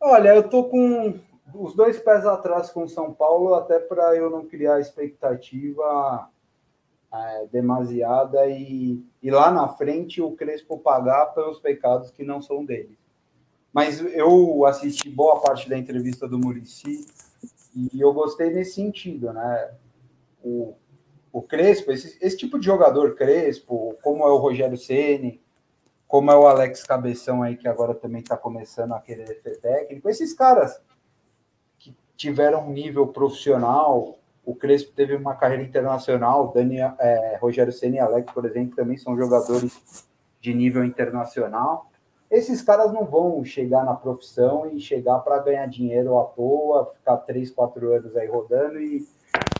Olha, 0.00 0.30
eu 0.30 0.48
tô 0.48 0.64
com 0.64 1.20
os 1.54 1.74
dois 1.74 1.98
pés 1.98 2.26
atrás 2.26 2.70
com 2.70 2.84
o 2.84 2.88
São 2.88 3.12
Paulo, 3.12 3.54
até 3.54 3.78
para 3.78 4.16
eu 4.16 4.30
não 4.30 4.46
criar 4.46 4.80
expectativa 4.80 6.28
é, 7.12 7.46
demasiada 7.52 8.46
e, 8.46 9.04
e 9.22 9.30
lá 9.30 9.50
na 9.50 9.68
frente 9.68 10.20
o 10.20 10.32
Crespo 10.32 10.78
pagar 10.78 11.26
pelos 11.26 11.58
pecados 11.58 12.10
que 12.10 12.24
não 12.24 12.40
são 12.40 12.64
dele. 12.64 12.98
Mas 13.72 14.00
eu 14.00 14.66
assisti 14.66 15.08
boa 15.08 15.40
parte 15.40 15.68
da 15.68 15.78
entrevista 15.78 16.28
do 16.28 16.38
Murici 16.38 17.06
e 17.74 18.00
eu 18.00 18.12
gostei 18.12 18.50
nesse 18.50 18.74
sentido, 18.74 19.32
né? 19.32 19.70
O, 20.44 20.74
o 21.32 21.40
Crespo, 21.40 21.90
esse, 21.90 22.18
esse 22.20 22.36
tipo 22.36 22.58
de 22.58 22.66
jogador 22.66 23.14
Crespo, 23.14 23.96
como 24.02 24.24
é 24.24 24.30
o 24.30 24.36
Rogério 24.36 24.76
Ceni, 24.76 25.40
como 26.06 26.30
é 26.30 26.36
o 26.36 26.46
Alex 26.46 26.82
Cabeção 26.82 27.42
aí, 27.42 27.56
que 27.56 27.66
agora 27.66 27.94
também 27.94 28.20
está 28.20 28.36
começando 28.36 28.92
a 28.92 29.00
querer 29.00 29.40
ser 29.42 29.58
técnico, 29.58 30.10
esses 30.10 30.34
caras 30.34 30.78
que 31.78 31.96
tiveram 32.14 32.68
um 32.68 32.72
nível 32.72 33.06
profissional, 33.06 34.18
o 34.44 34.54
Crespo 34.54 34.92
teve 34.92 35.16
uma 35.16 35.34
carreira 35.34 35.62
internacional, 35.62 36.52
Daniel, 36.52 36.94
é, 36.98 37.38
Rogério 37.40 37.72
Ceni 37.72 37.96
e 37.96 38.00
Alex, 38.00 38.30
por 38.30 38.44
exemplo, 38.44 38.76
também 38.76 38.98
são 38.98 39.16
jogadores 39.16 40.06
de 40.40 40.52
nível 40.52 40.84
internacional 40.84 41.91
esses 42.32 42.62
caras 42.62 42.90
não 42.94 43.04
vão 43.04 43.44
chegar 43.44 43.84
na 43.84 43.94
profissão 43.94 44.66
e 44.72 44.80
chegar 44.80 45.18
para 45.18 45.38
ganhar 45.38 45.66
dinheiro 45.66 46.18
à 46.18 46.24
toa, 46.24 46.86
ficar 46.86 47.18
três, 47.18 47.50
quatro 47.50 47.92
anos 47.92 48.16
aí 48.16 48.26
rodando 48.26 48.80
e, 48.80 49.06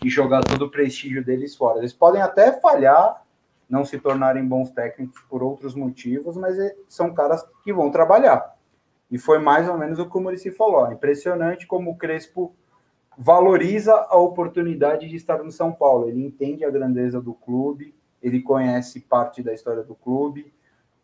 e 0.02 0.08
jogar 0.08 0.42
todo 0.42 0.64
o 0.64 0.70
prestígio 0.70 1.22
deles 1.22 1.54
fora. 1.54 1.80
Eles 1.80 1.92
podem 1.92 2.22
até 2.22 2.58
falhar, 2.60 3.22
não 3.68 3.84
se 3.84 3.98
tornarem 3.98 4.46
bons 4.46 4.70
técnicos 4.70 5.20
por 5.28 5.42
outros 5.42 5.74
motivos, 5.74 6.34
mas 6.34 6.58
é, 6.58 6.74
são 6.88 7.12
caras 7.12 7.44
que 7.62 7.74
vão 7.74 7.90
trabalhar. 7.90 8.56
E 9.10 9.18
foi 9.18 9.38
mais 9.38 9.68
ou 9.68 9.76
menos 9.76 9.98
o 9.98 10.08
que 10.08 10.16
o 10.16 10.20
Murici 10.22 10.50
falou. 10.50 10.90
Impressionante 10.90 11.66
como 11.66 11.90
o 11.90 11.96
Crespo 11.96 12.54
valoriza 13.18 13.94
a 14.08 14.16
oportunidade 14.16 15.06
de 15.10 15.16
estar 15.16 15.42
no 15.42 15.52
São 15.52 15.72
Paulo. 15.72 16.08
Ele 16.08 16.24
entende 16.24 16.64
a 16.64 16.70
grandeza 16.70 17.20
do 17.20 17.34
clube, 17.34 17.94
ele 18.22 18.40
conhece 18.40 19.00
parte 19.00 19.42
da 19.42 19.52
história 19.52 19.82
do 19.82 19.94
clube. 19.94 20.54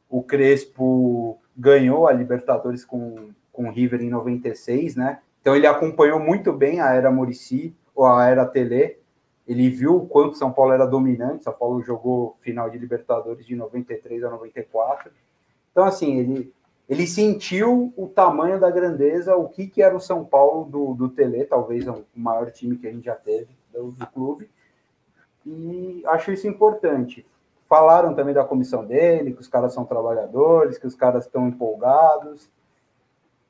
O 0.09 0.23
Crespo 0.23 1.39
ganhou 1.59 2.07
a 2.07 2.13
Libertadores 2.13 2.85
com, 2.85 3.31
com 3.53 3.69
o 3.69 3.73
River 3.73 4.01
em 4.01 4.09
96, 4.09 4.95
né? 4.95 5.19
Então 5.41 5.57
ele 5.57 5.67
acompanhou 5.67 6.21
muito 6.21 6.53
bem 6.53 6.81
a 6.81 6.93
era 6.93 7.11
Murici 7.11 7.75
ou 7.95 8.07
a 8.07 8.27
era 8.27 8.47
Tele. 8.47 8.99
Ele 9.47 9.69
viu 9.69 9.97
o 9.97 10.07
quanto 10.07 10.37
São 10.37 10.53
Paulo 10.53 10.73
era 10.73 10.87
dominante. 10.87 11.45
São 11.45 11.53
Paulo 11.53 11.83
jogou 11.83 12.37
final 12.41 12.71
de 12.71 12.79
Libertadores 12.79 13.45
de 13.45 13.57
93 13.57 14.23
a 14.25 14.31
94. 14.31 15.11
Então, 15.73 15.85
assim, 15.85 16.19
ele, 16.19 16.53
ele 16.89 17.07
sentiu 17.07 17.93
o 17.97 18.07
tamanho 18.07 18.61
da 18.61 18.71
grandeza, 18.71 19.37
o 19.37 19.49
que, 19.49 19.67
que 19.67 19.83
era 19.83 19.97
o 19.97 20.01
São 20.01 20.25
Paulo 20.25 20.65
do, 20.65 20.95
do 20.95 21.09
Tele, 21.09 21.45
talvez 21.45 21.89
o 21.89 22.05
maior 22.15 22.51
time 22.51 22.77
que 22.77 22.87
a 22.87 22.93
gente 22.93 23.07
já 23.07 23.15
teve 23.15 23.49
do, 23.73 23.91
do 23.91 24.07
clube. 24.09 24.51
E 25.47 26.03
acho 26.07 26.31
isso 26.31 26.47
importante. 26.47 27.25
Falaram 27.69 28.15
também 28.15 28.33
da 28.33 28.45
comissão 28.45 28.85
dele, 28.85 29.35
que 29.35 29.41
os 29.41 29.49
caras 29.49 29.75
são 29.75 29.85
trabalhadores, 29.85 30.79
que 30.79 30.87
os 30.87 30.95
caras 30.95 31.27
estão 31.27 31.47
empolgados. 31.47 32.51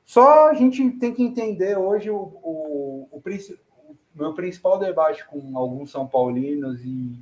Só 0.03 0.49
a 0.49 0.53
gente 0.53 0.89
tem 0.91 1.13
que 1.13 1.23
entender 1.23 1.77
hoje 1.77 2.09
o, 2.09 2.17
o, 2.17 3.07
o, 3.11 3.17
o 3.17 4.19
meu 4.19 4.33
principal 4.33 4.77
debate 4.77 5.25
com 5.25 5.57
alguns 5.57 5.91
São 5.91 6.05
Paulinos 6.05 6.83
e 6.83 7.15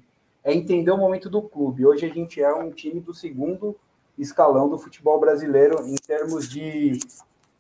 é 0.44 0.54
entender 0.54 0.90
o 0.92 0.98
momento 0.98 1.30
do 1.30 1.42
clube. 1.42 1.86
Hoje 1.86 2.06
a 2.06 2.10
gente 2.10 2.42
é 2.42 2.54
um 2.54 2.72
time 2.72 3.00
do 3.00 3.14
segundo 3.14 3.76
escalão 4.18 4.68
do 4.68 4.78
futebol 4.78 5.20
brasileiro 5.20 5.86
em 5.86 5.96
termos 5.96 6.50
de 6.50 7.00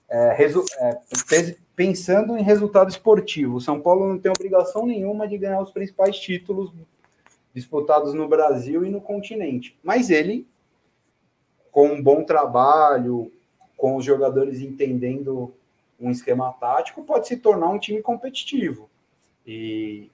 é, 0.10 0.50
é, 0.80 1.56
pensando 1.76 2.38
em 2.38 2.42
resultado 2.42 2.90
esportivo. 2.90 3.58
O 3.58 3.62
São 3.62 3.80
Paulo 3.80 4.08
não 4.08 4.18
tem 4.18 4.32
obrigação 4.32 4.86
nenhuma 4.86 5.28
de 5.28 5.38
ganhar 5.38 5.62
os 5.62 5.72
principais 5.72 6.18
títulos 6.18 6.72
disputados 7.58 8.14
no 8.14 8.28
Brasil 8.28 8.86
e 8.86 8.90
no 8.90 9.02
continente. 9.02 9.76
Mas 9.84 10.12
ele, 10.12 10.48
com 11.72 11.88
um 11.88 12.04
bom 12.04 12.24
trabalho, 12.24 13.32
com 13.76 13.96
os 13.96 14.06
jogadores 14.06 14.62
entendendo 14.62 15.52
um 16.00 16.12
esquema 16.12 16.54
tático, 16.54 17.04
pode 17.04 17.28
se 17.28 17.38
tornar 17.38 17.70
um 17.70 17.80
time 17.80 18.00
competitivo. 18.00 18.88
E 19.46 20.12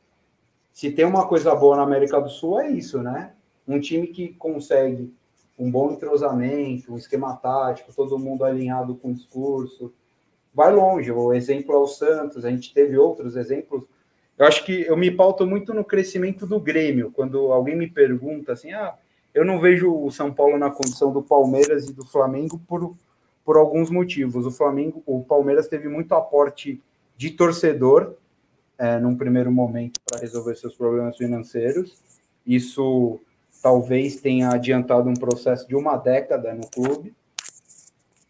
se 0.71 0.89
tem 0.89 1.03
uma 1.03 1.27
coisa 1.27 1.53
boa 1.53 1.75
na 1.75 1.83
América 1.83 2.21
do 2.21 2.29
Sul 2.29 2.61
é 2.61 2.71
isso, 2.71 3.03
né? 3.03 3.33
Um 3.67 3.77
time 3.77 4.07
que 4.07 4.29
consegue 4.29 5.13
um 5.59 5.69
bom 5.69 5.91
entrosamento, 5.91 6.93
um 6.93 6.97
esquema 6.97 7.35
tático, 7.35 7.93
todo 7.93 8.17
mundo 8.17 8.45
alinhado 8.45 8.95
com 8.95 9.09
o 9.09 9.13
discurso, 9.13 9.93
vai 10.53 10.73
longe. 10.73 11.11
O 11.11 11.33
exemplo 11.33 11.75
é 11.75 11.77
o 11.77 11.87
Santos, 11.87 12.45
a 12.45 12.49
gente 12.49 12.73
teve 12.73 12.97
outros 12.97 13.35
exemplos 13.35 13.83
eu 14.43 14.47
acho 14.47 14.65
que 14.65 14.81
eu 14.81 14.97
me 14.97 15.09
pauto 15.09 15.47
muito 15.47 15.73
no 15.73 15.85
crescimento 15.85 16.45
do 16.45 16.59
Grêmio. 16.59 17.09
Quando 17.11 17.53
alguém 17.53 17.77
me 17.77 17.87
pergunta 17.87 18.51
assim, 18.51 18.73
ah, 18.73 18.93
eu 19.33 19.45
não 19.45 19.57
vejo 19.57 19.89
o 19.89 20.11
São 20.11 20.33
Paulo 20.33 20.57
na 20.57 20.69
condição 20.69 21.13
do 21.13 21.23
Palmeiras 21.23 21.87
e 21.87 21.93
do 21.93 22.05
Flamengo 22.05 22.59
por, 22.67 22.93
por 23.45 23.55
alguns 23.55 23.89
motivos. 23.89 24.45
O 24.45 24.51
Flamengo, 24.51 25.01
o 25.05 25.23
Palmeiras 25.23 25.69
teve 25.69 25.87
muito 25.87 26.13
aporte 26.13 26.81
de 27.15 27.29
torcedor 27.31 28.15
é, 28.77 28.99
num 28.99 29.15
primeiro 29.15 29.49
momento 29.49 30.01
para 30.05 30.19
resolver 30.19 30.57
seus 30.57 30.75
problemas 30.75 31.15
financeiros. 31.15 31.97
Isso 32.45 33.21
talvez 33.61 34.17
tenha 34.17 34.49
adiantado 34.49 35.09
um 35.09 35.13
processo 35.13 35.65
de 35.65 35.75
uma 35.75 35.95
década 35.95 36.53
no 36.53 36.67
clube. 36.69 37.15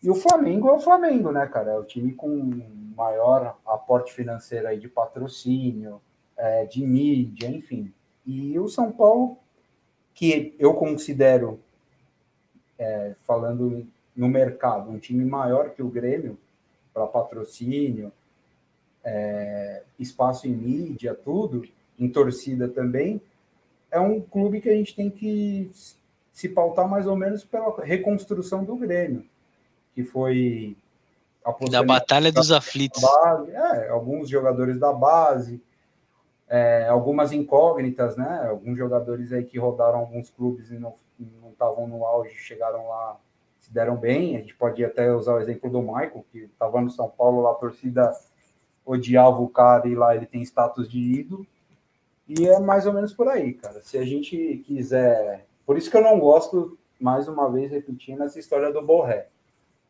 E 0.04 0.12
o 0.12 0.16
Flamengo 0.16 0.70
é 0.70 0.74
o 0.74 0.80
Flamengo, 0.80 1.32
né, 1.32 1.48
cara? 1.48 1.72
É 1.72 1.80
o 1.80 1.84
time 1.84 2.14
com 2.14 2.62
maior 2.96 3.58
aporte 3.66 4.14
financeiro 4.14 4.68
aí 4.68 4.80
de 4.80 4.88
patrocínio, 4.88 6.02
é, 6.38 6.66
de 6.66 6.86
mídia, 6.86 7.48
enfim. 7.48 7.94
E 8.26 8.58
o 8.60 8.68
São 8.68 8.92
Paulo, 8.92 9.38
que 10.14 10.56
eu 10.60 10.74
considero 10.74 11.60
é, 12.78 13.16
falando 13.26 13.86
no 14.16 14.28
mercado, 14.28 14.90
um 14.90 15.00
time 15.00 15.26
maior 15.26 15.72
que 15.72 15.82
o 15.82 15.90
Grêmio, 15.90 16.38
para 16.94 17.08
patrocínio, 17.08 18.12
é, 19.04 19.84
espaço 20.00 20.48
em 20.48 20.52
mídia, 20.52 21.14
tudo, 21.14 21.68
em 22.00 22.08
torcida 22.08 22.68
também, 22.68 23.22
é 23.92 24.00
um 24.00 24.22
clube 24.22 24.62
que 24.62 24.70
a 24.70 24.76
gente 24.76 24.96
tem 24.96 25.10
que 25.10 25.70
se 26.32 26.50
pautar 26.50 26.90
mais 26.90 27.06
ou 27.06 27.16
menos 27.16 27.44
pela 27.44 27.84
reconstrução 27.84 28.64
do 28.64 28.76
Grêmio, 28.76 29.26
que 29.94 30.04
foi 30.04 30.76
da 31.70 31.84
Batalha 31.84 32.32
dos 32.32 32.52
Aflitos. 32.52 33.02
Base, 33.02 33.52
é, 33.52 33.90
alguns 33.90 34.30
jogadores 34.30 34.80
da 34.80 34.94
base, 34.94 35.62
é, 36.48 36.88
algumas 36.88 37.32
incógnitas, 37.32 38.16
né? 38.16 38.48
Alguns 38.50 38.78
jogadores 38.78 39.32
aí 39.32 39.44
que 39.44 39.58
rodaram 39.58 40.00
alguns 40.00 40.30
clubes 40.30 40.72
e 40.72 40.78
não 40.78 40.94
estavam 41.52 41.88
no 41.88 42.06
auge, 42.06 42.36
chegaram 42.36 42.88
lá, 42.88 43.18
se 43.60 43.74
deram 43.74 43.96
bem. 43.96 44.36
A 44.36 44.40
gente 44.40 44.56
pode 44.56 44.84
até 44.84 45.14
usar 45.14 45.36
o 45.36 45.40
exemplo 45.40 45.70
do 45.70 45.82
Michael, 45.82 46.26
que 46.32 46.40
estava 46.40 46.82
no 46.82 46.90
São 46.90 47.10
Paulo, 47.10 47.42
lá 47.42 47.52
a 47.52 47.56
torcida 47.56 48.12
odiava 48.86 49.42
o 49.42 49.50
cara 49.50 49.88
e 49.88 49.96
lá 49.96 50.16
ele 50.16 50.26
tem 50.26 50.42
status 50.42 50.90
de 50.90 51.00
ídolo. 51.00 51.48
E 52.28 52.48
é 52.48 52.60
mais 52.60 52.86
ou 52.86 52.94
menos 52.94 53.14
por 53.14 53.28
aí, 53.28 53.54
cara. 53.54 53.82
Se 53.82 53.98
a 53.98 54.06
gente 54.06 54.64
quiser. 54.66 55.46
Por 55.66 55.78
isso 55.78 55.90
que 55.90 55.98
eu 55.98 56.02
não 56.02 56.20
gosto, 56.20 56.78
mais 57.00 57.28
uma 57.28 57.50
vez 57.50 57.72
repetindo, 57.72 58.24
essa 58.24 58.40
história 58.40 58.72
do 58.72 58.82
Borré. 58.82 59.28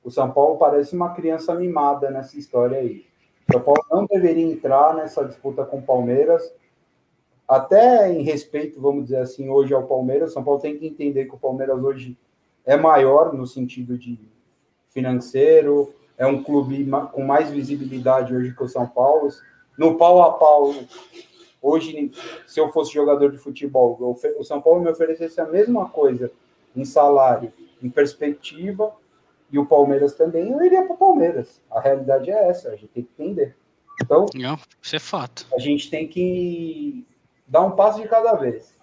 O 0.03 0.11
São 0.11 0.29
Paulo 0.31 0.57
parece 0.57 0.95
uma 0.95 1.13
criança 1.13 1.55
mimada 1.55 2.11
nessa 2.11 2.37
história 2.37 2.77
aí. 2.77 3.05
O 3.49 3.53
São 3.53 3.61
Paulo 3.61 3.85
não 3.89 4.05
deveria 4.05 4.45
entrar 4.45 4.93
nessa 4.95 5.23
disputa 5.23 5.65
com 5.65 5.77
o 5.77 5.81
Palmeiras. 5.81 6.53
Até 7.47 8.11
em 8.11 8.21
respeito, 8.21 8.81
vamos 8.81 9.05
dizer 9.05 9.17
assim, 9.17 9.49
hoje 9.49 9.73
ao 9.73 9.83
Palmeiras, 9.83 10.31
o 10.31 10.33
São 10.33 10.43
Paulo 10.43 10.59
tem 10.59 10.77
que 10.77 10.87
entender 10.87 11.25
que 11.25 11.35
o 11.35 11.39
Palmeiras 11.39 11.81
hoje 11.81 12.17
é 12.65 12.75
maior 12.75 13.33
no 13.33 13.45
sentido 13.45 13.97
de 13.97 14.19
financeiro, 14.89 15.93
é 16.17 16.25
um 16.25 16.43
clube 16.43 16.89
com 17.11 17.23
mais 17.23 17.49
visibilidade 17.49 18.35
hoje 18.35 18.55
que 18.55 18.63
o 18.63 18.67
São 18.67 18.87
Paulo. 18.87 19.29
No 19.77 19.97
pau 19.97 20.21
a 20.21 20.33
pau, 20.33 20.73
hoje, 21.61 22.11
se 22.45 22.59
eu 22.59 22.69
fosse 22.69 22.93
jogador 22.93 23.31
de 23.31 23.37
futebol, 23.37 23.97
o 24.37 24.43
São 24.43 24.61
Paulo 24.61 24.81
me 24.81 24.89
oferecesse 24.89 25.41
a 25.41 25.45
mesma 25.45 25.89
coisa 25.89 26.31
em 26.75 26.85
salário, 26.85 27.51
em 27.81 27.89
perspectiva, 27.89 28.93
e 29.53 29.59
o 29.59 29.65
Palmeiras 29.67 30.15
também, 30.15 30.51
eu 30.51 30.65
iria 30.65 30.81
para 30.81 30.95
o 30.95 30.97
Palmeiras. 30.97 31.61
A 31.69 31.79
realidade 31.79 32.31
é 32.31 32.49
essa, 32.49 32.69
a 32.69 32.75
gente 32.75 32.87
tem 32.87 33.03
que 33.03 33.21
entender. 33.21 33.55
Então, 34.01 34.25
Não, 34.33 34.57
isso 34.81 34.95
é 34.95 34.99
fato. 34.99 35.45
A 35.55 35.59
gente 35.59 35.91
tem 35.91 36.07
que 36.07 37.05
dar 37.47 37.61
um 37.61 37.71
passo 37.71 38.01
de 38.01 38.07
cada 38.07 38.33
vez. 38.33 38.75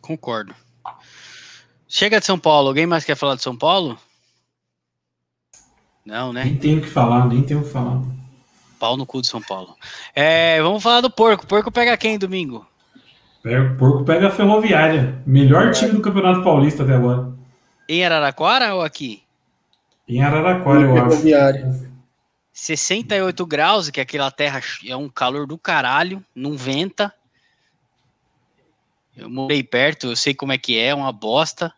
Concordo. 0.00 0.54
Chega 1.86 2.18
de 2.18 2.24
São 2.24 2.38
Paulo, 2.38 2.68
alguém 2.68 2.86
mais 2.86 3.04
quer 3.04 3.14
falar 3.14 3.34
de 3.34 3.42
São 3.42 3.54
Paulo? 3.54 3.98
Não, 6.06 6.32
né? 6.32 6.44
Nem 6.44 6.56
tenho 6.56 6.78
o 6.78 6.82
que 6.82 6.88
falar, 6.88 7.28
nem 7.28 7.42
tenho 7.42 7.60
o 7.60 7.64
que 7.64 7.68
falar. 7.68 8.00
Pau 8.78 8.96
no 8.96 9.04
cu 9.04 9.20
de 9.20 9.28
São 9.28 9.42
Paulo. 9.42 9.76
É, 10.14 10.62
vamos 10.62 10.82
falar 10.82 11.02
do 11.02 11.10
porco. 11.10 11.46
Porco 11.46 11.70
pega 11.70 11.94
quem 11.98 12.18
domingo? 12.18 12.66
O 13.44 13.76
porco 13.76 14.02
pega 14.02 14.28
a 14.28 14.30
Ferroviária. 14.30 15.22
Melhor 15.26 15.72
time 15.72 15.92
do 15.92 16.00
Campeonato 16.00 16.42
Paulista 16.42 16.84
até 16.84 16.94
agora. 16.94 17.38
Em 17.92 18.04
Araraquara 18.04 18.72
ou 18.72 18.82
aqui? 18.82 19.20
Em 20.06 20.22
Araraquara, 20.22 20.82
eu 20.82 20.96
acho. 20.96 21.90
68 22.52 23.44
graus, 23.44 23.90
que 23.90 24.00
aquela 24.00 24.30
terra 24.30 24.60
é 24.86 24.94
um 24.94 25.08
calor 25.08 25.44
do 25.44 25.58
caralho, 25.58 26.24
não 26.32 26.56
venta. 26.56 27.12
Eu 29.16 29.28
morei 29.28 29.64
perto, 29.64 30.06
eu 30.06 30.14
sei 30.14 30.32
como 30.32 30.52
é 30.52 30.58
que 30.58 30.78
é, 30.78 30.94
uma 30.94 31.10
bosta. 31.10 31.72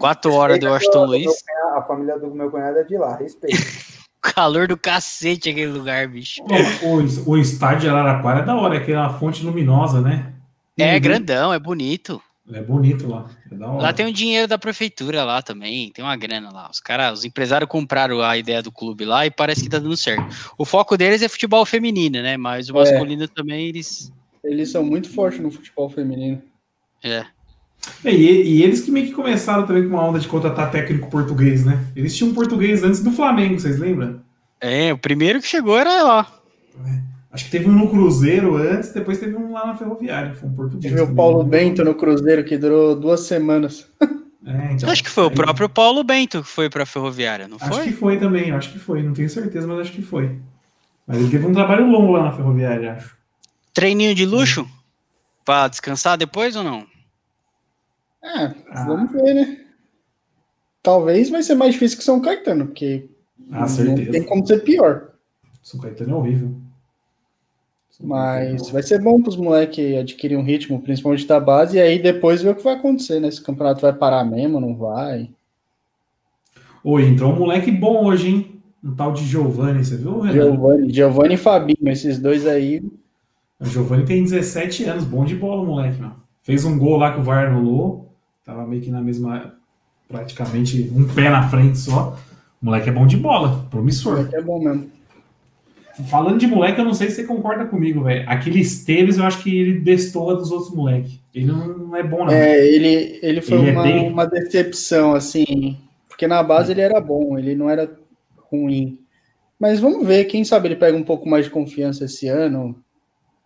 Quatro 0.00 0.32
horas 0.32 0.58
do 0.58 0.70
Washington 0.70 1.04
Luiz. 1.04 1.44
A 1.74 1.82
família 1.82 2.18
do 2.18 2.30
meu 2.34 2.50
cunhado 2.50 2.78
é 2.78 2.84
de 2.84 2.96
lá, 2.96 3.14
respeito. 3.14 3.58
calor 4.34 4.66
do 4.68 4.76
cacete 4.78 5.50
aquele 5.50 5.70
lugar, 5.70 6.08
bicho. 6.08 6.40
O, 6.82 6.86
o, 6.86 7.32
o 7.32 7.36
estádio 7.36 7.80
de 7.80 7.88
Araraquara 7.90 8.40
é 8.40 8.44
da 8.44 8.56
hora, 8.56 8.76
é 8.76 8.78
aquela 8.78 9.10
fonte 9.18 9.44
luminosa, 9.44 10.00
né? 10.00 10.32
É 10.78 10.94
uhum. 10.94 11.00
grandão, 11.00 11.52
é 11.52 11.58
bonito. 11.58 12.22
É 12.52 12.62
bonito 12.62 13.06
lá. 13.06 13.30
É 13.50 13.54
lá 13.54 13.92
tem 13.92 14.06
o 14.06 14.12
dinheiro 14.12 14.48
da 14.48 14.58
prefeitura 14.58 15.22
lá 15.22 15.42
também, 15.42 15.90
tem 15.90 16.04
uma 16.04 16.16
grana 16.16 16.50
lá. 16.50 16.70
Os 16.70 16.80
caras, 16.80 17.18
os 17.18 17.24
empresários 17.24 17.68
compraram 17.68 18.22
a 18.22 18.38
ideia 18.38 18.62
do 18.62 18.72
clube 18.72 19.04
lá 19.04 19.26
e 19.26 19.30
parece 19.30 19.62
que 19.62 19.68
tá 19.68 19.78
dando 19.78 19.96
certo. 19.96 20.24
O 20.56 20.64
foco 20.64 20.96
deles 20.96 21.22
é 21.22 21.28
futebol 21.28 21.66
feminino, 21.66 22.22
né? 22.22 22.36
Mas 22.36 22.70
o 22.70 22.74
masculino 22.74 23.24
é. 23.24 23.26
também 23.26 23.68
eles. 23.68 24.10
Eles 24.42 24.70
são 24.70 24.82
muito 24.82 25.10
fortes 25.10 25.40
no 25.40 25.50
futebol 25.50 25.90
feminino. 25.90 26.40
É. 27.04 27.26
é 28.04 28.14
e, 28.14 28.42
e, 28.42 28.62
eles 28.62 28.80
que 28.80 28.90
meio 28.90 29.06
que 29.06 29.12
começaram 29.12 29.66
também 29.66 29.82
com 29.82 29.90
uma 29.90 30.06
onda 30.06 30.18
de 30.18 30.28
contratar 30.28 30.70
técnico 30.70 31.10
português, 31.10 31.66
né? 31.66 31.84
Eles 31.94 32.16
tinham 32.16 32.32
português 32.32 32.82
antes 32.82 33.02
do 33.02 33.10
Flamengo, 33.10 33.60
vocês 33.60 33.78
lembram? 33.78 34.22
É, 34.60 34.92
o 34.92 34.98
primeiro 34.98 35.40
que 35.40 35.46
chegou 35.46 35.78
era 35.78 36.02
lá. 36.02 36.40
É. 36.86 37.07
Acho 37.38 37.44
que 37.44 37.50
teve 37.52 37.70
um 37.70 37.72
no 37.72 37.88
Cruzeiro 37.88 38.56
antes, 38.56 38.92
depois 38.92 39.20
teve 39.20 39.36
um 39.36 39.52
lá 39.52 39.64
na 39.64 39.76
Ferroviária, 39.76 40.34
foi 40.34 40.48
um 40.48 40.54
português. 40.54 40.92
Teve 40.92 41.08
o 41.08 41.14
Paulo 41.14 41.44
Bento 41.44 41.84
no 41.84 41.94
Cruzeiro, 41.94 42.42
que 42.42 42.58
durou 42.58 42.96
duas 42.96 43.20
semanas. 43.20 43.88
É, 44.44 44.72
então, 44.72 44.90
acho 44.90 45.04
que 45.04 45.10
foi 45.10 45.24
o 45.24 45.30
próprio 45.30 45.68
Paulo 45.68 46.02
Bento 46.02 46.42
que 46.42 46.48
foi 46.48 46.68
para 46.68 46.82
a 46.82 46.86
Ferroviária, 46.86 47.46
não 47.46 47.58
foi? 47.58 47.68
Acho 47.68 47.82
que 47.82 47.92
foi 47.92 48.18
também, 48.18 48.50
acho 48.50 48.72
que 48.72 48.78
foi, 48.78 49.04
não 49.04 49.12
tenho 49.12 49.30
certeza, 49.30 49.68
mas 49.68 49.80
acho 49.80 49.92
que 49.92 50.02
foi. 50.02 50.36
Mas 51.06 51.18
ele 51.18 51.30
teve 51.30 51.46
um 51.46 51.52
trabalho 51.52 51.86
longo 51.86 52.12
lá 52.12 52.24
na 52.24 52.32
Ferroviária, 52.32 52.94
acho. 52.94 53.16
Treininho 53.72 54.16
de 54.16 54.26
luxo? 54.26 54.62
Hum. 54.62 54.68
Para 55.44 55.68
descansar 55.68 56.18
depois 56.18 56.56
ou 56.56 56.64
não? 56.64 56.86
É, 58.24 58.52
ah. 58.72 58.84
vamos 58.84 59.12
ver, 59.12 59.34
né? 59.34 59.60
Talvez 60.82 61.30
vai 61.30 61.42
ser 61.44 61.54
mais 61.54 61.74
difícil 61.74 61.98
que 61.98 62.04
São 62.04 62.20
Caetano, 62.20 62.66
porque 62.66 63.08
ah, 63.52 63.60
não 63.60 63.68
certeza. 63.68 64.10
tem 64.10 64.24
como 64.24 64.44
ser 64.44 64.64
pior. 64.64 65.10
São 65.62 65.78
Caetano 65.78 66.14
é 66.14 66.14
horrível. 66.14 66.67
Mas 68.00 68.70
vai 68.70 68.82
ser 68.82 69.02
bom 69.02 69.20
para 69.20 69.30
os 69.30 69.36
moleques 69.36 69.98
adquirir 69.98 70.36
um 70.36 70.44
ritmo, 70.44 70.80
principalmente 70.80 71.26
da 71.26 71.40
base, 71.40 71.76
e 71.76 71.80
aí 71.80 72.00
depois 72.00 72.40
ver 72.40 72.50
o 72.50 72.54
que 72.54 72.62
vai 72.62 72.74
acontecer, 72.74 73.18
né? 73.18 73.30
Se 73.30 73.40
o 73.40 73.44
campeonato 73.44 73.80
vai 73.80 73.92
parar 73.92 74.24
mesmo, 74.24 74.60
não 74.60 74.76
vai. 74.76 75.28
Oi, 76.84 77.08
entrou 77.08 77.32
um 77.32 77.38
moleque 77.38 77.72
bom 77.72 78.04
hoje, 78.04 78.28
hein? 78.28 78.62
Um 78.84 78.94
tal 78.94 79.12
de 79.12 79.24
Giovanni, 79.24 79.84
você 79.84 79.96
viu, 79.96 80.20
Renan? 80.20 80.32
Giovanni, 80.32 80.94
Giovanni 80.94 81.34
e 81.34 81.38
Fabinho, 81.38 81.88
esses 81.88 82.20
dois 82.20 82.46
aí. 82.46 82.80
O 83.58 83.66
Giovanni 83.66 84.04
tem 84.04 84.22
17 84.22 84.84
anos, 84.84 85.04
bom 85.04 85.24
de 85.24 85.34
bola, 85.34 85.64
moleque, 85.64 86.00
não. 86.00 86.12
Fez 86.42 86.64
um 86.64 86.78
gol 86.78 86.96
lá 86.96 87.12
que 87.12 87.20
o 87.20 87.24
VAR 87.24 87.48
anulou, 87.48 88.12
tava 88.44 88.64
meio 88.64 88.80
que 88.80 88.90
na 88.90 89.02
mesma, 89.02 89.54
praticamente 90.08 90.90
um 90.94 91.06
pé 91.12 91.28
na 91.28 91.48
frente 91.48 91.76
só. 91.76 92.16
O 92.62 92.66
moleque 92.66 92.88
é 92.88 92.92
bom 92.92 93.06
de 93.06 93.16
bola, 93.16 93.66
promissor. 93.68 94.14
O 94.14 94.16
moleque 94.18 94.36
é 94.36 94.42
bom 94.42 94.60
mesmo. 94.60 94.97
Falando 96.06 96.38
de 96.38 96.46
moleque, 96.46 96.80
eu 96.80 96.84
não 96.84 96.94
sei 96.94 97.10
se 97.10 97.16
você 97.16 97.24
concorda 97.24 97.66
comigo, 97.66 98.04
velho. 98.04 98.24
Aquele 98.28 98.60
Esteves, 98.60 99.18
eu 99.18 99.24
acho 99.24 99.42
que 99.42 99.58
ele 99.58 99.80
destoa 99.80 100.36
dos 100.36 100.52
outros 100.52 100.72
moleques. 100.72 101.18
Ele 101.34 101.46
não 101.46 101.96
é 101.96 102.02
bom, 102.02 102.24
não. 102.24 102.32
É, 102.32 102.66
ele, 102.66 103.18
ele 103.20 103.40
foi 103.40 103.58
ele 103.58 103.70
é 103.70 103.72
uma, 103.72 103.88
é 103.88 103.92
bem... 103.92 104.12
uma 104.12 104.26
decepção, 104.26 105.14
assim. 105.14 105.76
Porque 106.08 106.26
na 106.26 106.42
base 106.42 106.72
ele 106.72 106.80
era 106.80 107.00
bom, 107.00 107.36
ele 107.38 107.54
não 107.54 107.68
era 107.68 107.90
ruim. 108.50 109.00
Mas 109.58 109.80
vamos 109.80 110.06
ver, 110.06 110.24
quem 110.26 110.44
sabe 110.44 110.68
ele 110.68 110.76
pega 110.76 110.96
um 110.96 111.02
pouco 111.02 111.28
mais 111.28 111.46
de 111.46 111.50
confiança 111.50 112.04
esse 112.04 112.28
ano. 112.28 112.76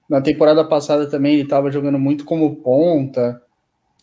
Na 0.09 0.21
temporada 0.21 0.63
passada 0.65 1.09
também 1.09 1.35
ele 1.35 1.43
estava 1.43 1.71
jogando 1.71 1.99
muito 1.99 2.25
como 2.25 2.57
ponta. 2.57 3.41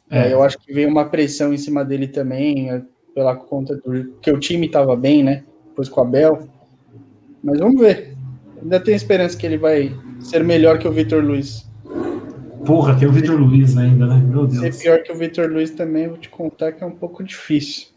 É. 0.09 0.33
eu 0.33 0.41
acho 0.41 0.57
que 0.57 0.73
veio 0.73 0.89
uma 0.89 1.05
pressão 1.05 1.53
em 1.53 1.57
cima 1.57 1.85
dele 1.85 2.07
também, 2.07 2.71
é, 2.71 2.81
pela 3.13 3.35
conta 3.35 3.75
do 3.75 4.13
que 4.19 4.31
o 4.31 4.39
time 4.39 4.65
estava 4.65 4.95
bem, 4.95 5.23
né? 5.23 5.43
Depois 5.67 5.87
com 5.87 6.01
o 6.01 6.03
Abel. 6.03 6.49
Mas 7.43 7.59
vamos 7.59 7.79
ver. 7.79 8.08
Ainda 8.61 8.79
tenho 8.79 8.95
esperança 8.95 9.37
que 9.37 9.45
ele 9.45 9.57
vai 9.57 9.95
ser 10.19 10.43
melhor 10.43 10.79
que 10.79 10.87
o 10.87 10.91
Vitor 10.91 11.23
Luiz. 11.23 11.67
Porra, 12.65 12.97
tem 12.97 13.07
o 13.07 13.11
Vitor 13.11 13.39
Luiz 13.39 13.77
ainda, 13.77 14.05
né? 14.05 14.15
Meu 14.17 14.45
Deus. 14.45 14.59
Ser 14.59 14.83
pior 14.83 15.03
que 15.03 15.11
o 15.11 15.17
Vitor 15.17 15.49
Luiz 15.49 15.71
também, 15.71 16.07
vou 16.07 16.17
te 16.17 16.29
contar 16.29 16.73
que 16.73 16.83
é 16.83 16.87
um 16.87 16.95
pouco 16.95 17.23
difícil. 17.23 17.87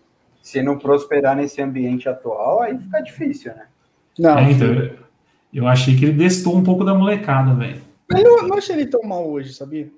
Se 0.43 0.63
não 0.63 0.79
prosperar 0.79 1.37
nesse 1.37 1.61
ambiente 1.61 2.09
atual, 2.09 2.63
aí 2.63 2.79
fica 2.79 3.01
difícil, 3.01 3.53
né? 3.55 3.65
Não. 4.19 4.39
É, 4.39 4.51
então, 4.51 4.91
eu 5.53 5.67
achei 5.67 5.97
que 5.97 6.05
ele 6.05 6.13
destou 6.13 6.57
um 6.57 6.63
pouco 6.63 6.85
da 6.85 6.95
molecada, 6.95 7.55
velho. 7.55 7.81
Mas 8.11 8.23
eu 8.23 8.47
não 8.47 8.57
achei 8.57 8.77
ele 8.77 8.87
tão 8.87 9.03
mal 9.03 9.29
hoje, 9.29 9.53
sabia? 9.53 9.89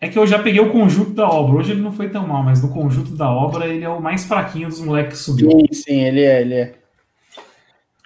É 0.00 0.08
que 0.08 0.18
eu 0.18 0.26
já 0.26 0.38
peguei 0.38 0.60
o 0.60 0.70
conjunto 0.70 1.10
da 1.10 1.28
obra. 1.28 1.56
Hoje 1.56 1.72
ele 1.72 1.80
não 1.80 1.92
foi 1.92 2.08
tão 2.08 2.26
mal, 2.26 2.42
mas 2.42 2.62
no 2.62 2.72
conjunto 2.72 3.10
da 3.16 3.30
obra 3.30 3.66
ele 3.66 3.84
é 3.84 3.88
o 3.88 4.00
mais 4.00 4.24
fraquinho 4.24 4.68
dos 4.68 4.80
moleques 4.80 5.18
que 5.18 5.24
subiu. 5.24 5.50
Sim, 5.50 5.66
sim, 5.72 6.00
ele 6.02 6.22
é, 6.22 6.40
ele 6.40 6.54
é. 6.54 6.74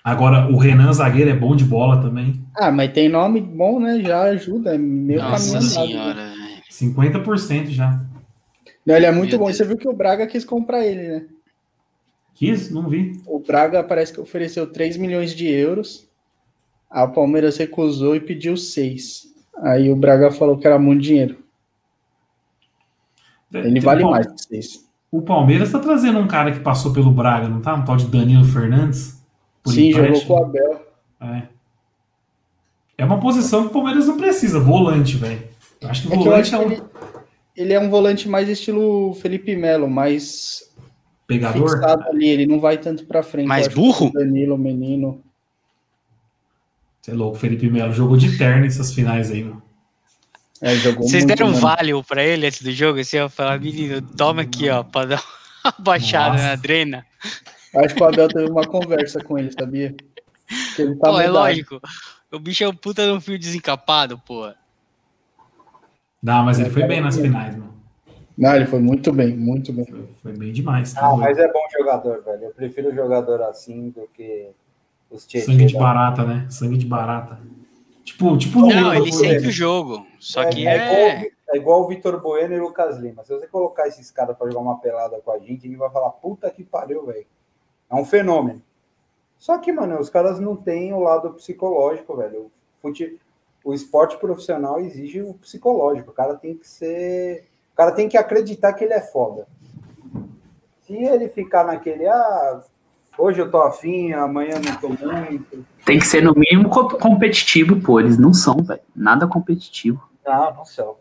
Agora, 0.04 0.50
o 0.50 0.56
Renan 0.56 0.92
Zagueiro 0.92 1.30
é 1.30 1.36
bom 1.36 1.54
de 1.54 1.64
bola 1.64 2.02
também. 2.02 2.44
Ah, 2.56 2.72
mas 2.72 2.92
tem 2.92 3.08
nome 3.08 3.40
bom, 3.40 3.78
né? 3.78 4.00
Já 4.00 4.22
ajuda. 4.22 4.74
É 4.74 4.78
meio 4.78 5.22
Nossa 5.22 5.60
senhora. 5.60 6.32
50% 6.70 7.68
já. 7.68 8.00
Não, 8.84 8.96
ele 8.96 9.06
é 9.06 9.12
muito 9.12 9.30
Meu 9.30 9.38
bom. 9.38 9.44
Deus. 9.46 9.56
Você 9.56 9.64
viu 9.64 9.76
que 9.76 9.88
o 9.88 9.92
Braga 9.92 10.26
quis 10.26 10.44
comprar 10.44 10.84
ele, 10.84 11.06
né? 11.08 11.24
Quis? 12.34 12.70
Não 12.70 12.88
vi. 12.88 13.20
O 13.26 13.38
Braga 13.38 13.84
parece 13.84 14.12
que 14.12 14.20
ofereceu 14.20 14.66
3 14.66 14.96
milhões 14.96 15.34
de 15.34 15.46
euros. 15.46 16.08
A 16.90 17.06
Palmeiras 17.06 17.56
recusou 17.56 18.16
e 18.16 18.20
pediu 18.20 18.56
6. 18.56 19.32
Aí 19.58 19.90
o 19.90 19.96
Braga 19.96 20.32
falou 20.32 20.58
que 20.58 20.66
era 20.66 20.78
muito 20.78 21.02
dinheiro. 21.02 21.38
Ele 23.52 23.78
O 23.78 23.82
vale 23.82 24.04
mais 24.04 24.26
que 24.26 24.32
vocês. 24.32 24.84
O 25.12 25.22
Palmeiras 25.22 25.70
tá 25.70 25.78
trazendo 25.78 26.18
um 26.18 26.26
cara 26.26 26.50
que 26.50 26.60
passou 26.60 26.92
pelo 26.92 27.12
Braga, 27.12 27.48
não 27.48 27.60
tá? 27.60 27.74
Um 27.74 27.84
tal 27.84 27.96
de 27.96 28.06
Danilo 28.06 28.44
Fernandes. 28.44 29.21
Por 29.62 29.72
Sim, 29.74 29.92
jogou 29.92 30.06
empréstimo. 30.06 30.34
com 30.36 30.40
o 30.40 30.44
Abel. 30.44 30.86
É. 31.20 31.42
É 32.98 33.04
uma 33.04 33.20
posição 33.20 33.62
que 33.62 33.68
o 33.68 33.70
Palmeiras 33.72 34.06
não 34.06 34.16
precisa, 34.16 34.58
volante, 34.60 35.16
velho. 35.16 35.42
Eu 35.80 35.88
acho 35.88 36.02
que 36.02 36.08
É 36.08 36.10
que 36.10 36.16
eu 36.16 36.24
volante 36.24 36.54
acho 36.54 36.56
é 36.56 36.58
que 36.58 36.64
um 36.64 36.72
ele, 36.72 36.82
ele 37.56 37.72
é 37.72 37.80
um 37.80 37.90
volante 37.90 38.28
mais 38.28 38.48
estilo 38.48 39.14
Felipe 39.14 39.56
Melo, 39.56 39.88
mais 39.88 40.70
pegador. 41.26 41.70
fixado 41.70 42.02
ali. 42.08 42.28
Ele 42.28 42.46
não 42.46 42.60
vai 42.60 42.78
tanto 42.78 43.04
pra 43.06 43.22
frente. 43.22 43.46
Mais 43.46 43.66
Eu 43.66 43.70
que 43.72 43.76
burro? 43.76 44.06
o 44.08 44.12
Danilo, 44.12 44.58
menino. 44.58 45.22
Você 47.00 47.10
é 47.10 47.14
louco, 47.14 47.36
Felipe 47.38 47.68
Melo 47.68 47.92
jogou 47.92 48.16
de 48.16 48.36
terno 48.38 48.64
essas 48.66 48.92
finais 48.92 49.30
aí, 49.30 49.42
meu. 49.44 49.60
É, 50.60 50.76
jogou 50.76 51.02
Vocês 51.08 51.24
muito, 51.24 51.36
deram 51.36 51.48
um 51.50 51.50
mano. 51.60 51.60
value 51.76 52.04
pra 52.04 52.22
ele 52.22 52.46
antes 52.46 52.62
do 52.62 52.70
jogo? 52.70 53.00
Assim, 53.00 53.18
ó, 53.18 53.28
falar, 53.28 53.58
menino, 53.58 54.00
toma 54.16 54.42
aqui, 54.42 54.68
ó, 54.70 54.84
pra 54.84 55.06
dar 55.06 55.24
uma 55.64 55.74
baixada 55.82 56.32
Nossa. 56.34 56.44
na 56.46 56.54
drena. 56.56 57.04
Acho 57.76 57.94
que 57.94 58.02
o 58.02 58.06
Abel 58.06 58.28
teve 58.28 58.50
uma 58.50 58.66
conversa 58.66 59.22
com 59.22 59.38
ele, 59.38 59.50
sabia? 59.50 59.94
Que 60.76 60.82
ele 60.82 60.96
tá 60.96 61.10
pô, 61.10 61.20
é 61.20 61.28
lógico. 61.28 61.80
O 62.30 62.38
bicho 62.38 62.64
é 62.64 62.68
um 62.68 62.74
puta 62.74 63.06
no 63.06 63.20
fio 63.20 63.38
desencapado, 63.38 64.18
pô. 64.18 64.50
Não, 66.22 66.44
mas 66.44 66.58
ele 66.60 66.70
foi 66.70 66.84
bem 66.84 67.00
nas 67.00 67.16
finais, 67.16 67.56
meu. 67.56 67.72
Não, 68.36 68.54
ele 68.54 68.66
foi 68.66 68.78
muito 68.80 69.12
bem, 69.12 69.36
muito 69.36 69.72
bem. 69.72 69.84
Foi, 69.84 70.08
foi 70.22 70.32
bem 70.32 70.52
demais. 70.52 70.92
tá 70.92 71.06
Ah, 71.06 71.16
mas 71.16 71.36
é 71.38 71.50
bom 71.52 71.64
jogador, 71.76 72.22
velho. 72.22 72.44
Eu 72.44 72.50
prefiro 72.50 72.94
jogador 72.94 73.42
assim 73.42 73.90
do 73.90 74.08
que 74.14 74.50
os 75.10 75.26
tietê. 75.26 75.46
Sangue 75.46 75.66
de 75.66 75.74
da- 75.74 75.80
barata, 75.80 76.24
né? 76.24 76.46
Sangue 76.48 76.78
de 76.78 76.86
barata. 76.86 77.38
Tipo, 78.04 78.36
tipo 78.36 78.60
Não, 78.60 78.68
Lula, 78.68 78.96
ele 78.96 79.12
sente 79.12 79.46
o 79.46 79.50
jogo. 79.50 80.06
Só 80.18 80.48
que 80.48 80.66
é, 80.66 80.76
é. 80.76 80.86
igual, 80.86 81.32
é 81.50 81.56
igual 81.56 81.82
o 81.82 81.88
Vitor 81.88 82.20
Bueno 82.20 82.54
e 82.54 82.60
o 82.60 82.64
Lucas 82.64 82.98
Lima. 82.98 83.24
Se 83.24 83.32
você 83.32 83.46
colocar 83.46 83.86
esses 83.86 84.10
caras 84.10 84.36
pra 84.36 84.48
jogar 84.48 84.60
uma 84.60 84.78
pelada 84.78 85.20
com 85.24 85.30
a 85.32 85.38
gente, 85.38 85.66
a 85.66 85.70
gente 85.70 85.76
vai 85.76 85.90
falar, 85.90 86.10
puta 86.10 86.50
que 86.50 86.64
pariu, 86.64 87.04
velho. 87.06 87.26
É 87.92 87.94
um 87.94 88.04
fenômeno. 88.04 88.62
Só 89.38 89.58
que, 89.58 89.70
mano, 89.72 89.98
os 90.00 90.08
caras 90.08 90.40
não 90.40 90.56
têm 90.56 90.92
o 90.94 91.00
lado 91.00 91.30
psicológico, 91.34 92.16
velho. 92.16 92.42
O, 92.46 92.50
fute... 92.80 93.20
o 93.64 93.74
esporte 93.74 94.16
profissional 94.16 94.80
exige 94.80 95.20
o 95.20 95.34
psicológico. 95.34 96.10
O 96.10 96.14
cara 96.14 96.36
tem 96.36 96.56
que 96.56 96.66
ser. 96.66 97.44
O 97.72 97.76
cara 97.76 97.92
tem 97.92 98.08
que 98.08 98.16
acreditar 98.16 98.72
que 98.72 98.84
ele 98.84 98.94
é 98.94 99.00
foda. 99.00 99.46
Se 100.86 100.94
ele 100.94 101.28
ficar 101.28 101.64
naquele, 101.64 102.06
ah, 102.06 102.62
hoje 103.18 103.40
eu 103.40 103.50
tô 103.50 103.60
afim, 103.62 104.12
amanhã 104.12 104.60
não 104.60 104.76
tô 104.76 104.88
muito. 104.88 105.64
Tem 105.84 105.98
que 105.98 106.06
ser 106.06 106.22
no 106.22 106.34
mínimo 106.34 106.70
co- 106.70 106.96
competitivo, 106.98 107.80
pô. 107.80 107.98
Eles 108.00 108.16
não 108.18 108.32
são, 108.32 108.56
velho. 108.62 108.80
Nada 108.94 109.26
competitivo. 109.26 110.08
Não, 110.24 110.54
não 110.54 110.64
são. 110.64 110.96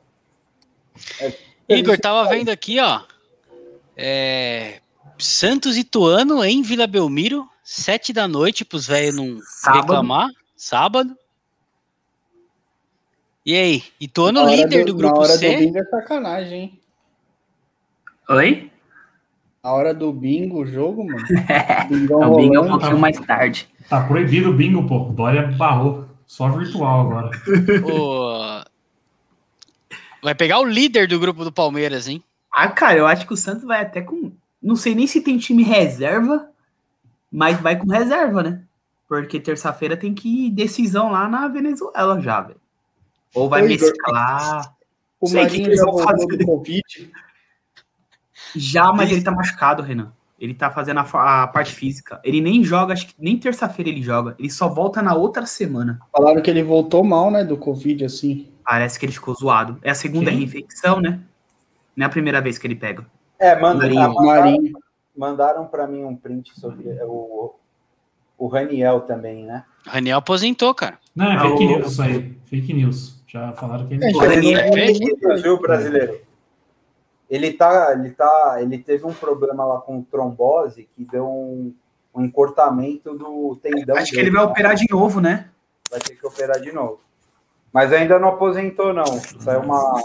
É, 1.19 1.33
Igor, 1.69 1.97
tava 1.99 2.27
vendo 2.29 2.49
aqui, 2.49 2.79
ó. 2.79 3.01
É, 3.95 4.79
Santos 5.23 5.77
e 5.77 5.83
Tuano 5.83 6.43
em 6.43 6.61
Vila 6.61 6.87
Belmiro, 6.87 7.47
sete 7.63 8.11
da 8.13 8.27
noite, 8.27 8.65
pros 8.65 8.87
velhos 8.87 9.15
não 9.15 9.39
Sábado. 9.43 9.81
reclamar. 9.81 10.27
Sábado. 10.55 11.15
E 13.45 13.55
aí? 13.55 13.83
Ituano 13.99 14.39
Na 14.41 14.47
hora 14.47 14.55
líder 14.55 14.85
do, 14.85 14.91
na 14.93 14.97
grupo 14.99 15.19
hora 15.19 15.29
C. 15.37 15.51
do 15.51 15.57
bingo 15.59 15.77
é 15.79 15.83
sacanagem, 15.85 16.59
hein? 16.61 16.79
Oi? 18.29 18.71
Na 19.63 19.73
hora 19.73 19.93
do 19.93 20.11
bingo, 20.13 20.61
o 20.61 20.65
jogo, 20.65 21.03
mano. 21.05 21.25
É, 21.49 21.85
Bingão 21.85 22.31
o 22.33 22.35
Bingo 22.37 22.55
é 22.55 22.59
um 22.59 22.69
pouquinho 22.69 22.99
mais 22.99 23.19
tarde. 23.19 23.67
Tá 23.89 24.01
proibido 24.07 24.49
o 24.51 24.53
bingo, 24.53 24.87
pô. 24.87 25.09
O 25.09 25.13
Dória 25.13 25.47
barrou. 25.51 26.05
Só 26.25 26.49
virtual 26.49 27.01
agora. 27.01 27.31
O- 27.83 28.63
Vai 30.23 30.35
pegar 30.35 30.59
o 30.59 30.65
líder 30.65 31.07
do 31.07 31.19
grupo 31.19 31.43
do 31.43 31.51
Palmeiras, 31.51 32.07
hein? 32.07 32.23
Ah, 32.53 32.69
cara, 32.69 32.97
eu 32.99 33.07
acho 33.07 33.25
que 33.25 33.33
o 33.33 33.37
Santos 33.37 33.63
vai 33.63 33.81
até 33.81 34.01
com. 34.01 34.31
Não 34.61 34.75
sei 34.75 34.93
nem 34.95 35.07
se 35.07 35.21
tem 35.21 35.37
time 35.37 35.63
reserva, 35.63 36.49
mas 37.31 37.59
vai 37.59 37.77
com 37.77 37.87
reserva, 37.89 38.43
né? 38.43 38.63
Porque 39.07 39.39
terça-feira 39.39 39.97
tem 39.97 40.13
que 40.13 40.47
ir 40.47 40.51
decisão 40.51 41.11
lá 41.11 41.27
na 41.27 41.47
Venezuela 41.47 42.19
já, 42.21 42.41
velho. 42.41 42.61
Ou 43.33 43.49
vai 43.49 43.63
Ô, 43.63 43.65
Igor. 43.69 43.87
mesclar. 43.87 44.75
O 45.19 45.27
Sei 45.27 45.39
que 45.39 45.43
Marinho 45.43 45.63
que 45.63 45.69
eles 45.69 45.79
já 45.79 45.85
vão 45.85 45.97
fazer. 45.99 46.25
do 46.25 46.45
Covid. 46.45 47.11
Já, 48.55 48.91
mas 48.91 49.11
ele 49.11 49.21
tá 49.21 49.31
machucado, 49.31 49.81
Renan. 49.81 50.11
Ele 50.39 50.53
tá 50.53 50.71
fazendo 50.71 50.99
a, 50.99 51.43
a 51.43 51.47
parte 51.47 51.73
física. 51.73 52.19
Ele 52.23 52.41
nem 52.41 52.63
joga, 52.63 52.93
acho 52.93 53.07
que 53.07 53.13
nem 53.19 53.37
terça-feira 53.37 53.89
ele 53.89 54.01
joga. 54.01 54.35
Ele 54.39 54.49
só 54.49 54.67
volta 54.67 55.01
na 55.01 55.13
outra 55.13 55.45
semana. 55.45 55.99
Falaram 56.11 56.41
que 56.41 56.49
ele 56.49 56.63
voltou 56.63 57.03
mal, 57.03 57.29
né, 57.29 57.43
do 57.43 57.55
Covid, 57.55 58.05
assim. 58.05 58.49
Parece 58.65 58.99
que 58.99 59.05
ele 59.05 59.13
ficou 59.13 59.35
zoado. 59.35 59.77
É 59.83 59.91
a 59.91 59.95
segunda 59.95 60.29
Quem? 60.31 60.39
reinfecção, 60.39 60.99
né? 60.99 61.19
Não 61.95 62.05
é 62.05 62.07
a 62.07 62.09
primeira 62.09 62.41
vez 62.41 62.57
que 62.57 62.65
ele 62.65 62.75
pega. 62.75 63.05
É, 63.41 63.59
manda, 63.59 63.83
Marinho. 63.83 64.01
mandaram, 64.13 64.25
Marinho. 64.25 64.73
mandaram 65.17 65.65
para 65.67 65.87
mim 65.87 66.03
um 66.03 66.15
print 66.15 66.57
sobre 66.59 66.87
o, 67.03 67.55
o 68.37 68.47
Raniel 68.47 69.01
também, 69.01 69.43
né? 69.45 69.65
Raniel 69.85 70.19
aposentou, 70.19 70.73
cara. 70.75 70.99
Não, 71.15 71.31
é 71.31 71.35
Ah, 71.35 71.39
fake 71.41 71.63
o- 71.65 71.67
news 71.67 71.91
isso 71.91 72.01
aí. 72.01 72.37
Fake 72.45 72.73
news. 72.73 73.21
Já 73.27 73.51
falaram 73.53 73.87
que 73.87 73.95
ele. 73.95 74.05
É, 74.05 74.11
já 74.13 74.19
Raniel 74.21 74.59
jogou 74.59 74.73
fez? 74.73 74.99
muito, 74.99 75.41
Viu, 75.41 75.59
brasileiro? 75.59 76.19
Ele 77.29 77.53
tá, 77.53 77.93
ele 77.93 78.11
tá, 78.11 78.57
ele 78.61 78.77
teve 78.77 79.05
um 79.05 79.13
problema 79.13 79.63
lá 79.65 79.79
com 79.79 80.01
trombose 80.03 80.87
que 80.95 81.05
deu 81.05 81.25
um, 81.25 81.73
um 82.13 82.25
encurtamento 82.25 83.17
do 83.17 83.57
tendão. 83.63 83.95
Acho 83.95 84.11
que 84.11 84.17
dele. 84.17 84.27
ele 84.29 84.35
vai 84.35 84.45
operar 84.45 84.75
de 84.75 84.85
novo, 84.91 85.21
né? 85.21 85.49
Vai 85.89 85.99
ter 86.01 86.15
que 86.15 86.27
operar 86.27 86.59
de 86.59 86.71
novo. 86.73 86.99
Mas 87.71 87.93
ainda 87.93 88.19
não 88.19 88.27
aposentou, 88.29 88.93
não. 88.93 89.05
Saiu 89.39 89.61
uma, 89.61 90.01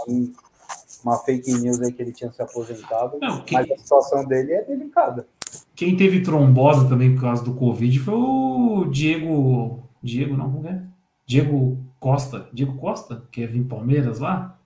uma 1.07 1.19
fake 1.19 1.53
news 1.53 1.81
aí 1.81 1.93
que 1.93 2.03
ele 2.03 2.13
tinha 2.13 2.33
se 2.33 2.43
aposentado. 2.43 3.19
Não, 3.21 3.41
que- 3.43 3.55
Mas 3.55 3.71
a 3.71 3.77
situação 3.79 4.25
dele 4.27 4.53
é 4.53 4.63
delicada. 4.65 5.27
Quem 5.75 5.97
teve 5.97 6.21
trombose 6.21 6.89
também 6.89 7.15
por 7.15 7.23
causa 7.23 7.45
do 7.45 7.55
Covid 7.55 7.99
foi 8.01 8.15
o 8.15 8.87
Diego. 8.91 9.83
Diego, 10.03 10.37
não, 10.37 10.51
como 10.51 10.69
é? 10.69 10.83
Diego 11.27 11.79
Costa. 12.01 12.49
Diego 12.53 12.77
Costa, 12.79 13.23
que 13.31 13.43
é 13.43 13.47
vir 13.47 13.65
Palmeiras 13.65 14.19
lá? 14.19 14.57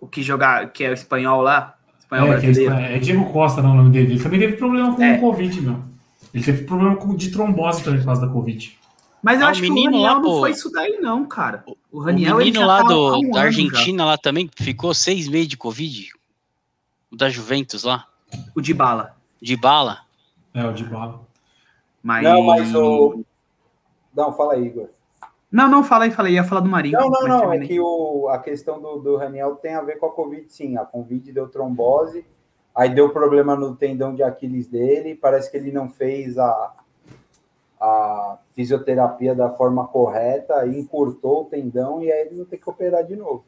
O 0.00 0.06
que 0.06 0.22
jogar, 0.22 0.70
que 0.72 0.84
é 0.84 0.90
o 0.90 0.94
espanhol 0.94 1.42
lá, 1.42 1.76
espanhol 1.98 2.28
É, 2.28 2.30
que 2.40 2.46
é, 2.46 2.50
brasileiro. 2.52 2.74
é 2.74 2.98
Diego 2.98 3.32
Costa, 3.32 3.60
não, 3.62 3.72
o 3.72 3.76
nome 3.76 3.90
dele. 3.90 4.12
Ele 4.14 4.22
também 4.22 4.40
teve 4.40 4.56
problema 4.56 4.94
com 4.94 5.02
É. 5.02 5.16
o 5.16 5.20
Covid, 5.20 5.60
meu. 5.60 5.76
Ele 6.32 6.44
teve 6.44 6.64
problema 6.64 6.96
com, 6.96 7.14
de 7.14 7.30
trombose 7.30 7.82
também 7.82 8.00
por 8.00 8.06
causa 8.06 8.20
da 8.26 8.32
Covid. 8.32 8.78
Mas 9.22 9.40
eu 9.40 9.46
Ah, 9.46 9.48
o 9.48 9.50
acho 9.50 9.60
que 9.62 9.70
o 9.70 9.74
menino 9.74 10.00
lá, 10.00 10.14
não 10.14 10.22
pô. 10.22 10.38
foi 10.40 10.52
isso 10.52 10.70
daí, 10.70 10.98
não, 11.00 11.26
cara. 11.26 11.62
O 11.66 11.76
O 11.92 12.00
Raniel 12.00 12.40
ele 12.40 12.50
menino 12.50 12.60
já 12.60 12.66
lá 12.66 12.82
tá 12.82 12.88
do, 12.88 13.18
um 13.18 13.30
da 13.30 13.42
Argentina 13.42 14.04
lá 14.04 14.16
também 14.16 14.48
ficou 14.56 14.94
seis 14.94 15.28
meses 15.28 15.48
de 15.48 15.56
Covid. 15.56 16.10
O 17.10 17.16
da 17.16 17.28
Juventus 17.28 17.82
lá, 17.82 18.06
já. 18.32 18.38
O 18.54 18.60
de 18.60 18.72
bala. 18.72 19.16
de 19.42 19.56
bala. 19.56 20.00
É, 20.54 20.64
o 20.64 20.72
de 20.72 20.84
bala. 20.84 21.20
Mas... 22.02 22.22
Não, 22.22 22.42
mas 22.42 22.74
o. 22.74 23.24
Não, 24.14 24.32
fala 24.32 24.54
aí, 24.54 24.66
Igor. 24.66 24.88
Não, 25.50 25.68
não, 25.68 25.82
fala 25.82 26.04
aí, 26.04 26.10
fala 26.10 26.28
aí. 26.28 26.34
Ia 26.34 26.44
falar 26.44 26.60
do 26.60 26.68
Marinho. 26.68 26.98
Não, 26.98 27.10
não, 27.10 27.26
não. 27.26 27.52
É 27.52 27.58
que 27.58 27.80
o, 27.80 28.28
a 28.28 28.38
questão 28.38 28.80
do, 28.80 28.98
do 28.98 29.16
Raniel 29.16 29.56
tem 29.56 29.74
a 29.74 29.82
ver 29.82 29.98
com 29.98 30.06
a 30.06 30.12
Covid, 30.12 30.46
sim. 30.48 30.76
A 30.76 30.84
Covid 30.84 31.32
deu 31.32 31.48
trombose, 31.48 32.24
aí 32.74 32.88
deu 32.94 33.10
problema 33.10 33.56
no 33.56 33.74
tendão 33.74 34.14
de 34.14 34.22
Aquiles 34.22 34.68
dele. 34.68 35.16
Parece 35.16 35.50
que 35.50 35.56
ele 35.56 35.72
não 35.72 35.88
fez 35.88 36.38
a, 36.38 36.72
a 37.80 38.36
fisioterapia 38.54 39.34
da 39.34 39.48
forma 39.50 39.86
correta, 39.86 40.56
aí 40.56 40.78
encurtou 40.78 41.42
o 41.42 41.44
tendão 41.46 42.02
e 42.02 42.12
aí 42.12 42.26
ele 42.26 42.36
não 42.36 42.44
tem 42.44 42.58
que 42.58 42.68
operar 42.68 43.04
de 43.04 43.16
novo. 43.16 43.44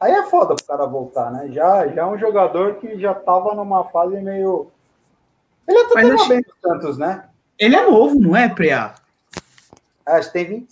Aí 0.00 0.12
é 0.12 0.22
foda 0.24 0.54
pro 0.54 0.64
cara 0.64 0.86
voltar, 0.86 1.30
né? 1.32 1.48
Já, 1.50 1.88
já 1.88 2.02
é 2.02 2.06
um 2.06 2.18
jogador 2.18 2.76
que 2.76 2.98
já 3.00 3.14
tava 3.14 3.54
numa 3.54 3.84
fase 3.84 4.20
meio. 4.20 4.70
Ele 5.66 5.78
até 5.78 5.94
tava 6.02 6.14
acho- 6.14 6.28
bem 6.28 6.40
no 6.46 6.68
Santos, 6.68 6.98
né? 6.98 7.24
Ele 7.58 7.74
é 7.74 7.90
novo, 7.90 8.18
não 8.20 8.36
é, 8.36 8.48
Preá? 8.48 8.94
Acho 10.06 10.28
que 10.28 10.32
tem 10.34 10.44
20, 10.46 10.68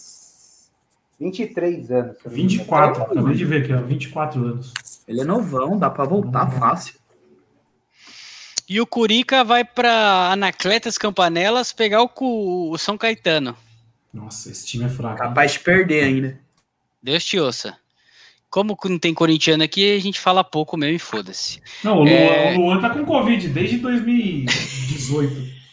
23 1.18 1.90
anos. 1.90 2.16
se 2.18 2.26
eu 2.26 2.30
não 2.30 2.36
me 2.36 2.42
engano. 2.44 2.58
24, 2.58 3.02
acabei 3.02 3.34
de 3.34 3.44
ver 3.44 3.62
aqui, 3.64 3.72
ó. 3.74 3.80
24 3.82 4.40
anos. 4.40 4.72
Ele 5.08 5.20
é 5.20 5.24
novão, 5.24 5.76
dá 5.76 5.90
pra 5.90 6.04
voltar 6.04 6.48
fácil. 6.52 6.94
E 8.68 8.80
o 8.80 8.86
Curica 8.86 9.44
vai 9.44 9.64
para 9.64 10.32
Anacletas 10.32 10.98
Campanelas 10.98 11.72
pegar 11.72 12.02
o, 12.02 12.08
Cu- 12.08 12.70
o 12.72 12.78
São 12.78 12.98
Caetano. 12.98 13.56
Nossa, 14.12 14.50
esse 14.50 14.66
time 14.66 14.84
é 14.84 14.88
fraco. 14.88 15.18
Capaz 15.18 15.52
de 15.52 15.60
perder 15.60 16.04
ainda. 16.04 16.40
Deus 17.02 17.24
te 17.24 17.38
ouça. 17.38 17.76
Como 18.50 18.76
não 18.86 18.98
tem 18.98 19.12
corintiano 19.12 19.62
aqui, 19.62 19.94
a 19.96 20.00
gente 20.00 20.18
fala 20.18 20.42
pouco 20.42 20.76
mesmo 20.76 20.96
e 20.96 20.98
foda-se. 20.98 21.60
Não, 21.84 21.98
o 21.98 22.04
Luan, 22.04 22.10
É. 22.10 22.56
o 22.56 22.60
Luan 22.60 22.80
tá 22.80 22.90
com 22.90 23.04
Covid 23.04 23.48
desde 23.48 23.76
2018. 23.78 25.56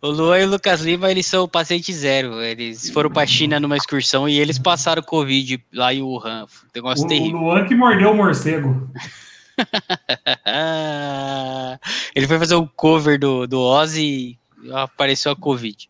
O 0.00 0.10
Luan 0.10 0.38
e 0.38 0.44
o 0.44 0.48
Lucas 0.50 0.80
Lima, 0.82 1.10
eles 1.10 1.26
são 1.26 1.42
o 1.42 1.48
paciente 1.48 1.92
zero. 1.92 2.40
Eles 2.40 2.88
foram 2.90 3.10
pra 3.10 3.26
China 3.26 3.58
numa 3.58 3.76
excursão 3.76 4.28
e 4.28 4.38
eles 4.38 4.56
passaram 4.56 5.02
Covid 5.02 5.60
lá 5.72 5.92
em 5.92 6.00
Wuhan. 6.02 6.46
Negócio 6.72 7.02
O, 7.02 7.06
o 7.06 7.08
terrível. 7.08 7.38
Luan 7.40 7.66
que 7.66 7.74
mordeu 7.74 8.12
o 8.12 8.16
morcego. 8.16 8.88
Ele 12.14 12.26
foi 12.26 12.38
fazer 12.38 12.56
um 12.56 12.66
cover 12.66 13.18
do, 13.18 13.46
do 13.46 13.60
Ozzy 13.60 14.38
e 14.62 14.72
apareceu 14.72 15.32
a 15.32 15.36
Covid. 15.36 15.88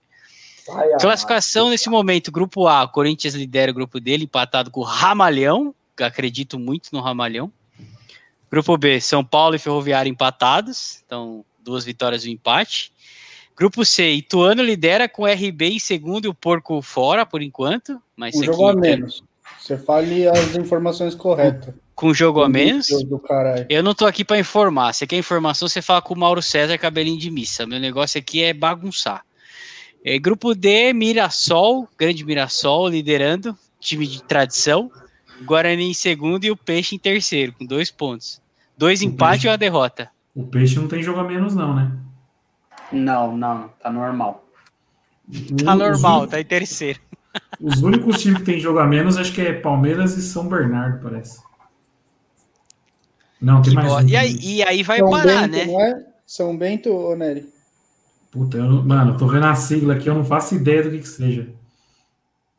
Ai. 0.71 0.89
Classificação 1.01 1.71
nesse 1.71 1.89
momento, 1.89 2.31
grupo 2.31 2.67
A, 2.67 2.85
o 2.85 2.89
Corinthians 2.89 3.35
lidera 3.35 3.71
o 3.71 3.75
grupo 3.75 3.99
dele, 3.99 4.25
empatado 4.25 4.71
com 4.71 4.81
o 4.81 4.85
Ramalhão, 4.85 5.75
acredito 5.99 6.59
muito 6.59 6.91
no 6.93 7.01
Ramalhão. 7.01 7.51
Grupo 8.51 8.77
B, 8.79 9.01
São 9.01 9.25
Paulo 9.25 9.57
e 9.57 9.59
Ferroviária 9.59 10.09
empatados, 10.09 11.03
então 11.05 11.45
duas 11.63 11.85
vitórias 11.85 12.25
e 12.25 12.31
um 12.31 12.33
empate. 12.33 12.93
Grupo 13.57 13.85
C, 13.85 14.13
Ituano 14.13 14.63
lidera 14.63 15.09
com 15.09 15.23
o 15.23 15.27
RB 15.27 15.71
em 15.71 15.79
segundo 15.79 16.27
e 16.27 16.29
o 16.29 16.35
Porco 16.35 16.81
fora 16.81 17.27
por 17.27 17.43
enquanto, 17.43 18.01
mas 18.17 18.35
Um 18.37 18.45
jogo 18.45 18.69
a 18.69 18.71
aqui 18.71 18.81
menos. 18.81 19.23
Você 19.59 19.77
fale 19.77 20.29
as 20.29 20.55
informações 20.55 21.15
corretas. 21.15 21.75
Com 21.99 22.15
jogo 22.15 22.45
a 22.45 22.49
menos. 22.49 22.87
Eu 23.69 23.83
não 23.83 23.93
tô 23.93 24.07
aqui 24.07 24.25
para 24.25 24.39
informar. 24.39 24.93
Você 24.93 25.05
quer 25.05 25.17
informação, 25.17 25.67
você 25.67 25.83
fala 25.83 26.01
com 26.01 26.15
o 26.15 26.19
Mauro 26.19 26.41
César 26.41 26.79
Cabelinho 26.79 27.19
de 27.19 27.29
Missa. 27.29 27.67
Meu 27.67 27.81
negócio 27.81 28.21
aqui 28.21 28.41
é 28.41 28.55
bagunçar. 28.55 29.25
É, 30.05 30.17
grupo 30.17 30.55
D, 30.55 30.93
Mirassol, 30.93 31.89
grande 31.99 32.25
Mirassol 32.25 32.89
liderando, 32.89 33.59
time 33.81 34.07
de 34.07 34.23
tradição. 34.23 34.93
Guarani 35.43 35.91
em 35.91 35.95
segundo 35.95 36.45
e 36.45 36.53
o 36.53 36.57
Peixe 36.57 36.95
em 36.95 37.01
terceiro, 37.01 37.53
com 37.53 37.67
dois 37.67 37.91
pontos. 37.91 38.41
Dois 38.77 39.03
empates 39.03 39.45
e 39.45 39.49
uma 39.49 39.59
derrota. 39.59 40.09
O 40.37 40.45
Peixe 40.45 40.77
não 40.79 40.87
tem 40.87 41.03
jogo 41.03 41.19
a 41.19 41.25
menos, 41.25 41.57
não, 41.57 41.75
né? 41.75 41.91
Não, 42.93 43.37
não, 43.37 43.71
tá 43.83 43.91
normal. 43.91 44.47
Tá 45.65 45.75
normal, 45.75 46.29
tá 46.29 46.41
em 46.41 46.45
terceiro. 46.45 47.01
Os 47.61 47.83
únicos 47.83 48.21
times 48.23 48.39
que 48.39 48.45
tem 48.45 48.61
jogo 48.61 48.79
a 48.79 48.87
menos, 48.87 49.17
acho 49.17 49.33
que 49.33 49.41
é 49.41 49.53
Palmeiras 49.53 50.17
e 50.17 50.23
São 50.23 50.49
Bernardo, 50.49 51.03
parece. 51.03 51.48
Não, 53.41 53.63
tem 53.63 53.73
mais 53.75 53.93
um. 53.93 54.09
E 54.09 54.17
aí, 54.17 54.37
e 54.43 54.63
aí 54.63 54.83
vai 54.83 54.99
São 54.99 55.11
parar, 55.11 55.49
Bento, 55.49 55.57
né? 55.57 55.65
não 55.67 55.81
é? 55.81 56.07
São 56.27 56.57
Bento 56.57 56.91
ou 56.91 57.17
Nery? 57.17 57.49
Puta, 58.31 58.57
eu 58.59 58.65
não- 58.65 58.83
mano, 58.85 59.13
eu 59.13 59.17
tô 59.17 59.27
vendo 59.27 59.47
a 59.47 59.55
sigla 59.55 59.95
aqui, 59.95 60.09
eu 60.09 60.15
não 60.15 60.25
faço 60.25 60.55
ideia 60.55 60.83
do 60.83 60.91
que 60.91 60.99
que 60.99 61.09
seja. 61.09 61.49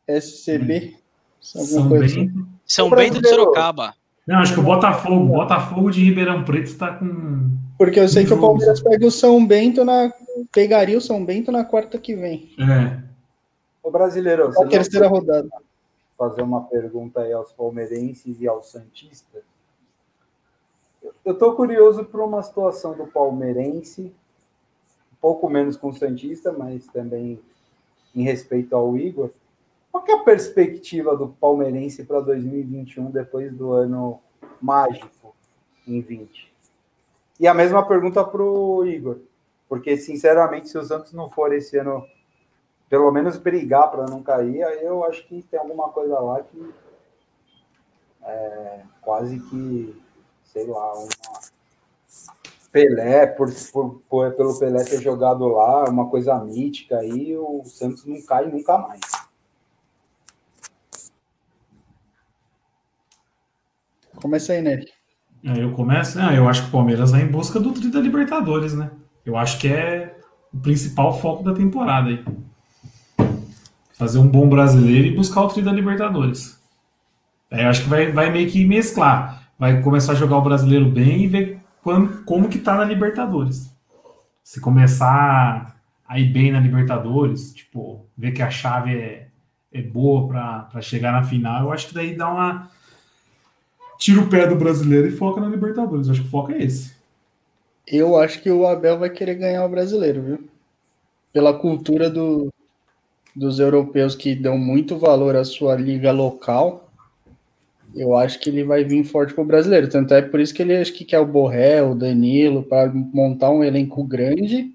SCB? 0.08 0.94
Alguma 1.54 1.70
São 1.72 1.88
coisa 1.88 2.04
assim. 2.06 2.26
Bento. 2.26 2.48
São 2.66 2.90
Bento 2.90 2.96
brasileiro- 3.20 3.28
Sorocaba. 3.42 3.94
Não, 4.26 4.38
acho 4.38 4.54
que 4.54 4.60
o 4.60 4.62
Botafogo, 4.62 5.26
Botafogo 5.26 5.90
de 5.90 6.04
Ribeirão 6.04 6.44
Preto 6.44 6.76
tá 6.76 6.94
com. 6.94 7.50
Porque 7.78 7.98
eu 7.98 8.08
sei 8.08 8.24
que 8.24 8.32
o. 8.32 8.40
Palmeiras 8.40 8.80
pega 8.80 9.06
o 9.06 9.10
São 9.10 9.44
Bento 9.46 9.84
na. 9.84 10.12
Pegaria 10.52 10.96
o 10.98 11.00
São 11.00 11.24
Bento 11.24 11.50
na 11.50 11.64
quarta 11.64 11.98
que 11.98 12.14
vem. 12.14 12.50
É, 12.58 12.98
O 13.82 13.90
brasileiro, 13.90 14.48
Na 14.48 14.54
você 14.54 14.68
terceira 14.68 15.08
rodada. 15.08 15.48
fazer 16.16 16.42
uma 16.42 16.62
pergunta 16.64 17.20
aí 17.20 17.32
aos 17.32 17.50
palmeirenses 17.52 18.40
e 18.40 18.46
aos 18.46 18.70
santistas. 18.70 19.42
Eu- 21.30 21.38
tô 21.38 21.54
curioso 21.54 22.04
por 22.04 22.20
uma 22.20 22.42
situação 22.42 22.96
do 22.96 23.06
palmeirense, 23.06 24.12
um 25.12 25.16
pouco 25.20 25.48
menos 25.48 25.76
com 25.76 25.88
o 25.88 25.94
santista, 25.94 26.52
mas 26.52 26.86
também 26.88 27.40
em 28.14 28.22
respeito 28.22 28.74
ao 28.74 28.96
Igor. 28.96 29.30
Qual 29.92 30.04
é 30.08 30.12
a 30.12 30.18
perspectiva 30.24 31.16
do 31.16 31.28
palmeirense 31.28 32.04
para 32.04 32.20
2021 32.20 33.10
depois 33.10 33.52
do 33.52 33.72
ano 33.72 34.18
mágico 34.60 35.34
em 35.86 36.00
20? 36.00 36.52
E 37.38 37.46
a 37.46 37.54
mesma 37.54 37.86
pergunta 37.86 38.24
para 38.24 38.42
o 38.42 38.84
Igor, 38.84 39.18
porque 39.68 39.96
sinceramente, 39.96 40.68
se 40.68 40.76
o 40.78 40.84
Santos 40.84 41.12
não 41.12 41.30
for 41.30 41.52
esse 41.52 41.76
ano 41.78 42.04
pelo 42.88 43.10
menos 43.12 43.36
brigar 43.36 43.88
para 43.88 44.06
não 44.06 44.20
cair, 44.20 44.64
aí 44.64 44.84
eu 44.84 45.04
acho 45.04 45.24
que 45.28 45.42
tem 45.42 45.60
alguma 45.60 45.90
coisa 45.90 46.18
lá 46.18 46.42
que 46.42 46.74
é 48.22 48.80
quase 49.00 49.38
que, 49.38 50.02
sei 50.52 50.66
lá, 50.66 50.92
uma 50.94 51.08
Pelé, 52.72 53.26
por, 53.26 53.48
por, 53.72 54.00
por- 54.08 54.32
pelo 54.34 54.58
Pelé 54.58 54.84
ter 54.84 55.00
jogado 55.02 55.46
lá, 55.48 55.84
uma 55.88 56.08
coisa 56.08 56.38
mítica 56.44 56.98
aí, 56.98 57.36
o 57.36 57.62
Santos 57.64 58.04
não 58.04 58.20
cai 58.22 58.46
nunca 58.50 58.78
mais. 58.78 59.00
Começa 64.20 64.52
aí, 64.52 64.62
Nery. 64.62 64.86
é, 65.44 65.62
eu 65.62 65.72
começo. 65.72 66.18
Ah, 66.18 66.34
eu 66.34 66.48
acho 66.48 66.62
que 66.62 66.68
o 66.68 66.72
Palmeiras 66.72 67.10
vai 67.10 67.22
em 67.22 67.26
busca 67.30 67.58
do 67.60 67.72
tri 67.72 67.90
da 67.90 68.00
Libertadores, 68.00 68.74
né? 68.74 68.90
Eu 69.24 69.36
acho 69.36 69.58
que 69.58 69.68
é 69.68 70.16
o 70.52 70.58
principal 70.58 71.18
foco 71.18 71.42
da 71.42 71.54
temporada 71.54 72.08
aí. 72.08 72.24
Fazer 73.92 74.18
um 74.18 74.26
bom 74.26 74.48
brasileiro 74.48 75.08
e 75.08 75.14
buscar 75.14 75.42
o 75.42 75.48
tri 75.48 75.62
da 75.62 75.72
Libertadores. 75.72 76.58
É, 77.50 77.64
eu 77.64 77.68
acho 77.70 77.84
que 77.84 77.88
vai, 77.88 78.12
vai 78.12 78.30
meio 78.30 78.50
que 78.50 78.64
mesclar. 78.66 79.39
Vai 79.60 79.82
começar 79.82 80.12
a 80.12 80.14
jogar 80.14 80.38
o 80.38 80.42
brasileiro 80.42 80.86
bem 80.86 81.24
e 81.24 81.26
ver 81.26 81.58
quando, 81.82 82.24
como 82.24 82.48
que 82.48 82.58
tá 82.58 82.74
na 82.74 82.82
Libertadores. 82.82 83.70
Se 84.42 84.58
começar 84.58 85.78
a 86.08 86.18
ir 86.18 86.32
bem 86.32 86.50
na 86.50 86.58
Libertadores, 86.58 87.52
tipo, 87.52 88.06
ver 88.16 88.32
que 88.32 88.40
a 88.40 88.48
chave 88.48 88.96
é, 88.96 89.28
é 89.70 89.82
boa 89.82 90.26
para 90.26 90.80
chegar 90.80 91.12
na 91.12 91.24
final, 91.24 91.64
eu 91.64 91.72
acho 91.72 91.88
que 91.88 91.94
daí 91.94 92.16
dá 92.16 92.32
uma. 92.32 92.70
Tira 93.98 94.22
o 94.22 94.28
pé 94.30 94.46
do 94.46 94.56
brasileiro 94.56 95.06
e 95.08 95.12
foca 95.12 95.42
na 95.42 95.48
Libertadores. 95.48 96.06
Eu 96.06 96.12
acho 96.14 96.22
que 96.22 96.28
o 96.28 96.30
foco 96.30 96.52
é 96.52 96.62
esse. 96.62 96.94
Eu 97.86 98.18
acho 98.18 98.40
que 98.40 98.50
o 98.50 98.66
Abel 98.66 98.98
vai 98.98 99.10
querer 99.10 99.34
ganhar 99.34 99.66
o 99.66 99.68
brasileiro, 99.68 100.22
viu? 100.22 100.48
Pela 101.34 101.52
cultura 101.52 102.08
do, 102.08 102.48
dos 103.36 103.58
europeus 103.58 104.14
que 104.14 104.34
dão 104.34 104.56
muito 104.56 104.96
valor 104.96 105.36
à 105.36 105.44
sua 105.44 105.76
liga 105.76 106.12
local, 106.12 106.89
eu 107.94 108.16
acho 108.16 108.38
que 108.38 108.48
ele 108.50 108.64
vai 108.64 108.84
vir 108.84 109.04
forte 109.04 109.34
pro 109.34 109.44
brasileiro. 109.44 109.88
Tanto 109.88 110.14
é 110.14 110.22
por 110.22 110.40
isso 110.40 110.54
que 110.54 110.62
ele 110.62 110.76
acho 110.76 110.92
que 110.92 111.04
quer 111.04 111.18
o 111.20 111.26
Borré, 111.26 111.82
o 111.82 111.94
Danilo, 111.94 112.62
para 112.62 112.92
montar 112.92 113.50
um 113.50 113.64
elenco 113.64 114.04
grande 114.04 114.72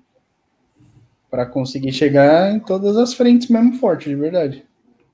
para 1.30 1.46
conseguir 1.46 1.92
chegar 1.92 2.54
em 2.56 2.60
todas 2.60 2.96
as 2.96 3.14
frentes 3.14 3.50
mesmo 3.50 3.74
forte, 3.74 4.08
de 4.08 4.16
verdade. 4.16 4.64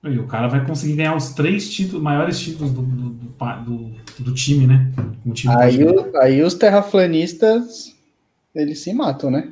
E 0.03 0.17
o 0.17 0.27
cara 0.27 0.47
vai 0.47 0.65
conseguir 0.65 0.95
ganhar 0.95 1.15
os 1.15 1.29
três 1.33 1.69
títulos, 1.71 2.01
maiores 2.03 2.39
títulos 2.39 2.71
do, 2.71 2.81
do, 2.81 3.09
do, 3.09 3.91
do- 4.19 4.33
time, 4.33 4.65
né? 4.65 4.91
Time 5.33 5.53
Aí, 5.59 5.83
o- 5.83 6.17
aí 6.17 6.41
os 6.41 6.55
terraplanistas, 6.55 7.95
eles 8.53 8.79
se 8.79 8.93
matam, 8.93 9.29
né? 9.29 9.49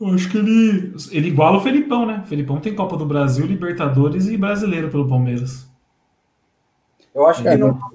Eu 0.00 0.08
acho 0.08 0.30
que 0.30 0.38
ele. 0.38 0.94
Ele 1.10 1.28
iguala 1.28 1.58
o 1.58 1.60
Felipão, 1.60 2.04
né? 2.06 2.22
O 2.24 2.28
Felipão 2.28 2.60
tem 2.60 2.74
Copa 2.74 2.96
do 2.96 3.06
Brasil, 3.06 3.46
Libertadores 3.46 4.26
e 4.26 4.36
brasileiro 4.36 4.90
pelo 4.90 5.08
Palmeiras. 5.08 5.66
Eu 7.14 7.26
acho 7.26 7.46
É, 7.46 7.52
que, 7.52 7.56
numa, 7.56 7.92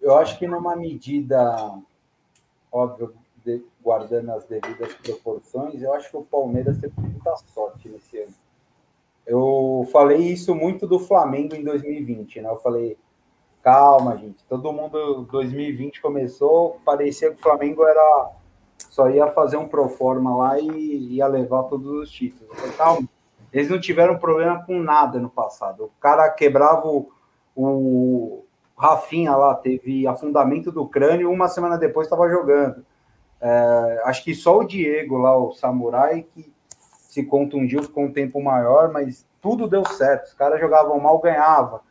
eu 0.00 0.16
acho 0.16 0.38
que 0.38 0.46
numa 0.46 0.76
medida, 0.76 1.78
óbvio, 2.70 3.14
de- 3.44 3.64
guardando 3.82 4.30
as 4.32 4.44
devidas 4.44 4.92
proporções, 4.94 5.82
eu 5.82 5.92
acho 5.94 6.10
que 6.10 6.16
o 6.16 6.24
Palmeiras 6.24 6.78
teve 6.78 6.94
muita 7.00 7.36
sorte 7.36 7.88
nesse 7.88 8.18
ano. 8.18 8.34
Eu 9.26 9.88
falei 9.90 10.18
isso 10.18 10.54
muito 10.54 10.86
do 10.86 10.98
Flamengo 10.98 11.54
em 11.54 11.64
2020, 11.64 12.42
né? 12.42 12.48
Eu 12.50 12.58
falei, 12.58 12.98
calma, 13.62 14.16
gente, 14.18 14.44
todo 14.44 14.72
mundo 14.72 15.22
2020 15.30 16.02
começou, 16.02 16.78
parecia 16.84 17.30
que 17.30 17.36
o 17.40 17.42
Flamengo 17.42 17.84
era 17.84 18.30
só 18.90 19.08
ia 19.08 19.26
fazer 19.28 19.56
um 19.56 19.66
pro 19.66 19.88
forma 19.88 20.36
lá 20.36 20.58
e 20.60 21.14
ia 21.14 21.26
levar 21.26 21.64
todos 21.64 21.86
os 21.86 22.10
títulos. 22.10 22.48
Eu 22.50 22.56
falei, 22.56 22.76
calma, 22.76 23.08
eles 23.52 23.70
não 23.70 23.80
tiveram 23.80 24.18
problema 24.18 24.62
com 24.64 24.78
nada 24.78 25.18
no 25.18 25.30
passado. 25.30 25.84
O 25.84 25.90
cara 26.00 26.28
quebrava 26.30 26.86
o, 26.86 27.10
o 27.54 28.44
Rafinha 28.76 29.36
lá, 29.36 29.54
teve 29.54 30.06
afundamento 30.06 30.72
do 30.72 30.86
crânio, 30.86 31.30
uma 31.30 31.48
semana 31.48 31.78
depois 31.78 32.06
estava 32.06 32.28
jogando. 32.28 32.84
É, 33.40 34.02
acho 34.04 34.24
que 34.24 34.34
só 34.34 34.58
o 34.58 34.64
Diego 34.64 35.18
lá, 35.18 35.36
o 35.36 35.52
Samurai, 35.52 36.26
que 36.34 36.52
se 36.78 37.22
contundiu, 37.24 37.82
ficou 37.82 38.04
um 38.04 38.12
tempo 38.12 38.42
maior, 38.42 38.90
mas 38.90 39.26
tudo 39.40 39.68
deu 39.68 39.84
certo. 39.84 40.26
Os 40.26 40.34
caras 40.34 40.60
jogavam 40.60 40.98
mal, 40.98 41.18
ganhava, 41.20 41.82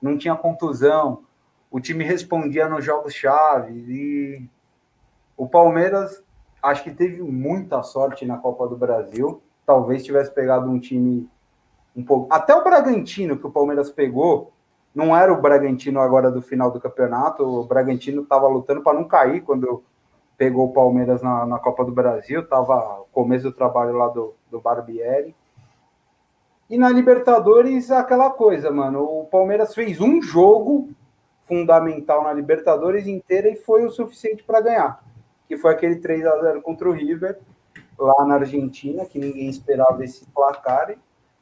não 0.00 0.16
tinha 0.16 0.34
contusão, 0.34 1.24
o 1.70 1.78
time 1.78 2.02
respondia 2.04 2.68
nos 2.68 2.84
jogos-chave. 2.84 3.72
E 3.72 4.48
o 5.36 5.46
Palmeiras, 5.46 6.22
acho 6.62 6.82
que 6.82 6.90
teve 6.90 7.22
muita 7.22 7.82
sorte 7.82 8.24
na 8.24 8.38
Copa 8.38 8.66
do 8.66 8.76
Brasil. 8.76 9.42
Talvez 9.66 10.04
tivesse 10.04 10.32
pegado 10.32 10.70
um 10.70 10.80
time 10.80 11.28
um 11.94 12.02
pouco. 12.02 12.32
Até 12.32 12.54
o 12.54 12.64
Bragantino, 12.64 13.38
que 13.38 13.46
o 13.46 13.50
Palmeiras 13.50 13.90
pegou, 13.90 14.52
não 14.94 15.16
era 15.16 15.32
o 15.32 15.40
Bragantino 15.40 16.00
agora 16.00 16.30
do 16.30 16.42
final 16.42 16.70
do 16.70 16.80
campeonato. 16.80 17.44
O 17.44 17.64
Bragantino 17.64 18.22
estava 18.22 18.48
lutando 18.48 18.82
para 18.82 18.98
não 18.98 19.04
cair 19.04 19.42
quando 19.42 19.82
pegou 20.36 20.66
o 20.66 20.72
Palmeiras 20.72 21.22
na, 21.22 21.46
na 21.46 21.58
Copa 21.58 21.84
do 21.84 21.92
Brasil. 21.92 22.40
Estava 22.40 23.04
começo 23.12 23.44
do 23.44 23.52
trabalho 23.52 23.92
lá 23.92 24.08
do, 24.08 24.34
do 24.50 24.60
Barbieri. 24.60 25.34
E 26.68 26.78
na 26.78 26.88
Libertadores, 26.88 27.90
aquela 27.90 28.30
coisa, 28.30 28.70
mano. 28.70 29.02
O 29.02 29.24
Palmeiras 29.26 29.74
fez 29.74 30.00
um 30.00 30.22
jogo 30.22 30.90
fundamental 31.42 32.22
na 32.22 32.32
Libertadores 32.32 33.06
inteira 33.06 33.48
e 33.48 33.56
foi 33.56 33.84
o 33.84 33.90
suficiente 33.90 34.42
para 34.42 34.60
ganhar. 34.60 35.04
Que 35.48 35.56
foi 35.56 35.72
aquele 35.72 35.96
3 35.96 36.24
a 36.26 36.40
0 36.40 36.62
contra 36.62 36.88
o 36.88 36.92
River, 36.92 37.38
lá 37.98 38.24
na 38.24 38.36
Argentina, 38.36 39.04
que 39.04 39.18
ninguém 39.18 39.48
esperava 39.48 40.04
esse 40.04 40.24
placar. 40.26 40.94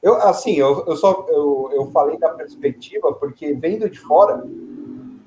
Eu, 0.03 0.15
assim, 0.15 0.55
eu, 0.55 0.85
eu 0.87 0.97
só 0.97 1.27
eu, 1.29 1.71
eu 1.73 1.91
falei 1.91 2.19
da 2.19 2.31
perspectiva, 2.31 3.13
porque 3.15 3.53
vendo 3.55 3.91
de 3.91 3.99
fora, 3.99 4.45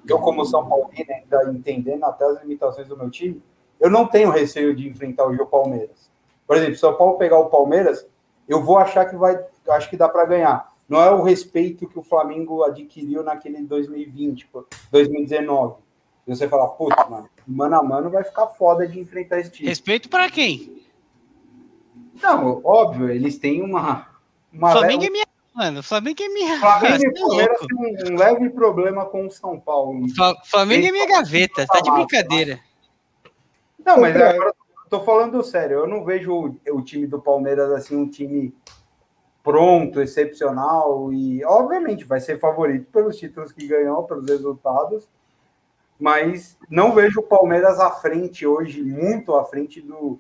eu, 0.08 0.20
como 0.20 0.46
São 0.46 0.68
Paulino, 0.68 1.06
ainda 1.10 1.52
entendendo 1.52 2.04
até 2.06 2.26
as 2.26 2.42
limitações 2.42 2.88
do 2.88 2.98
meu 2.98 3.10
time, 3.10 3.42
eu 3.80 3.90
não 3.90 4.08
tenho 4.08 4.30
receio 4.30 4.76
de 4.76 4.88
enfrentar 4.88 5.28
o 5.28 5.36
Gil 5.36 5.46
Palmeiras. 5.46 6.10
Por 6.48 6.56
exemplo, 6.56 6.76
se 6.76 6.80
o 6.80 6.90
São 6.90 6.96
Paulo 6.96 7.18
pegar 7.18 7.40
o 7.40 7.50
Palmeiras, 7.50 8.08
eu 8.48 8.62
vou 8.62 8.78
achar 8.78 9.06
que 9.06 9.16
vai, 9.16 9.44
acho 9.70 9.90
que 9.90 9.98
dá 9.98 10.08
para 10.08 10.26
ganhar. 10.26 10.72
Não 10.88 11.02
é 11.02 11.10
o 11.10 11.24
respeito 11.24 11.88
que 11.88 11.98
o 11.98 12.04
Flamengo 12.04 12.64
adquiriu 12.64 13.24
naquele 13.24 13.64
2020, 13.64 14.50
2019. 14.92 15.76
E 16.28 16.36
você 16.36 16.48
fala, 16.48 16.68
putz, 16.68 17.10
mano, 17.10 17.30
mano 17.48 17.76
a 17.76 17.84
mano 17.84 18.10
vai 18.10 18.24
ficar 18.24 18.48
foda 18.48 18.88
de 18.88 19.00
enfrentar 19.00 19.40
esse 19.40 19.52
time. 19.52 19.70
Respeito 19.70 20.10
para 20.10 20.30
quem? 20.30 20.84
Não, 22.22 22.62
óbvio, 22.64 23.10
eles 23.10 23.40
têm 23.40 23.62
uma. 23.62 24.11
Uma 24.52 24.72
Flamengo 24.72 25.04
é 25.06 25.10
minha. 25.10 25.26
Mano, 25.54 25.84
Flamengo 25.84 26.24
é 26.24 26.28
minha. 26.30 26.60
Flamengo 26.60 27.04
e 27.04 27.08
é 27.08 27.12
Palmeiras 27.20 27.60
têm 27.60 28.14
um 28.14 28.18
leve 28.18 28.50
problema 28.52 29.06
com 29.06 29.26
o 29.28 29.32
São 29.32 29.60
Paulo. 29.60 30.08
Fla- 30.16 30.36
Flamengo 30.46 30.88
é 30.88 30.92
minha 30.92 31.08
gaveta, 31.08 31.66
tá 31.68 31.80
de 31.82 31.92
brincadeira. 31.92 32.60
Não, 33.86 34.00
mas 34.00 34.16
agora 34.16 34.54
tô 34.90 35.02
falando 35.04 35.44
sério. 35.44 35.80
Eu 35.80 35.88
não 35.88 36.06
vejo 36.06 36.32
o, 36.34 36.76
o 36.78 36.82
time 36.82 37.06
do 37.08 37.20
Palmeiras 37.22 37.72
assim, 37.72 37.96
um 37.96 38.08
time 38.10 38.54
pronto, 39.44 40.00
excepcional. 40.02 41.12
E, 41.12 41.44
obviamente, 41.44 42.06
vai 42.06 42.20
ser 42.22 42.40
favorito 42.40 42.90
pelos 42.92 43.18
títulos 43.18 43.52
que 43.52 43.68
ganhou, 43.68 44.04
pelos 44.04 44.28
resultados. 44.30 45.10
Mas 46.00 46.58
não 46.70 46.94
vejo 46.94 47.20
o 47.20 47.24
Palmeiras 47.24 47.80
à 47.80 47.92
frente 47.92 48.48
hoje, 48.48 48.82
muito 48.82 49.36
à 49.36 49.44
frente 49.46 49.82
do. 49.82 50.20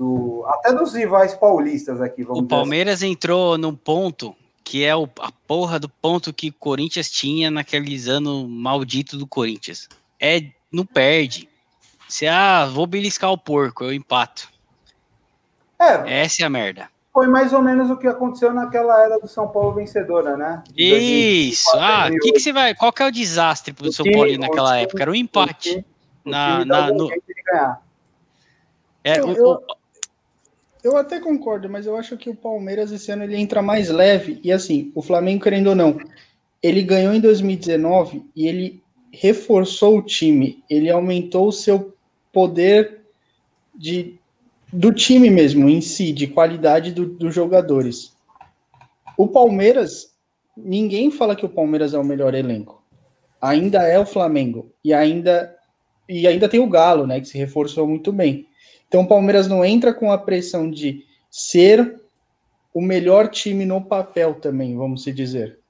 Do 0.00 0.44
até 0.46 0.72
dos 0.72 0.94
rivais 0.94 1.34
paulistas 1.34 2.00
aqui, 2.00 2.22
O 2.22 2.32
assim. 2.32 2.46
Palmeiras 2.46 3.02
entrou 3.02 3.58
num 3.58 3.74
ponto 3.76 4.34
que 4.64 4.82
é 4.82 4.96
o, 4.96 5.06
a 5.20 5.30
porra 5.46 5.78
do 5.78 5.88
ponto 5.90 6.32
que 6.32 6.48
o 6.48 6.52
Corinthians 6.54 7.10
tinha 7.10 7.50
naqueles 7.50 8.08
anos 8.08 8.48
maldito 8.48 9.18
do 9.18 9.26
Corinthians. 9.26 9.88
É, 10.18 10.42
não 10.72 10.86
perde. 10.86 11.48
Se 12.08 12.26
ah, 12.26 12.64
vou 12.66 12.86
beliscar 12.86 13.30
o 13.30 13.36
porco, 13.38 13.84
eu 13.84 13.92
empato. 13.92 14.48
É, 15.78 16.22
Essa 16.22 16.42
é 16.42 16.46
a 16.46 16.50
merda. 16.50 16.88
foi 17.12 17.26
mais 17.26 17.52
ou 17.52 17.60
menos 17.62 17.90
o 17.90 17.96
que 17.96 18.06
aconteceu 18.06 18.52
naquela 18.54 19.02
era 19.04 19.18
do 19.18 19.28
São 19.28 19.48
Paulo 19.48 19.74
vencedora, 19.74 20.36
né? 20.36 20.62
Isso. 20.76 21.70
Ah, 21.76 22.08
o 22.10 22.18
que, 22.18 22.32
que 22.32 22.40
você 22.40 22.52
vai? 22.52 22.74
Qual 22.74 22.92
que 22.92 23.02
é 23.02 23.06
o 23.06 23.10
desastre 23.12 23.74
pro 23.74 23.88
O 23.88 23.92
São 23.92 24.04
time- 24.04 24.16
Paulo 24.16 24.32
o 24.32 24.38
naquela 24.38 24.70
time- 24.72 24.82
época? 24.84 25.02
Era 25.02 25.10
um 25.10 25.14
O 25.14 25.16
empate. 25.16 25.70
time- 25.70 25.84
o 26.24 26.30
Na- 26.30 26.52
time 26.52 26.64
na- 26.66 26.86
algum 26.86 26.96
no- 26.98 27.08
jeito 27.08 27.24
de 27.26 27.42
ganhar. 27.42 27.82
É, 29.02 29.18
Eu- 29.18 29.26
o- 29.28 29.32
eu- 29.32 29.46
o- 29.52 29.79
Eu 30.82 30.96
até 30.96 31.20
concordo, 31.20 31.68
mas 31.68 31.86
eu 31.86 31.96
acho 31.96 32.16
que 32.16 32.30
o 32.30 32.34
Palmeiras 32.34 32.90
esse 32.90 33.10
ano 33.12 33.24
ele 33.24 33.36
entra 33.36 33.60
mais 33.60 33.90
leve. 33.90 34.40
E 34.42 34.50
assim, 34.50 34.90
o 34.94 35.02
Flamengo, 35.02 35.42
querendo 35.42 35.68
ou 35.68 35.74
não, 35.74 35.98
ele 36.62 36.82
ganhou 36.82 37.12
em 37.12 37.20
2019 37.20 38.24
e 38.34 38.46
ele 38.46 38.82
reforçou 39.12 39.98
o 39.98 40.02
time. 40.02 40.62
Ele 40.70 40.90
aumentou 40.90 41.48
o 41.48 41.52
seu 41.52 41.94
poder 42.32 43.00
de, 43.74 44.18
do 44.72 44.92
time 44.92 45.28
mesmo, 45.28 45.68
em 45.68 45.80
si, 45.80 46.12
de 46.12 46.26
qualidade 46.26 46.92
do- 46.92 47.06
dos 47.06 47.34
jogadores. 47.34 48.14
O 49.18 49.28
Palmeiras, 49.28 50.14
ninguém 50.56 51.10
fala 51.10 51.36
que 51.36 51.44
o 51.44 51.48
Palmeiras 51.48 51.92
é 51.92 51.98
o 51.98 52.04
melhor 52.04 52.34
elenco. 52.34 52.82
Ainda 53.40 53.82
é 53.86 53.98
o 53.98 54.06
Flamengo. 54.06 54.70
E 54.82 54.94
ainda, 54.94 55.54
e 56.08 56.26
ainda 56.26 56.48
tem 56.48 56.60
o 56.60 56.68
Galo, 56.68 57.06
né? 57.06 57.20
Que 57.20 57.26
se 57.28 57.36
reforçou 57.36 57.86
muito 57.86 58.12
bem. 58.12 58.46
Então 58.90 59.02
o 59.02 59.06
Palmeiras 59.06 59.46
não 59.46 59.64
entra 59.64 59.94
com 59.94 60.10
a 60.10 60.18
pressão 60.18 60.68
de 60.68 61.06
ser 61.30 62.02
o 62.74 62.82
melhor 62.82 63.28
time 63.28 63.64
no 63.64 63.80
papel 63.80 64.34
também, 64.34 64.76
vamos 64.76 65.04
se 65.04 65.12
dizer. 65.12 65.60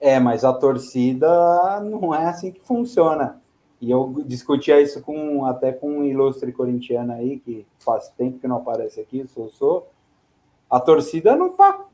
É, 0.00 0.18
mas 0.18 0.44
a 0.44 0.52
torcida 0.52 1.80
não 1.82 2.12
é 2.12 2.26
assim 2.26 2.50
que 2.50 2.60
funciona. 2.60 3.40
E 3.80 3.92
eu 3.92 4.24
discutia 4.26 4.80
isso 4.80 5.00
com 5.02 5.44
até 5.44 5.70
com 5.70 5.98
um 5.98 6.04
ilustre 6.04 6.50
corintiano 6.50 7.12
aí, 7.12 7.38
que 7.38 7.64
faz 7.78 8.08
tempo 8.08 8.40
que 8.40 8.48
não 8.48 8.56
aparece 8.56 9.00
aqui, 9.00 9.24
sou 9.28 9.48
sou. 9.50 9.88
A 10.68 10.80
torcida 10.80 11.36
não 11.36 11.50
tá. 11.50 11.84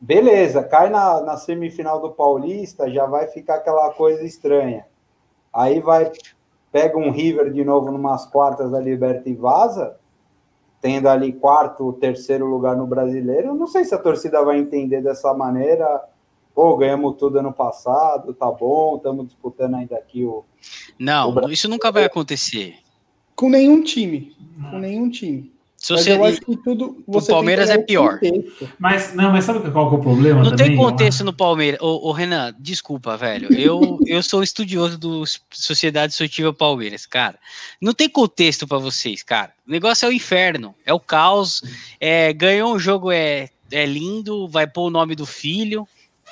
Beleza, 0.00 0.64
cai 0.64 0.88
na, 0.88 1.20
na 1.20 1.36
semifinal 1.36 2.00
do 2.00 2.10
Paulista, 2.10 2.90
já 2.90 3.04
vai 3.04 3.26
ficar 3.26 3.56
aquela 3.56 3.90
coisa 3.92 4.24
estranha. 4.24 4.86
Aí 5.52 5.78
vai, 5.78 6.10
pega 6.74 6.98
um 6.98 7.12
River 7.12 7.52
de 7.52 7.62
novo 7.62 7.92
numas 7.92 8.26
quartas 8.26 8.72
da 8.72 8.80
Liberta 8.80 9.30
e 9.30 9.34
vaza, 9.34 9.94
tendo 10.80 11.08
ali 11.08 11.32
quarto, 11.32 11.92
terceiro 11.92 12.46
lugar 12.46 12.76
no 12.76 12.84
brasileiro. 12.84 13.54
Não 13.54 13.68
sei 13.68 13.84
se 13.84 13.94
a 13.94 13.98
torcida 13.98 14.44
vai 14.44 14.58
entender 14.58 15.00
dessa 15.00 15.32
maneira. 15.32 16.02
Pô, 16.52 16.76
ganhamos 16.76 17.14
tudo 17.16 17.38
ano 17.38 17.52
passado, 17.52 18.34
tá 18.34 18.50
bom, 18.50 18.96
estamos 18.96 19.26
disputando 19.26 19.76
ainda 19.76 19.96
aqui 19.96 20.24
o. 20.24 20.44
não, 20.98 21.32
o 21.32 21.48
isso 21.48 21.68
nunca 21.68 21.92
vai 21.92 22.04
acontecer. 22.04 22.74
Com 23.36 23.48
nenhum 23.50 23.80
time. 23.80 24.36
Com 24.68 24.80
nenhum 24.80 25.08
time. 25.08 25.53
Se 25.84 25.92
Mas 25.92 26.06
eu 26.06 26.24
acho 26.24 26.40
que 26.40 26.56
tudo. 26.56 27.04
você 27.06 27.26
tem 27.26 27.26
que 27.26 27.32
Palmeiras 27.32 27.68
é 27.68 27.76
o 27.76 27.84
pior. 27.84 28.18
contexto. 28.18 28.72
Mas, 28.78 29.14
não, 29.14 29.30
mas 29.30 29.44
sabe 29.44 29.70
qual 29.70 29.90
que 29.90 29.96
é 29.96 29.98
o 29.98 30.00
problema 30.00 30.42
Não 30.42 30.50
também? 30.52 30.68
tem 30.68 30.76
contexto 30.78 31.22
no 31.22 31.32
Palmeiras. 31.34 31.78
Ô, 31.82 32.08
ô, 32.08 32.12
Renan, 32.12 32.54
desculpa, 32.58 33.18
velho. 33.18 33.52
Eu, 33.52 33.98
eu 34.08 34.22
sou 34.22 34.42
estudioso 34.42 34.96
do 34.96 35.24
Sociedade 35.50 36.12
Esportiva 36.14 36.54
Palmeiras, 36.54 37.04
cara. 37.04 37.38
Não 37.82 37.92
tem 37.92 38.08
contexto 38.08 38.66
pra 38.66 38.78
vocês, 38.78 39.22
cara. 39.22 39.52
O 39.68 39.70
negócio 39.70 40.06
é 40.06 40.08
o 40.08 40.12
inferno, 40.12 40.74
é 40.86 40.94
o 40.94 40.98
caos. 40.98 41.62
É, 42.00 42.32
ganhou 42.32 42.74
um 42.74 42.78
jogo, 42.78 43.12
é, 43.12 43.50
é 43.70 43.84
lindo, 43.84 44.48
vai 44.48 44.66
pôr 44.66 44.86
o 44.86 44.90
nome 44.90 45.14
do 45.14 45.26
filho. 45.26 45.86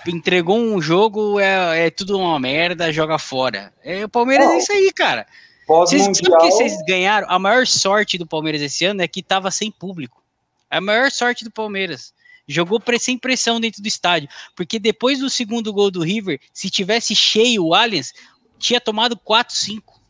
Entregou 0.06 0.58
um 0.58 0.80
jogo, 0.80 1.38
é, 1.38 1.88
é 1.88 1.90
tudo 1.90 2.18
uma 2.18 2.40
merda, 2.40 2.90
joga 2.90 3.18
fora. 3.18 3.70
É, 3.84 4.02
o 4.02 4.08
Palmeiras 4.08 4.46
Não. 4.46 4.54
é 4.54 4.58
isso 4.58 4.72
aí, 4.72 4.90
cara. 4.94 5.26
Vocês 5.66 6.02
sabem 6.02 6.14
Pós-mundial. 6.14 6.40
que 6.40 6.50
vocês 6.50 6.76
ganharam? 6.86 7.26
A 7.30 7.38
maior 7.38 7.66
sorte 7.66 8.18
do 8.18 8.26
Palmeiras 8.26 8.60
esse 8.60 8.84
ano 8.84 9.02
é 9.02 9.08
que 9.08 9.22
tava 9.22 9.50
sem 9.50 9.70
público. 9.70 10.22
A 10.70 10.80
maior 10.80 11.10
sorte 11.10 11.44
do 11.44 11.50
Palmeiras. 11.50 12.12
Jogou 12.46 12.82
sem 12.98 13.16
pressão 13.16 13.60
dentro 13.60 13.80
do 13.80 13.86
estádio. 13.86 14.28
Porque 14.56 14.78
depois 14.78 15.20
do 15.20 15.30
segundo 15.30 15.72
gol 15.72 15.90
do 15.90 16.02
River, 16.02 16.40
se 16.52 16.68
tivesse 16.68 17.14
cheio 17.14 17.64
o 17.64 17.74
Allianz, 17.74 18.12
tinha 18.58 18.80
tomado 18.80 19.16
4, 19.16 19.54
5. 19.54 20.00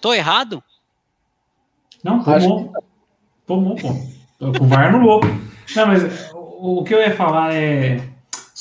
Tô 0.00 0.12
errado? 0.12 0.62
Não, 2.02 2.22
tomou. 2.22 2.72
Tomou, 3.46 3.76
pô. 3.76 3.88
Com 4.38 4.64
o 4.64 4.66
VAR 4.66 4.88
anulou. 4.88 5.20
Não, 5.76 5.86
mas 5.86 6.32
o, 6.32 6.80
o 6.80 6.84
que 6.84 6.94
eu 6.94 7.00
ia 7.00 7.14
falar 7.16 7.54
é. 7.54 8.11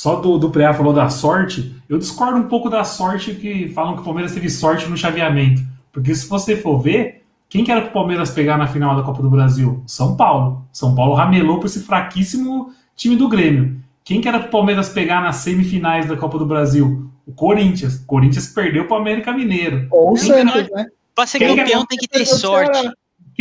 Só 0.02 0.16
do, 0.16 0.36
do 0.40 0.50
Preá 0.50 0.74
falou 0.74 0.94
da 0.94 1.10
sorte. 1.10 1.76
Eu 1.88 2.00
discordo 2.00 2.40
um 2.40 2.48
pouco 2.48 2.72
da 2.72 2.84
sorte 2.84 3.36
que 3.36 3.68
falam 3.68 3.94
que 3.94 4.02
o 4.02 4.04
Palmeiras 4.04 4.34
teve 4.34 4.50
sorte 4.50 4.88
no 4.88 4.98
chaveamento. 4.98 5.62
Porque 5.94 6.16
se 6.16 6.28
você 6.28 6.58
for 6.58 6.80
ver, 6.80 7.24
quem 7.48 7.64
que 7.64 7.72
era 7.72 7.82
pro 7.82 7.92
Palmeiras 7.92 8.32
pegar 8.32 8.58
na 8.58 8.66
final 8.66 8.96
da 8.96 9.04
Copa 9.04 9.22
do 9.22 9.30
Brasil? 9.30 9.84
São 9.86 10.18
Paulo. 10.18 10.66
São 10.74 10.96
Paulo 10.96 11.14
ramelou 11.14 11.60
por 11.60 11.68
esse 11.68 11.82
fraquíssimo 11.82 12.74
time 12.96 13.16
do 13.16 13.30
Grêmio. 13.30 13.80
Quem 14.04 14.20
que 14.20 14.28
era 14.28 14.40
pro 14.40 14.50
Palmeiras 14.50 14.90
pegar 14.90 15.22
nas 15.22 15.36
semifinais 15.36 16.08
da 16.08 16.18
Copa 16.18 16.40
do 16.40 16.48
Brasil? 16.48 17.08
O 17.28 17.32
Corinthians. 17.32 17.98
O 17.98 18.06
Corinthians 18.08 18.48
perdeu 18.48 18.88
pro 18.88 18.98
América 18.98 19.32
Mineiro. 19.32 19.88
Ou 19.92 20.14
o 20.14 20.18
Santos, 20.18 20.68
né? 20.72 20.88
Pra 21.14 21.28
ser 21.28 21.38
Quem 21.38 21.54
que 21.54 21.60
é 21.60 21.64
campeão 21.64 21.86
tem 21.86 22.00
que 22.00 22.08
ter 22.08 22.26
sorte. 22.26 22.92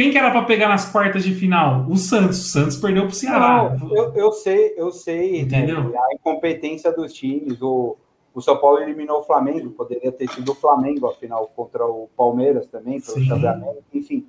Quem 0.01 0.11
que 0.11 0.16
era 0.16 0.30
para 0.30 0.44
pegar 0.44 0.66
nas 0.66 0.90
quartas 0.90 1.22
de 1.22 1.34
final? 1.34 1.84
O 1.86 1.94
Santos. 1.94 2.38
O 2.40 2.48
Santos 2.48 2.76
perdeu 2.78 3.03
pro 3.03 3.14
Ceará. 3.14 3.76
Não, 3.78 3.94
eu, 3.94 4.14
eu 4.14 4.32
sei, 4.32 4.72
eu 4.74 4.90
sei. 4.90 5.42
Entendeu? 5.42 5.90
né, 5.90 5.98
a 5.98 6.14
incompetência 6.14 6.90
dos 6.90 7.12
times. 7.12 7.61
O, 7.61 7.98
o 8.32 8.40
São 8.40 8.57
Paulo 8.57 8.78
eliminou 8.78 9.18
o 9.18 9.24
Flamengo, 9.24 9.68
poderia 9.68 10.11
ter 10.11 10.26
sido 10.30 10.53
o 10.53 10.55
Flamengo, 10.55 11.07
afinal, 11.07 11.53
contra 11.55 11.84
o 11.84 12.09
Palmeiras 12.16 12.66
também, 12.68 12.98
pelo 12.98 13.22
chaveamento, 13.22 13.84
enfim. 13.92 14.26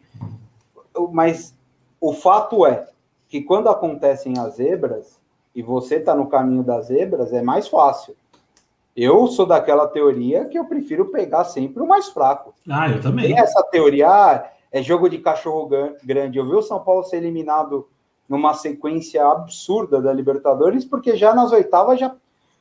Mas 1.13 1.57
o 2.01 2.11
fato 2.11 2.65
é 2.65 2.87
que 3.29 3.41
quando 3.41 3.69
acontecem 3.69 4.33
as 4.37 4.55
zebras, 4.55 5.21
e 5.55 5.63
você 5.63 5.95
está 5.95 6.13
no 6.13 6.27
caminho 6.27 6.63
das 6.63 6.87
zebras, 6.87 7.31
é 7.31 7.41
mais 7.41 7.69
fácil. 7.69 8.13
Eu 8.93 9.25
sou 9.27 9.45
daquela 9.45 9.87
teoria 9.87 10.43
que 10.43 10.59
eu 10.59 10.65
prefiro 10.65 11.05
pegar 11.05 11.45
sempre 11.45 11.81
o 11.81 11.87
mais 11.87 12.09
fraco. 12.09 12.53
Ah, 12.69 12.89
eu 12.89 12.99
também. 12.99 13.27
Tem 13.27 13.39
essa 13.39 13.63
teoria, 13.63 14.09
ah, 14.09 14.51
é 14.71 14.81
jogo 14.81 15.09
de 15.09 15.17
cachorro 15.17 15.69
grande. 16.03 16.37
Eu 16.37 16.45
vi 16.45 16.53
o 16.53 16.61
São 16.61 16.79
Paulo 16.79 17.03
ser 17.03 17.17
eliminado 17.17 17.87
numa 18.27 18.53
sequência 18.53 19.25
absurda 19.25 20.01
da 20.01 20.13
Libertadores, 20.13 20.85
porque 20.85 21.17
já 21.17 21.35
nas 21.35 21.51
oitavas 21.51 21.99
já, 21.99 22.15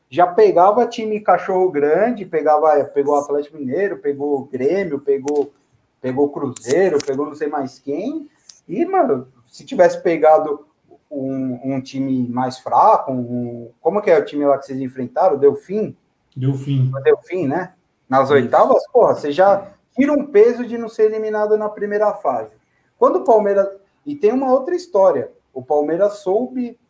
já 0.09 0.27
pegava 0.27 0.87
time 0.87 1.21
cachorro 1.21 1.71
grande, 1.71 2.27
pegava, 2.27 2.85
pegou 2.85 3.15
o 3.15 3.19
Atlético 3.19 3.57
Mineiro, 3.57 3.99
pegou 3.99 4.41
o 4.41 4.45
Grêmio, 4.45 4.99
pegou, 4.99 5.53
pegou 6.01 6.27
o 6.27 6.31
Cruzeiro, 6.31 6.99
pegou 6.99 7.27
não 7.27 7.37
sei 7.37 7.47
mais 7.47 7.79
quem. 7.79 8.29
E, 8.69 8.85
mano, 8.85 9.29
se 9.47 9.65
tivesse 9.65 10.03
pegado 10.03 10.67
um, 11.09 11.77
um 11.77 11.81
time 11.81 12.29
mais 12.29 12.59
fraco, 12.59 13.13
um, 13.13 13.71
como 13.81 14.03
que 14.03 14.11
é 14.11 14.19
o 14.19 14.25
time 14.25 14.45
lá 14.45 14.59
que 14.59 14.67
vocês 14.67 14.81
enfrentaram? 14.81 15.39
Delfim? 15.39 15.97
Deu 16.37 16.55
fim. 16.55 16.91
o 16.93 17.01
Delfim, 17.01 17.47
né? 17.47 17.75
Nas 18.09 18.31
oitavas, 18.31 18.83
porra, 18.93 19.15
você 19.15 19.31
já 19.31 19.73
tira 20.01 20.15
um 20.15 20.27
peso 20.27 20.65
de 20.65 20.79
não 20.79 20.89
ser 20.89 21.05
eliminado 21.05 21.59
na 21.59 21.69
primeira 21.69 22.15
fase. 22.15 22.51
Quando 22.99 23.17
o 23.17 23.25
Palmeiras. 23.25 23.69
E 24.07 24.17
tem 24.17 24.33
uma 24.33 24.51
outra 24.51 24.75
história. 24.75 25.31
O 25.53 25.63
Palmeiras 25.63 26.21
soube, 26.21 26.81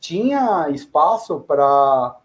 tinha 0.00 0.70
espaço 0.70 1.40
para 1.40 2.16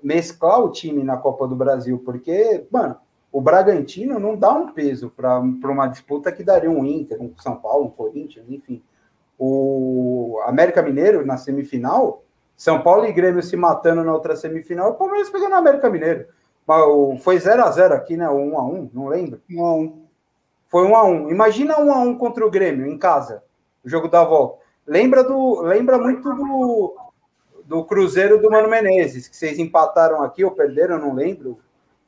mesclar 0.00 0.60
o 0.60 0.70
time 0.70 1.02
na 1.02 1.16
Copa 1.16 1.48
do 1.48 1.56
Brasil, 1.56 2.00
porque, 2.04 2.64
mano, 2.70 2.96
o 3.32 3.40
Bragantino 3.40 4.20
não 4.20 4.36
dá 4.36 4.52
um 4.52 4.72
peso 4.72 5.10
para 5.10 5.40
uma 5.40 5.88
disputa 5.88 6.30
que 6.30 6.44
daria 6.44 6.70
um 6.70 6.86
Inter, 6.86 7.20
um 7.20 7.32
São 7.38 7.56
Paulo, 7.56 7.86
um 7.86 7.90
Corinthians, 7.90 8.46
enfim. 8.48 8.80
O 9.36 10.40
América 10.46 10.80
Mineiro 10.80 11.26
na 11.26 11.36
semifinal, 11.36 12.22
São 12.56 12.80
Paulo 12.80 13.06
e 13.06 13.12
Grêmio 13.12 13.42
se 13.42 13.56
matando 13.56 14.04
na 14.04 14.12
outra 14.12 14.36
semifinal, 14.36 14.92
o 14.92 14.94
Palmeiras 14.94 15.30
pegando 15.30 15.52
o 15.52 15.56
América 15.56 15.90
Mineiro. 15.90 16.28
Mas 16.68 16.82
o- 16.86 17.16
Foi 17.18 17.38
0x0 17.38 17.94
aqui, 17.94 18.14
né? 18.14 18.28
Ou 18.28 18.38
1x1, 18.38 18.90
não 18.92 19.06
lembro. 19.08 19.40
Não. 19.48 20.02
Foi 20.66 20.86
1x1. 20.86 21.30
Imagina 21.30 21.80
1x1 21.80 22.18
contra 22.18 22.46
o 22.46 22.50
Grêmio 22.50 22.86
em 22.86 22.98
casa, 22.98 23.42
o 23.82 23.88
jogo 23.88 24.06
da 24.06 24.22
volta. 24.22 24.58
Lembra, 24.86 25.24
do, 25.24 25.62
lembra 25.62 25.96
muito 25.96 26.22
do, 26.22 26.94
do 27.64 27.84
Cruzeiro 27.84 28.40
do 28.40 28.50
Mano 28.50 28.68
Menezes, 28.68 29.28
que 29.28 29.36
vocês 29.36 29.58
empataram 29.58 30.22
aqui 30.22 30.44
ou 30.44 30.50
perderam, 30.50 30.98
não 30.98 31.14
lembro, 31.14 31.58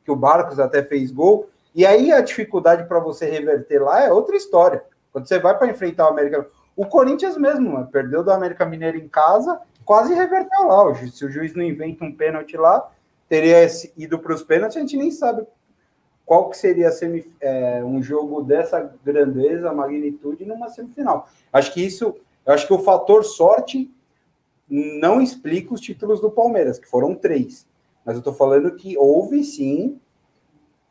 que 0.04 0.10
o 0.10 0.16
Barcos 0.16 0.60
até 0.60 0.82
fez 0.82 1.10
gol. 1.10 1.48
E 1.74 1.86
aí 1.86 2.12
a 2.12 2.20
dificuldade 2.20 2.86
para 2.86 2.98
você 2.98 3.30
reverter 3.30 3.82
lá 3.82 4.02
é 4.02 4.12
outra 4.12 4.36
história. 4.36 4.84
Quando 5.10 5.26
você 5.26 5.38
vai 5.38 5.56
para 5.56 5.68
enfrentar 5.68 6.04
o 6.04 6.08
América. 6.10 6.46
O 6.76 6.84
Corinthians 6.86 7.36
mesmo, 7.36 7.72
mano, 7.72 7.86
perdeu 7.86 8.22
do 8.22 8.30
América 8.30 8.64
Mineiro 8.66 8.98
em 8.98 9.08
casa, 9.08 9.60
quase 9.84 10.14
reverteu 10.14 10.66
lá. 10.66 10.94
Se 10.94 11.24
o 11.24 11.30
juiz 11.30 11.54
não 11.54 11.62
inventa 11.62 12.04
um 12.04 12.14
pênalti 12.14 12.56
lá, 12.56 12.90
teria 13.30 13.64
ido 13.96 14.18
para 14.18 14.34
os 14.34 14.42
pênaltis, 14.42 14.76
a 14.76 14.80
gente 14.80 14.96
nem 14.96 15.12
sabe 15.12 15.46
qual 16.26 16.50
que 16.50 16.58
seria 16.58 16.90
é, 17.40 17.82
um 17.84 18.02
jogo 18.02 18.42
dessa 18.42 18.92
grandeza, 19.04 19.72
magnitude 19.72 20.44
numa 20.44 20.68
semifinal. 20.68 21.28
Acho 21.52 21.72
que 21.72 21.80
isso, 21.80 22.16
acho 22.44 22.66
que 22.66 22.72
o 22.72 22.80
fator 22.80 23.24
sorte 23.24 23.88
não 24.68 25.20
explica 25.20 25.72
os 25.72 25.80
títulos 25.80 26.20
do 26.20 26.28
Palmeiras, 26.28 26.78
que 26.78 26.88
foram 26.88 27.14
três. 27.14 27.68
Mas 28.04 28.16
eu 28.16 28.22
tô 28.22 28.32
falando 28.32 28.74
que 28.74 28.98
houve 28.98 29.44
sim 29.44 30.00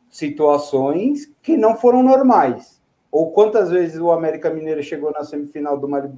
situações 0.10 1.30
que 1.42 1.58
não 1.58 1.76
foram 1.76 2.02
normais. 2.02 2.82
Ou 3.12 3.32
quantas 3.32 3.70
vezes 3.70 4.00
o 4.00 4.12
América 4.12 4.50
Mineiro 4.50 4.82
chegou 4.82 5.12
na 5.12 5.26
semifinal 5.26 5.78
de 5.78 5.86
uma, 5.86 6.02
de 6.02 6.18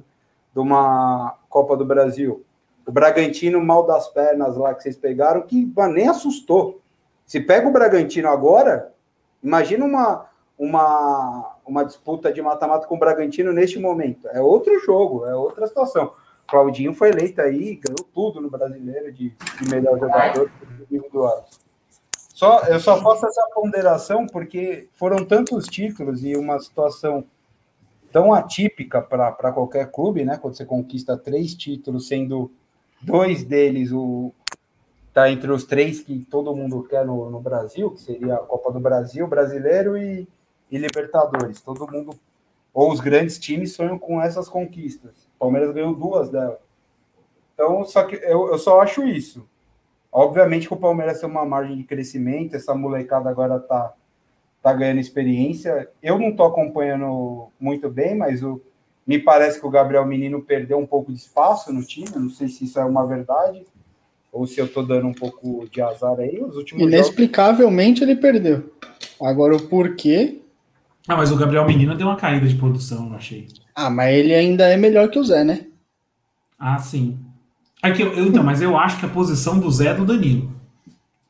uma 0.54 1.36
Copa 1.48 1.76
do 1.76 1.84
Brasil? 1.84 2.44
O 2.86 2.92
Bragantino 2.92 3.60
mal 3.64 3.86
das 3.86 4.08
pernas 4.08 4.56
lá 4.56 4.74
que 4.74 4.82
vocês 4.82 4.96
pegaram, 4.96 5.42
que 5.42 5.70
mano, 5.74 5.94
nem 5.94 6.08
assustou. 6.08 6.80
Se 7.24 7.40
pega 7.40 7.68
o 7.68 7.72
Bragantino 7.72 8.28
agora, 8.28 8.92
imagina 9.42 9.84
uma, 9.84 10.26
uma, 10.58 11.56
uma 11.64 11.84
disputa 11.84 12.32
de 12.32 12.42
mata-mata 12.42 12.86
com 12.86 12.96
o 12.96 12.98
Bragantino 12.98 13.52
neste 13.52 13.78
momento. 13.78 14.28
É 14.28 14.40
outro 14.40 14.78
jogo, 14.80 15.26
é 15.26 15.34
outra 15.34 15.66
situação. 15.66 16.12
Claudinho 16.46 16.92
foi 16.92 17.10
eleito 17.10 17.40
aí, 17.40 17.76
ganhou 17.76 18.06
tudo 18.12 18.40
no 18.40 18.50
brasileiro 18.50 19.10
de, 19.12 19.30
de 19.30 19.70
melhor 19.70 19.98
jogador 19.98 20.50
individual. 20.90 21.46
Só, 22.34 22.64
eu 22.64 22.80
só 22.80 23.00
faço 23.00 23.26
essa 23.26 23.48
ponderação 23.54 24.26
porque 24.26 24.88
foram 24.94 25.24
tantos 25.24 25.66
títulos 25.66 26.24
e 26.24 26.36
uma 26.36 26.58
situação 26.58 27.24
tão 28.12 28.34
atípica 28.34 29.00
para 29.00 29.52
qualquer 29.52 29.90
clube, 29.90 30.24
né? 30.24 30.36
Quando 30.36 30.56
você 30.56 30.66
conquista 30.66 31.16
três 31.16 31.54
títulos, 31.54 32.08
sendo 32.08 32.50
dois 33.02 33.42
deles 33.44 33.92
o 33.92 34.32
tá 35.12 35.30
entre 35.30 35.50
os 35.50 35.64
três 35.64 36.00
que 36.00 36.24
todo 36.24 36.56
mundo 36.56 36.82
quer 36.84 37.04
no, 37.04 37.30
no 37.30 37.40
Brasil, 37.40 37.90
que 37.90 38.00
seria 38.00 38.34
a 38.34 38.38
Copa 38.38 38.72
do 38.72 38.80
Brasil, 38.80 39.26
Brasileiro 39.26 39.96
e, 39.96 40.26
e 40.70 40.78
Libertadores. 40.78 41.60
Todo 41.60 41.90
mundo, 41.90 42.18
ou 42.72 42.90
os 42.90 43.00
grandes 43.00 43.38
times 43.38 43.74
sonham 43.74 43.98
com 43.98 44.20
essas 44.20 44.48
conquistas. 44.48 45.28
O 45.36 45.38
Palmeiras 45.38 45.74
ganhou 45.74 45.94
duas 45.94 46.30
delas. 46.30 46.58
Então, 47.52 47.84
só 47.84 48.04
que 48.04 48.16
eu, 48.16 48.48
eu 48.48 48.58
só 48.58 48.80
acho 48.80 49.04
isso. 49.04 49.46
Obviamente 50.10 50.66
que 50.66 50.74
o 50.74 50.78
Palmeiras 50.78 51.20
tem 51.20 51.28
uma 51.28 51.44
margem 51.44 51.76
de 51.76 51.84
crescimento, 51.84 52.56
essa 52.56 52.74
molecada 52.74 53.28
agora 53.28 53.60
tá, 53.60 53.94
tá 54.62 54.72
ganhando 54.72 55.00
experiência. 55.00 55.90
Eu 56.02 56.18
não 56.18 56.34
tô 56.34 56.44
acompanhando 56.44 57.48
muito 57.60 57.90
bem, 57.90 58.14
mas 58.14 58.42
o, 58.42 58.60
me 59.12 59.18
parece 59.18 59.60
que 59.60 59.66
o 59.66 59.70
Gabriel 59.70 60.06
Menino 60.06 60.40
perdeu 60.42 60.78
um 60.78 60.86
pouco 60.86 61.12
de 61.12 61.18
espaço 61.18 61.72
no 61.72 61.82
time. 61.84 62.08
Não 62.16 62.30
sei 62.30 62.48
se 62.48 62.64
isso 62.64 62.78
é 62.80 62.84
uma 62.84 63.06
verdade 63.06 63.62
ou 64.32 64.46
se 64.46 64.58
eu 64.58 64.66
tô 64.66 64.82
dando 64.82 65.06
um 65.06 65.12
pouco 65.12 65.68
de 65.70 65.82
azar 65.82 66.18
aí. 66.18 66.40
Os 66.42 66.56
últimos 66.56 66.82
jogos. 66.82 66.94
Inexplicavelmente 66.94 68.02
ele 68.02 68.16
perdeu. 68.16 68.72
Agora 69.20 69.54
o 69.54 69.62
porquê. 69.68 70.40
Ah, 71.06 71.16
mas 71.16 71.30
o 71.30 71.36
Gabriel 71.36 71.66
Menino 71.66 71.94
deu 71.94 72.06
uma 72.06 72.16
caída 72.16 72.46
de 72.46 72.54
produção, 72.54 73.08
eu 73.08 73.14
achei. 73.16 73.48
Ah, 73.74 73.90
mas 73.90 74.14
ele 74.14 74.32
ainda 74.34 74.66
é 74.68 74.76
melhor 74.76 75.08
que 75.10 75.18
o 75.18 75.24
Zé, 75.24 75.44
né? 75.44 75.66
Ah, 76.58 76.78
sim. 76.78 77.18
Aqui, 77.82 78.00
eu, 78.02 78.12
eu- 78.14 78.26
então, 78.26 78.42
mas 78.42 78.62
eu 78.62 78.76
acho 78.78 78.98
que 79.00 79.04
a 79.06 79.08
posição 79.08 79.58
do 79.58 79.70
Zé 79.70 79.88
é 79.88 79.94
do 79.94 80.04
Danilo. 80.06 80.50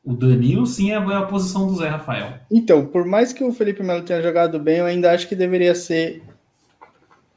O 0.05 0.13
Danilo, 0.13 0.65
sim, 0.65 0.91
é 0.91 0.95
a 0.95 1.21
posição 1.23 1.65
do 1.65 1.75
Zé 1.75 1.87
Rafael. 1.89 2.33
Então, 2.51 2.85
por 2.85 3.05
mais 3.05 3.33
que 3.33 3.43
o 3.43 3.51
Felipe 3.53 3.81
Melo 3.81 4.03
tenha 4.03 4.21
jogado 4.21 4.59
bem, 4.59 4.77
eu 4.77 4.85
ainda 4.85 5.11
acho 5.11 5.27
que 5.27 5.35
deveria 5.35 5.73
ser 5.73 6.21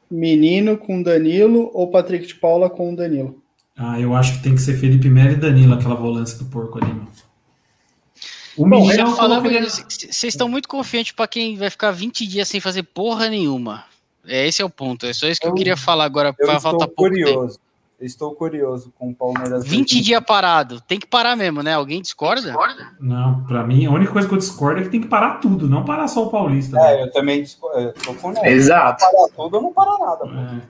Menino 0.09 0.77
com 0.77 1.01
Danilo 1.01 1.69
ou 1.73 1.89
Patrick 1.91 2.25
de 2.27 2.35
Paula 2.35 2.69
com 2.69 2.93
Danilo. 2.95 3.41
Ah, 3.75 3.99
eu 3.99 4.15
acho 4.15 4.33
que 4.37 4.43
tem 4.43 4.55
que 4.55 4.61
ser 4.61 4.77
Felipe 4.77 5.09
Melo 5.09 5.31
e 5.31 5.35
Danilo, 5.35 5.73
aquela 5.73 5.95
volância 5.95 6.37
do 6.39 6.45
porco 6.45 6.83
ali, 6.83 6.93
meu. 6.93 7.07
O 8.57 8.67
Bom, 8.67 8.91
já 8.91 9.05
falamos, 9.05 9.51
vocês 9.87 10.23
estão 10.23 10.49
muito 10.49 10.67
confiantes 10.67 11.11
para 11.11 11.27
quem 11.27 11.55
vai 11.55 11.69
ficar 11.69 11.91
20 11.91 12.25
dias 12.25 12.47
sem 12.47 12.59
fazer 12.59 12.81
porra 12.83 13.29
nenhuma. 13.29 13.83
É, 14.25 14.47
esse 14.47 14.61
é 14.61 14.65
o 14.65 14.69
ponto. 14.69 15.05
É 15.05 15.13
só 15.13 15.27
isso 15.27 15.39
que 15.39 15.45
eu, 15.45 15.51
Eu- 15.51 15.55
queria 15.55 15.77
falar 15.77 16.05
agora. 16.05 16.35
Eu 16.39 16.47
Vai 16.47 16.59
faltar 16.59 16.87
estou 16.89 17.09
pouco 17.09 17.13
tempo. 17.13 17.59
Estou 17.99 18.35
curioso 18.35 18.93
com 18.97 19.09
o 19.09 19.15
Palmeiras. 19.15 19.65
20 19.65 20.01
dias 20.01 20.23
parado. 20.23 20.79
Tem 20.81 20.99
que 20.99 21.07
parar 21.07 21.35
mesmo, 21.35 21.63
né? 21.63 21.73
Alguém 21.73 21.99
discorda? 21.99 22.53
Não, 22.99 23.43
pra 23.45 23.63
mim, 23.63 23.87
a 23.87 23.91
única 23.91 24.11
coisa 24.11 24.27
que 24.27 24.33
eu 24.35 24.37
discordo 24.37 24.81
é 24.81 24.83
que 24.83 24.89
tem 24.89 25.01
que 25.01 25.07
parar 25.07 25.39
tudo, 25.39 25.67
não 25.67 25.83
parar 25.83 26.07
só 26.07 26.25
o 26.25 26.29
Paulista. 26.29 26.77
É, 26.79 26.97
né? 26.97 27.03
eu 27.03 27.11
também 27.11 27.41
disco- 27.41 27.67
eu 27.71 27.91
tô 27.93 28.13
com. 28.13 28.33
Exato. 28.45 29.03
Parar 29.03 29.27
tudo, 29.35 29.57
eu 29.57 29.61
não 29.63 29.73
para 29.73 29.97
nada. 29.97 30.17
pô. 30.27 30.27
É, 30.27 30.61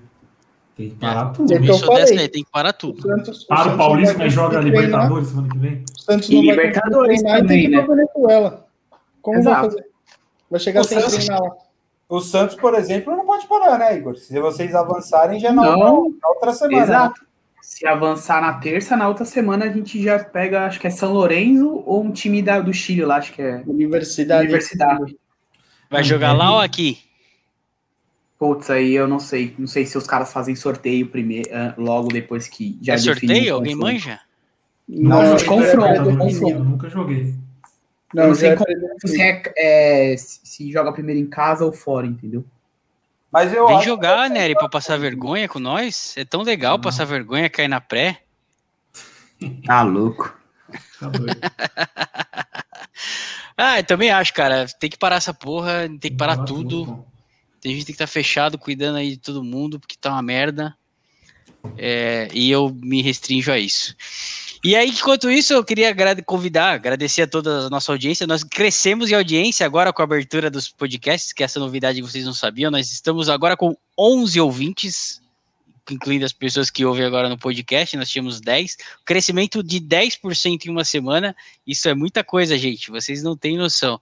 tem 0.78 0.89
que 0.91 0.95
parar 0.95 1.25
tudo. 1.32 1.51
É 1.51 1.57
Eu 1.57 1.61
que 1.63 1.67
eu 1.69 1.73
sou 1.73 1.95
dessa 1.95 2.07
falei. 2.07 2.19
aí, 2.23 2.30
tem 2.30 2.43
que 2.45 2.49
parar 2.51 2.71
tudo. 2.71 3.01
Santos, 3.01 3.43
Para 3.43 3.59
o 3.59 3.63
Santos 3.63 3.78
Paulista, 3.78 4.13
vai 4.13 4.25
mas 4.28 4.34
joga 4.34 4.59
Libertadores 4.61 5.28
semana 5.28 5.49
que 5.49 5.57
vem. 5.57 5.84
o 5.97 6.01
Santos 6.01 6.30
E 6.30 6.34
não 6.36 6.45
vai 6.45 6.55
Libertadores 6.55 7.19
treinar 7.19 7.39
e 7.39 7.41
também, 7.41 7.61
tem 7.61 7.69
que 7.69 7.75
ir 7.75 7.78
né? 7.78 7.86
pra 7.86 7.95
Venezuela. 7.95 8.67
Como 9.21 9.43
vai 9.43 9.51
Exato. 9.53 9.69
fazer? 9.71 9.86
Vai 10.49 10.59
chegar 10.61 10.80
O 10.80 10.84
sem 10.86 10.99
Santos- 11.01 11.15
treinar 11.15 11.41
lá. 11.43 11.51
O 12.10 12.22
Santos, 12.22 12.55
por 12.55 12.74
exemplo, 12.74 13.16
não 13.16 13.26
pode 13.26 13.47
parar, 13.47 13.78
né, 13.78 13.97
Igor? 13.97 14.16
Se 14.16 14.39
vocês 14.39 14.74
avançarem 14.74 15.39
já 15.39 15.51
na, 15.51 15.64
Não. 15.64 16.10
na 16.22 16.30
outra 16.30 16.53
semana. 16.53 16.78
né? 16.78 16.84
Exato. 16.84 17.28
Se 17.62 17.86
avançar 17.86 18.41
na 18.41 18.53
terça, 18.53 18.95
na 18.95 19.10
outra 19.10 19.26
semana 19.26 19.66
a 19.66 19.70
gente 19.70 20.01
já 20.01 20.18
pega, 20.24 20.66
acho 20.66 20.80
que 20.80 20.88
é 20.88 20.89
São 20.89 21.12
Lourenço 21.12 21.84
ou 21.86 22.01
um 22.01 22.12
time 22.12 22.41
da, 22.41 22.62
do 22.62 22.74
Chile 22.74 23.03
lá, 23.03 23.18
acho 23.18 23.34
que 23.34 23.41
é 23.41 23.62
Universidade. 23.68 24.43
Universidade. 24.45 25.18
Vai 25.89 26.01
jogar 26.01 26.32
lá 26.32 26.51
ou 26.53 26.60
aqui? 26.62 26.99
Putz, 28.39 28.70
aí 28.70 28.93
eu 28.93 29.05
não 29.08 29.20
sei. 29.20 29.53
Não 29.58 29.68
sei 29.68 29.86
se 29.86 29.97
os 29.97 30.05
caras 30.08 30.32
fazem 30.32 30.55
sorteio 30.55 31.08
primeiro, 31.08 31.49
ah, 31.53 31.74
logo 31.78 32.08
depois 32.08 32.47
que 32.47 32.78
já 32.82 32.93
É 32.93 32.97
sorteio? 32.97 33.55
Alguém 33.55 33.76
manja? 33.76 34.20
Não, 34.88 35.22
Não, 35.24 35.36
é 35.36 35.43
confronto, 35.43 36.18
confronto. 36.18 36.49
Eu 36.49 36.64
nunca 36.64 36.89
joguei. 36.89 37.36
Não, 38.18 38.24
Eu 38.24 38.28
não 38.30 38.36
sei 38.36 38.49
é 38.49 38.55
como-. 38.55 38.68
Se, 39.05 39.22
é, 39.22 39.43
é, 39.55 40.18
se 40.18 40.72
joga 40.72 40.91
primeiro 40.91 41.22
em 41.22 41.28
casa 41.28 41.63
ou 41.63 41.72
fora, 41.72 42.07
entendeu? 42.07 42.43
Mas 43.32 43.53
eu 43.53 43.68
Vem 43.68 43.82
jogar, 43.84 44.28
que- 44.28 44.34
Nery, 44.34 44.55
pra 44.55 44.68
passar 44.68 44.97
vergonha 44.97 45.47
com 45.47 45.59
nós. 45.59 46.15
É 46.18 46.26
tão 46.26 46.41
legal 46.41 46.78
Não. 46.78 46.82
passar 46.82 47.05
vergonha, 47.05 47.49
cair 47.49 47.68
na 47.68 47.80
pré. 47.80 48.22
Tá 49.65 49.84
louco. 49.84 50.36
Tá 50.99 51.07
doido. 51.09 51.38
Ah, 53.59 53.80
eu 53.80 53.84
também 53.84 54.11
acho, 54.11 54.32
cara. 54.36 54.68
Tem 54.80 54.88
que 54.88 54.97
parar 54.99 55.15
essa 55.15 55.34
porra, 55.34 55.88
tem 55.99 56.11
que 56.11 56.18
parar 56.18 56.38
tudo. 56.45 57.03
Tem 57.59 57.72
gente 57.72 57.80
que 57.82 57.86
tem 57.88 57.95
que 57.95 58.03
estar 58.03 58.05
fechado, 58.05 58.55
cuidando 58.57 58.97
aí 58.97 59.11
de 59.11 59.18
todo 59.18 59.43
mundo, 59.43 59.80
porque 59.80 59.95
tá 59.99 60.11
uma 60.11 60.22
merda. 60.22 60.76
É, 61.76 62.28
e 62.34 62.51
eu 62.51 62.70
me 62.70 63.01
restringo 63.01 63.51
a 63.51 63.57
isso. 63.57 63.95
E 64.64 64.76
aí, 64.76 64.89
enquanto 64.89 65.30
isso, 65.30 65.53
eu 65.53 65.64
queria 65.64 65.93
convidar, 66.24 66.74
agradecer 66.74 67.24
a 67.24 67.28
toda 67.28 67.68
a 67.68 67.70
nossa 67.70 67.91
audiência. 67.91 68.26
Nós 68.26 68.43
crescemos 68.43 69.12
em 69.12 69.16
audiência 69.16 69.66
agora 69.66 69.93
com 69.93 70.01
a 70.01 70.05
abertura 70.05 70.49
dos 70.49 70.68
podcasts, 70.70 71.32
que 71.32 71.43
essa 71.43 71.60
novidade 71.60 72.01
que 72.01 72.08
vocês 72.08 72.26
não 72.26 72.34
sabiam. 72.34 72.72
Nós 72.72 72.91
estamos 72.91 73.30
agora 73.30 73.55
com 73.55 73.78
11 73.97 74.39
ouvintes, 74.39 75.22
incluindo 75.89 76.26
as 76.26 76.34
pessoas 76.34 76.70
que 76.70 76.84
ouvem 76.84 77.05
agora 77.05 77.30
no 77.30 77.38
podcast. 77.38 77.95
Nós 77.95 78.10
tínhamos 78.10 78.41
10. 78.41 78.78
Crescimento 79.05 79.62
de 79.62 79.80
10% 79.80 80.66
em 80.66 80.70
uma 80.70 80.84
semana. 80.84 81.36
Isso 81.66 81.88
é 81.88 81.93
muita 81.93 82.24
coisa, 82.24 82.58
gente. 82.58 82.89
Vocês 82.89 83.22
não 83.22 83.38
têm 83.38 83.58
noção. 83.58 84.01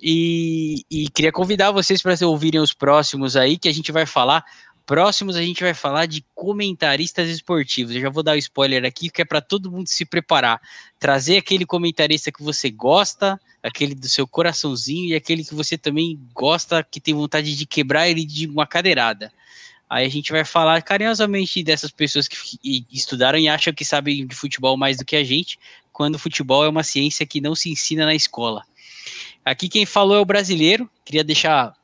E, 0.00 0.84
e 0.90 1.08
queria 1.08 1.32
convidar 1.32 1.70
vocês 1.72 2.00
para 2.00 2.14
ouvirem 2.26 2.60
os 2.60 2.72
próximos 2.72 3.36
aí, 3.36 3.58
que 3.58 3.68
a 3.68 3.74
gente 3.74 3.90
vai 3.90 4.06
falar. 4.06 4.44
Próximos 4.84 5.36
a 5.36 5.42
gente 5.42 5.62
vai 5.62 5.74
falar 5.74 6.06
de 6.06 6.24
comentaristas 6.34 7.28
esportivos. 7.28 7.94
Eu 7.94 8.00
já 8.00 8.10
vou 8.10 8.22
dar 8.22 8.32
o 8.32 8.38
spoiler 8.38 8.84
aqui, 8.84 9.10
que 9.10 9.22
é 9.22 9.24
para 9.24 9.40
todo 9.40 9.70
mundo 9.70 9.86
se 9.88 10.04
preparar. 10.04 10.60
Trazer 10.98 11.36
aquele 11.36 11.64
comentarista 11.64 12.32
que 12.32 12.42
você 12.42 12.70
gosta, 12.70 13.40
aquele 13.62 13.94
do 13.94 14.08
seu 14.08 14.26
coraçãozinho 14.26 15.10
e 15.10 15.14
aquele 15.14 15.44
que 15.44 15.54
você 15.54 15.78
também 15.78 16.18
gosta, 16.34 16.82
que 16.82 17.00
tem 17.00 17.14
vontade 17.14 17.56
de 17.56 17.64
quebrar 17.64 18.08
ele 18.08 18.24
de 18.24 18.46
uma 18.46 18.66
cadeirada. 18.66 19.32
Aí 19.88 20.06
a 20.06 20.08
gente 20.08 20.32
vai 20.32 20.44
falar 20.44 20.82
carinhosamente 20.82 21.62
dessas 21.62 21.90
pessoas 21.90 22.26
que 22.26 22.58
estudaram 22.90 23.38
e 23.38 23.48
acham 23.48 23.72
que 23.74 23.84
sabem 23.84 24.26
de 24.26 24.34
futebol 24.34 24.76
mais 24.76 24.96
do 24.96 25.04
que 25.04 25.14
a 25.14 25.22
gente, 25.22 25.58
quando 25.92 26.18
futebol 26.18 26.64
é 26.64 26.68
uma 26.68 26.82
ciência 26.82 27.26
que 27.26 27.40
não 27.40 27.54
se 27.54 27.70
ensina 27.70 28.06
na 28.06 28.14
escola. 28.14 28.64
Aqui 29.44 29.68
quem 29.68 29.84
falou 29.84 30.16
é 30.16 30.20
o 30.20 30.24
brasileiro. 30.24 30.90
Queria 31.04 31.22
deixar 31.22 31.74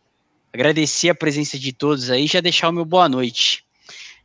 agradecer 0.59 1.09
a 1.09 1.14
presença 1.14 1.56
de 1.56 1.72
todos 1.72 2.11
aí, 2.11 2.26
já 2.26 2.40
deixar 2.40 2.68
o 2.68 2.72
meu 2.72 2.84
boa 2.84 3.09
noite. 3.09 3.64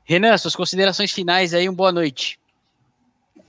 Renan, 0.04 0.36
suas 0.36 0.56
considerações 0.56 1.12
finais 1.12 1.54
aí, 1.54 1.70
um 1.70 1.76
boa 1.76 1.92
noite. 1.92 2.40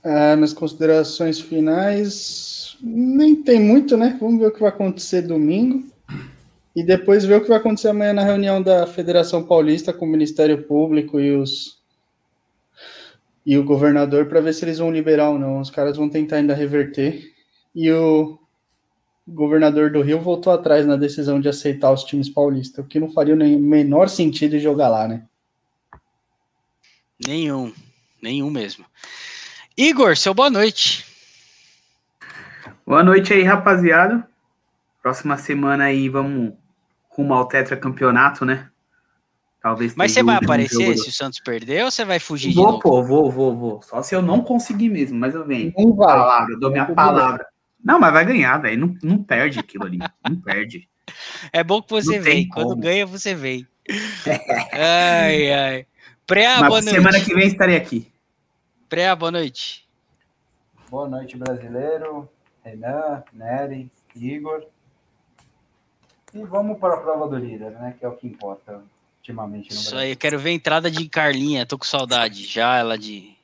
Ah, 0.03 0.35
nas 0.35 0.53
considerações 0.53 1.39
finais, 1.39 2.77
nem 2.79 3.35
tem 3.35 3.59
muito, 3.59 3.97
né? 3.97 4.15
Vamos 4.21 4.39
ver 4.39 4.47
o 4.47 4.51
que 4.51 4.59
vai 4.59 4.69
acontecer 4.69 5.23
domingo. 5.23 5.83
E 6.75 6.83
depois 6.83 7.25
ver 7.25 7.37
o 7.37 7.41
que 7.41 7.49
vai 7.49 7.57
acontecer 7.57 7.87
amanhã 7.87 8.13
na 8.13 8.23
reunião 8.23 8.61
da 8.61 8.85
Federação 8.85 9.41
Paulista 9.41 9.91
com 9.91 10.05
o 10.05 10.09
Ministério 10.09 10.61
Público 10.63 11.19
e 11.19 11.35
os 11.35 11.79
e 13.43 13.57
o 13.57 13.63
governador 13.63 14.27
para 14.27 14.41
ver 14.41 14.53
se 14.53 14.63
eles 14.63 14.77
vão 14.77 14.91
liberar 14.91 15.29
ou 15.29 15.39
não. 15.39 15.59
Os 15.59 15.71
caras 15.71 15.97
vão 15.97 16.07
tentar 16.07 16.35
ainda 16.35 16.53
reverter. 16.53 17.31
E 17.73 17.91
o 17.91 18.37
governador 19.27 19.91
do 19.91 20.01
Rio 20.01 20.19
voltou 20.19 20.53
atrás 20.53 20.85
na 20.85 20.95
decisão 20.95 21.39
de 21.39 21.49
aceitar 21.49 21.91
os 21.91 22.03
times 22.03 22.29
paulistas, 22.29 22.83
o 22.83 22.87
que 22.87 22.99
não 22.99 23.11
faria 23.11 23.33
o 23.33 23.37
menor 23.37 24.07
sentido 24.07 24.59
jogar 24.59 24.89
lá, 24.89 25.07
né? 25.07 25.25
Nenhum, 27.25 27.73
nenhum 28.21 28.49
mesmo. 28.49 28.85
Igor, 29.75 30.15
seu 30.15 30.33
boa 30.33 30.49
noite. 30.49 31.05
Boa 32.85 33.03
noite 33.03 33.33
aí, 33.33 33.41
rapaziada. 33.41 34.27
Próxima 35.01 35.37
semana 35.37 35.85
aí 35.85 36.07
vamos 36.07 36.53
rumo 37.09 37.33
ao 37.33 37.47
tetracampeonato, 37.47 38.45
né? 38.45 38.69
Talvez 39.61 39.95
Mas 39.95 40.11
você 40.11 40.21
vai 40.21 40.35
aparecer 40.35 40.95
se 40.95 41.09
o 41.09 41.11
Santos 41.11 41.39
perder 41.39 41.85
ou 41.85 41.89
você 41.89 42.05
vai 42.05 42.19
fugir 42.19 42.53
vou, 42.53 42.65
de 42.65 42.71
novo? 42.71 42.79
Pô, 42.81 43.03
vou, 43.03 43.31
vou, 43.31 43.55
vou. 43.55 43.81
Só 43.81 44.03
se 44.03 44.13
eu 44.13 44.21
não 44.21 44.41
conseguir 44.41 44.89
mesmo, 44.89 45.17
mas 45.17 45.33
eu 45.33 45.43
venho. 45.43 45.73
Não 45.75 45.95
vai. 45.95 46.15
Palavra, 46.15 46.53
eu 46.53 46.59
dou 46.59 46.69
minha 46.69 46.85
palavra. 46.85 47.47
Não, 47.85 47.99
mas 47.99 48.11
vai 48.11 48.25
ganhar, 48.25 48.57
velho. 48.57 48.79
Não, 48.79 48.97
não 49.03 49.23
perde 49.23 49.59
aquilo 49.59 49.85
ali. 49.85 49.99
Não 50.27 50.41
perde. 50.41 50.89
É 51.53 51.63
bom 51.63 51.83
que 51.83 51.91
você 51.91 52.19
vem. 52.19 52.49
Quando 52.49 52.75
ganha, 52.75 53.05
você 53.05 53.35
vem. 53.35 53.67
ai, 54.73 55.53
ai. 55.53 55.85
Pré, 56.25 56.57
boa 56.57 56.81
noite. 56.81 56.89
Semana 56.89 57.21
que 57.23 57.35
vem 57.35 57.47
estarei 57.47 57.75
aqui. 57.77 58.11
Pré, 58.89 59.15
boa 59.15 59.31
noite. 59.31 59.87
Boa 60.89 61.07
noite, 61.07 61.37
brasileiro. 61.37 62.27
Renan, 62.63 63.23
Nery, 63.31 63.91
Igor. 64.15 64.65
E 66.33 66.43
vamos 66.43 66.79
para 66.79 66.95
a 66.95 66.97
prova 66.97 67.27
do 67.27 67.37
líder, 67.37 67.69
né? 67.71 67.95
Que 67.99 68.03
é 68.03 68.07
o 68.07 68.17
que 68.17 68.25
importa 68.25 68.81
ultimamente 69.19 69.69
no 69.69 69.75
Isso 69.75 69.91
Brasil. 69.91 69.99
aí, 69.99 70.11
eu 70.11 70.17
quero 70.17 70.39
ver 70.39 70.49
a 70.49 70.53
entrada 70.53 70.89
de 70.89 71.07
Carlinha, 71.07 71.67
tô 71.67 71.77
com 71.77 71.85
saudade 71.85 72.43
já, 72.45 72.77
ela 72.77 72.97
de. 72.97 73.35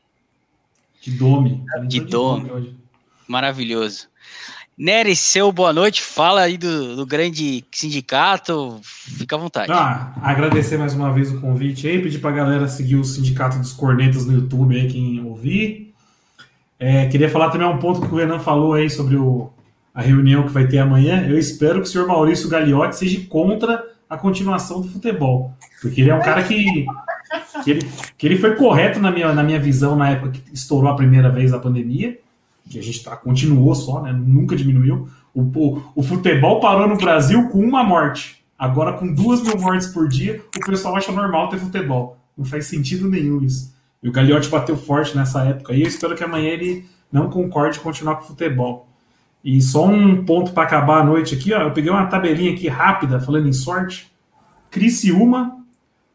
De 0.99 1.11
Dome. 1.11 1.63
De 1.87 1.99
Dome. 1.99 2.75
Maravilhoso. 3.27 4.10
Nery, 4.77 5.15
seu 5.15 5.51
boa 5.51 5.71
noite, 5.71 6.01
fala 6.01 6.41
aí 6.41 6.57
do, 6.57 6.95
do, 6.95 7.05
grande 7.05 7.63
sindicato, 7.71 8.79
fica 8.81 9.35
à 9.35 9.39
vontade. 9.39 9.71
Ah, 9.71 10.13
agradecer 10.21 10.77
mais 10.77 10.93
uma 10.93 11.13
vez 11.13 11.31
o 11.31 11.39
convite 11.39 11.87
aí, 11.87 12.01
pedir 12.01 12.19
pra 12.19 12.31
galera 12.31 12.67
seguir 12.67 12.95
o 12.95 13.03
Sindicato 13.03 13.59
dos 13.59 13.73
Cornetas 13.73 14.25
no 14.25 14.33
YouTube 14.33 14.75
aí, 14.75 14.87
quem 14.87 15.23
ouvir. 15.23 15.93
É, 16.79 17.05
queria 17.07 17.29
falar 17.29 17.51
também 17.51 17.67
um 17.67 17.77
ponto 17.77 18.01
que 18.01 18.11
o 18.11 18.17
Renan 18.17 18.39
falou 18.39 18.73
aí 18.73 18.89
sobre 18.89 19.15
o, 19.17 19.51
a 19.93 20.01
reunião 20.01 20.47
que 20.47 20.51
vai 20.51 20.65
ter 20.67 20.79
amanhã. 20.79 21.27
Eu 21.27 21.37
espero 21.37 21.81
que 21.81 21.87
o 21.87 21.91
senhor 21.91 22.07
Maurício 22.07 22.49
Gagliotti 22.49 22.95
seja 22.95 23.21
contra 23.27 23.85
a 24.09 24.17
continuação 24.17 24.81
do 24.81 24.87
futebol. 24.87 25.53
Porque 25.79 26.01
ele 26.01 26.09
é 26.09 26.15
um 26.15 26.21
cara 26.21 26.41
que, 26.43 26.85
que, 27.63 27.71
ele, 27.71 27.91
que 28.17 28.25
ele 28.25 28.37
foi 28.37 28.55
correto 28.55 28.99
na 28.99 29.11
minha, 29.11 29.31
na 29.31 29.43
minha 29.43 29.59
visão 29.59 29.95
na 29.95 30.09
época 30.09 30.31
que 30.31 30.41
estourou 30.53 30.89
a 30.89 30.95
primeira 30.95 31.29
vez 31.29 31.53
a 31.53 31.59
pandemia, 31.59 32.17
que 32.71 32.79
a 32.79 32.83
gente 32.83 33.03
tá, 33.03 33.15
continuou 33.15 33.75
só, 33.75 34.01
né, 34.01 34.11
nunca 34.13 34.55
diminuiu. 34.55 35.07
O, 35.33 35.41
o, 35.41 35.83
o 35.95 36.03
futebol 36.03 36.59
parou 36.59 36.87
no 36.87 36.97
Brasil 36.97 37.49
com 37.49 37.59
uma 37.59 37.83
morte. 37.83 38.43
Agora, 38.57 38.93
com 38.93 39.11
duas 39.13 39.41
mil 39.41 39.57
mortes 39.57 39.87
por 39.87 40.07
dia, 40.07 40.41
o 40.55 40.65
pessoal 40.65 40.95
acha 40.95 41.11
normal 41.11 41.49
ter 41.49 41.57
futebol. 41.57 42.17
Não 42.37 42.45
faz 42.45 42.67
sentido 42.67 43.09
nenhum 43.09 43.41
isso. 43.43 43.73
E 44.01 44.09
o 44.09 44.11
Gagliotti 44.11 44.49
bateu 44.49 44.77
forte 44.77 45.15
nessa 45.15 45.43
época. 45.43 45.73
E 45.73 45.81
eu 45.81 45.87
espero 45.87 46.15
que 46.15 46.23
amanhã 46.23 46.49
ele 46.49 46.85
não 47.11 47.29
concorde 47.29 47.79
continuar 47.79 48.15
com 48.15 48.23
o 48.23 48.27
futebol. 48.27 48.87
E 49.43 49.61
só 49.61 49.87
um 49.87 50.23
ponto 50.23 50.51
para 50.51 50.63
acabar 50.63 51.01
a 51.01 51.03
noite 51.03 51.35
aqui, 51.35 51.53
ó. 51.53 51.61
Eu 51.61 51.71
peguei 51.71 51.91
uma 51.91 52.05
tabelinha 52.05 52.53
aqui 52.53 52.67
rápida, 52.67 53.19
falando 53.19 53.47
em 53.47 53.53
sorte. 53.53 54.11
Criciúma, 54.69 55.57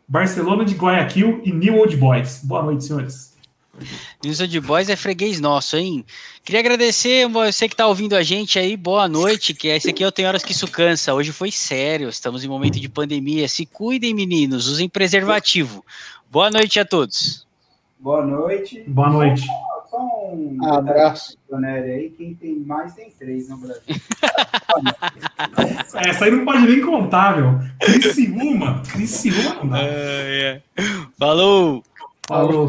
Barcelona 0.09 0.65
de 0.65 0.75
Guayaquil 0.75 1.43
e 1.45 1.53
New 1.53 1.77
Old 1.77 1.97
Boys. 1.97 2.41
Boa 2.45 2.63
noite, 2.63 2.85
senhores. 2.85 3.36
New 4.23 4.33
Old 4.41 4.61
Boys 4.61 4.89
é 4.89 4.97
freguês 4.97 5.41
nosso, 5.41 5.77
hein? 5.77 6.05
Queria 6.45 6.61
agradecer 6.61 7.29
você 7.29 7.69
que 7.69 7.75
está 7.75 7.87
ouvindo 7.87 8.15
a 8.15 8.23
gente 8.23 8.59
aí. 8.59 8.77
Boa 8.77 9.09
noite, 9.09 9.55
que 9.55 9.69
esse 9.69 9.91
aqui 9.91 10.03
é 10.03 10.07
o 10.07 10.13
Tem 10.13 10.27
Horas 10.27 10.43
Que 10.43 10.53
Isso 10.53 10.69
Cansa. 10.69 11.15
Hoje 11.15 11.33
foi 11.33 11.51
sério, 11.51 12.09
estamos 12.09 12.45
em 12.45 12.49
momento 12.49 12.81
de 12.81 12.89
pandemia. 12.89 13.49
Se 13.49 13.67
cuidem, 13.67 14.15
meninos, 14.15 14.69
usem 14.69 14.89
preservativo. 14.89 15.85
Boa 16.31 16.51
noite 16.51 16.81
a 16.81 16.85
todos. 16.85 17.47
Boa 17.99 18.25
noite. 18.25 18.85
Boa 18.87 19.11
noite 19.11 19.47
só 19.97 20.31
um 20.33 20.73
abraço. 20.73 21.39
aí, 21.65 22.11
quem 22.11 22.35
tem 22.35 22.59
mais 22.59 22.95
tem 22.95 23.11
três 23.19 23.49
no 23.49 23.57
Brasil. 23.57 23.83
Essa 25.95 26.27
aí 26.27 26.31
não 26.31 26.45
pode 26.45 26.67
nem 26.67 26.81
contar, 26.83 27.37
meu. 27.37 27.59
Criciúma. 27.81 28.83
Criciúma. 28.91 29.79
É, 29.81 30.63
é. 30.77 30.83
Falou. 31.19 31.83
Falou. 32.27 32.67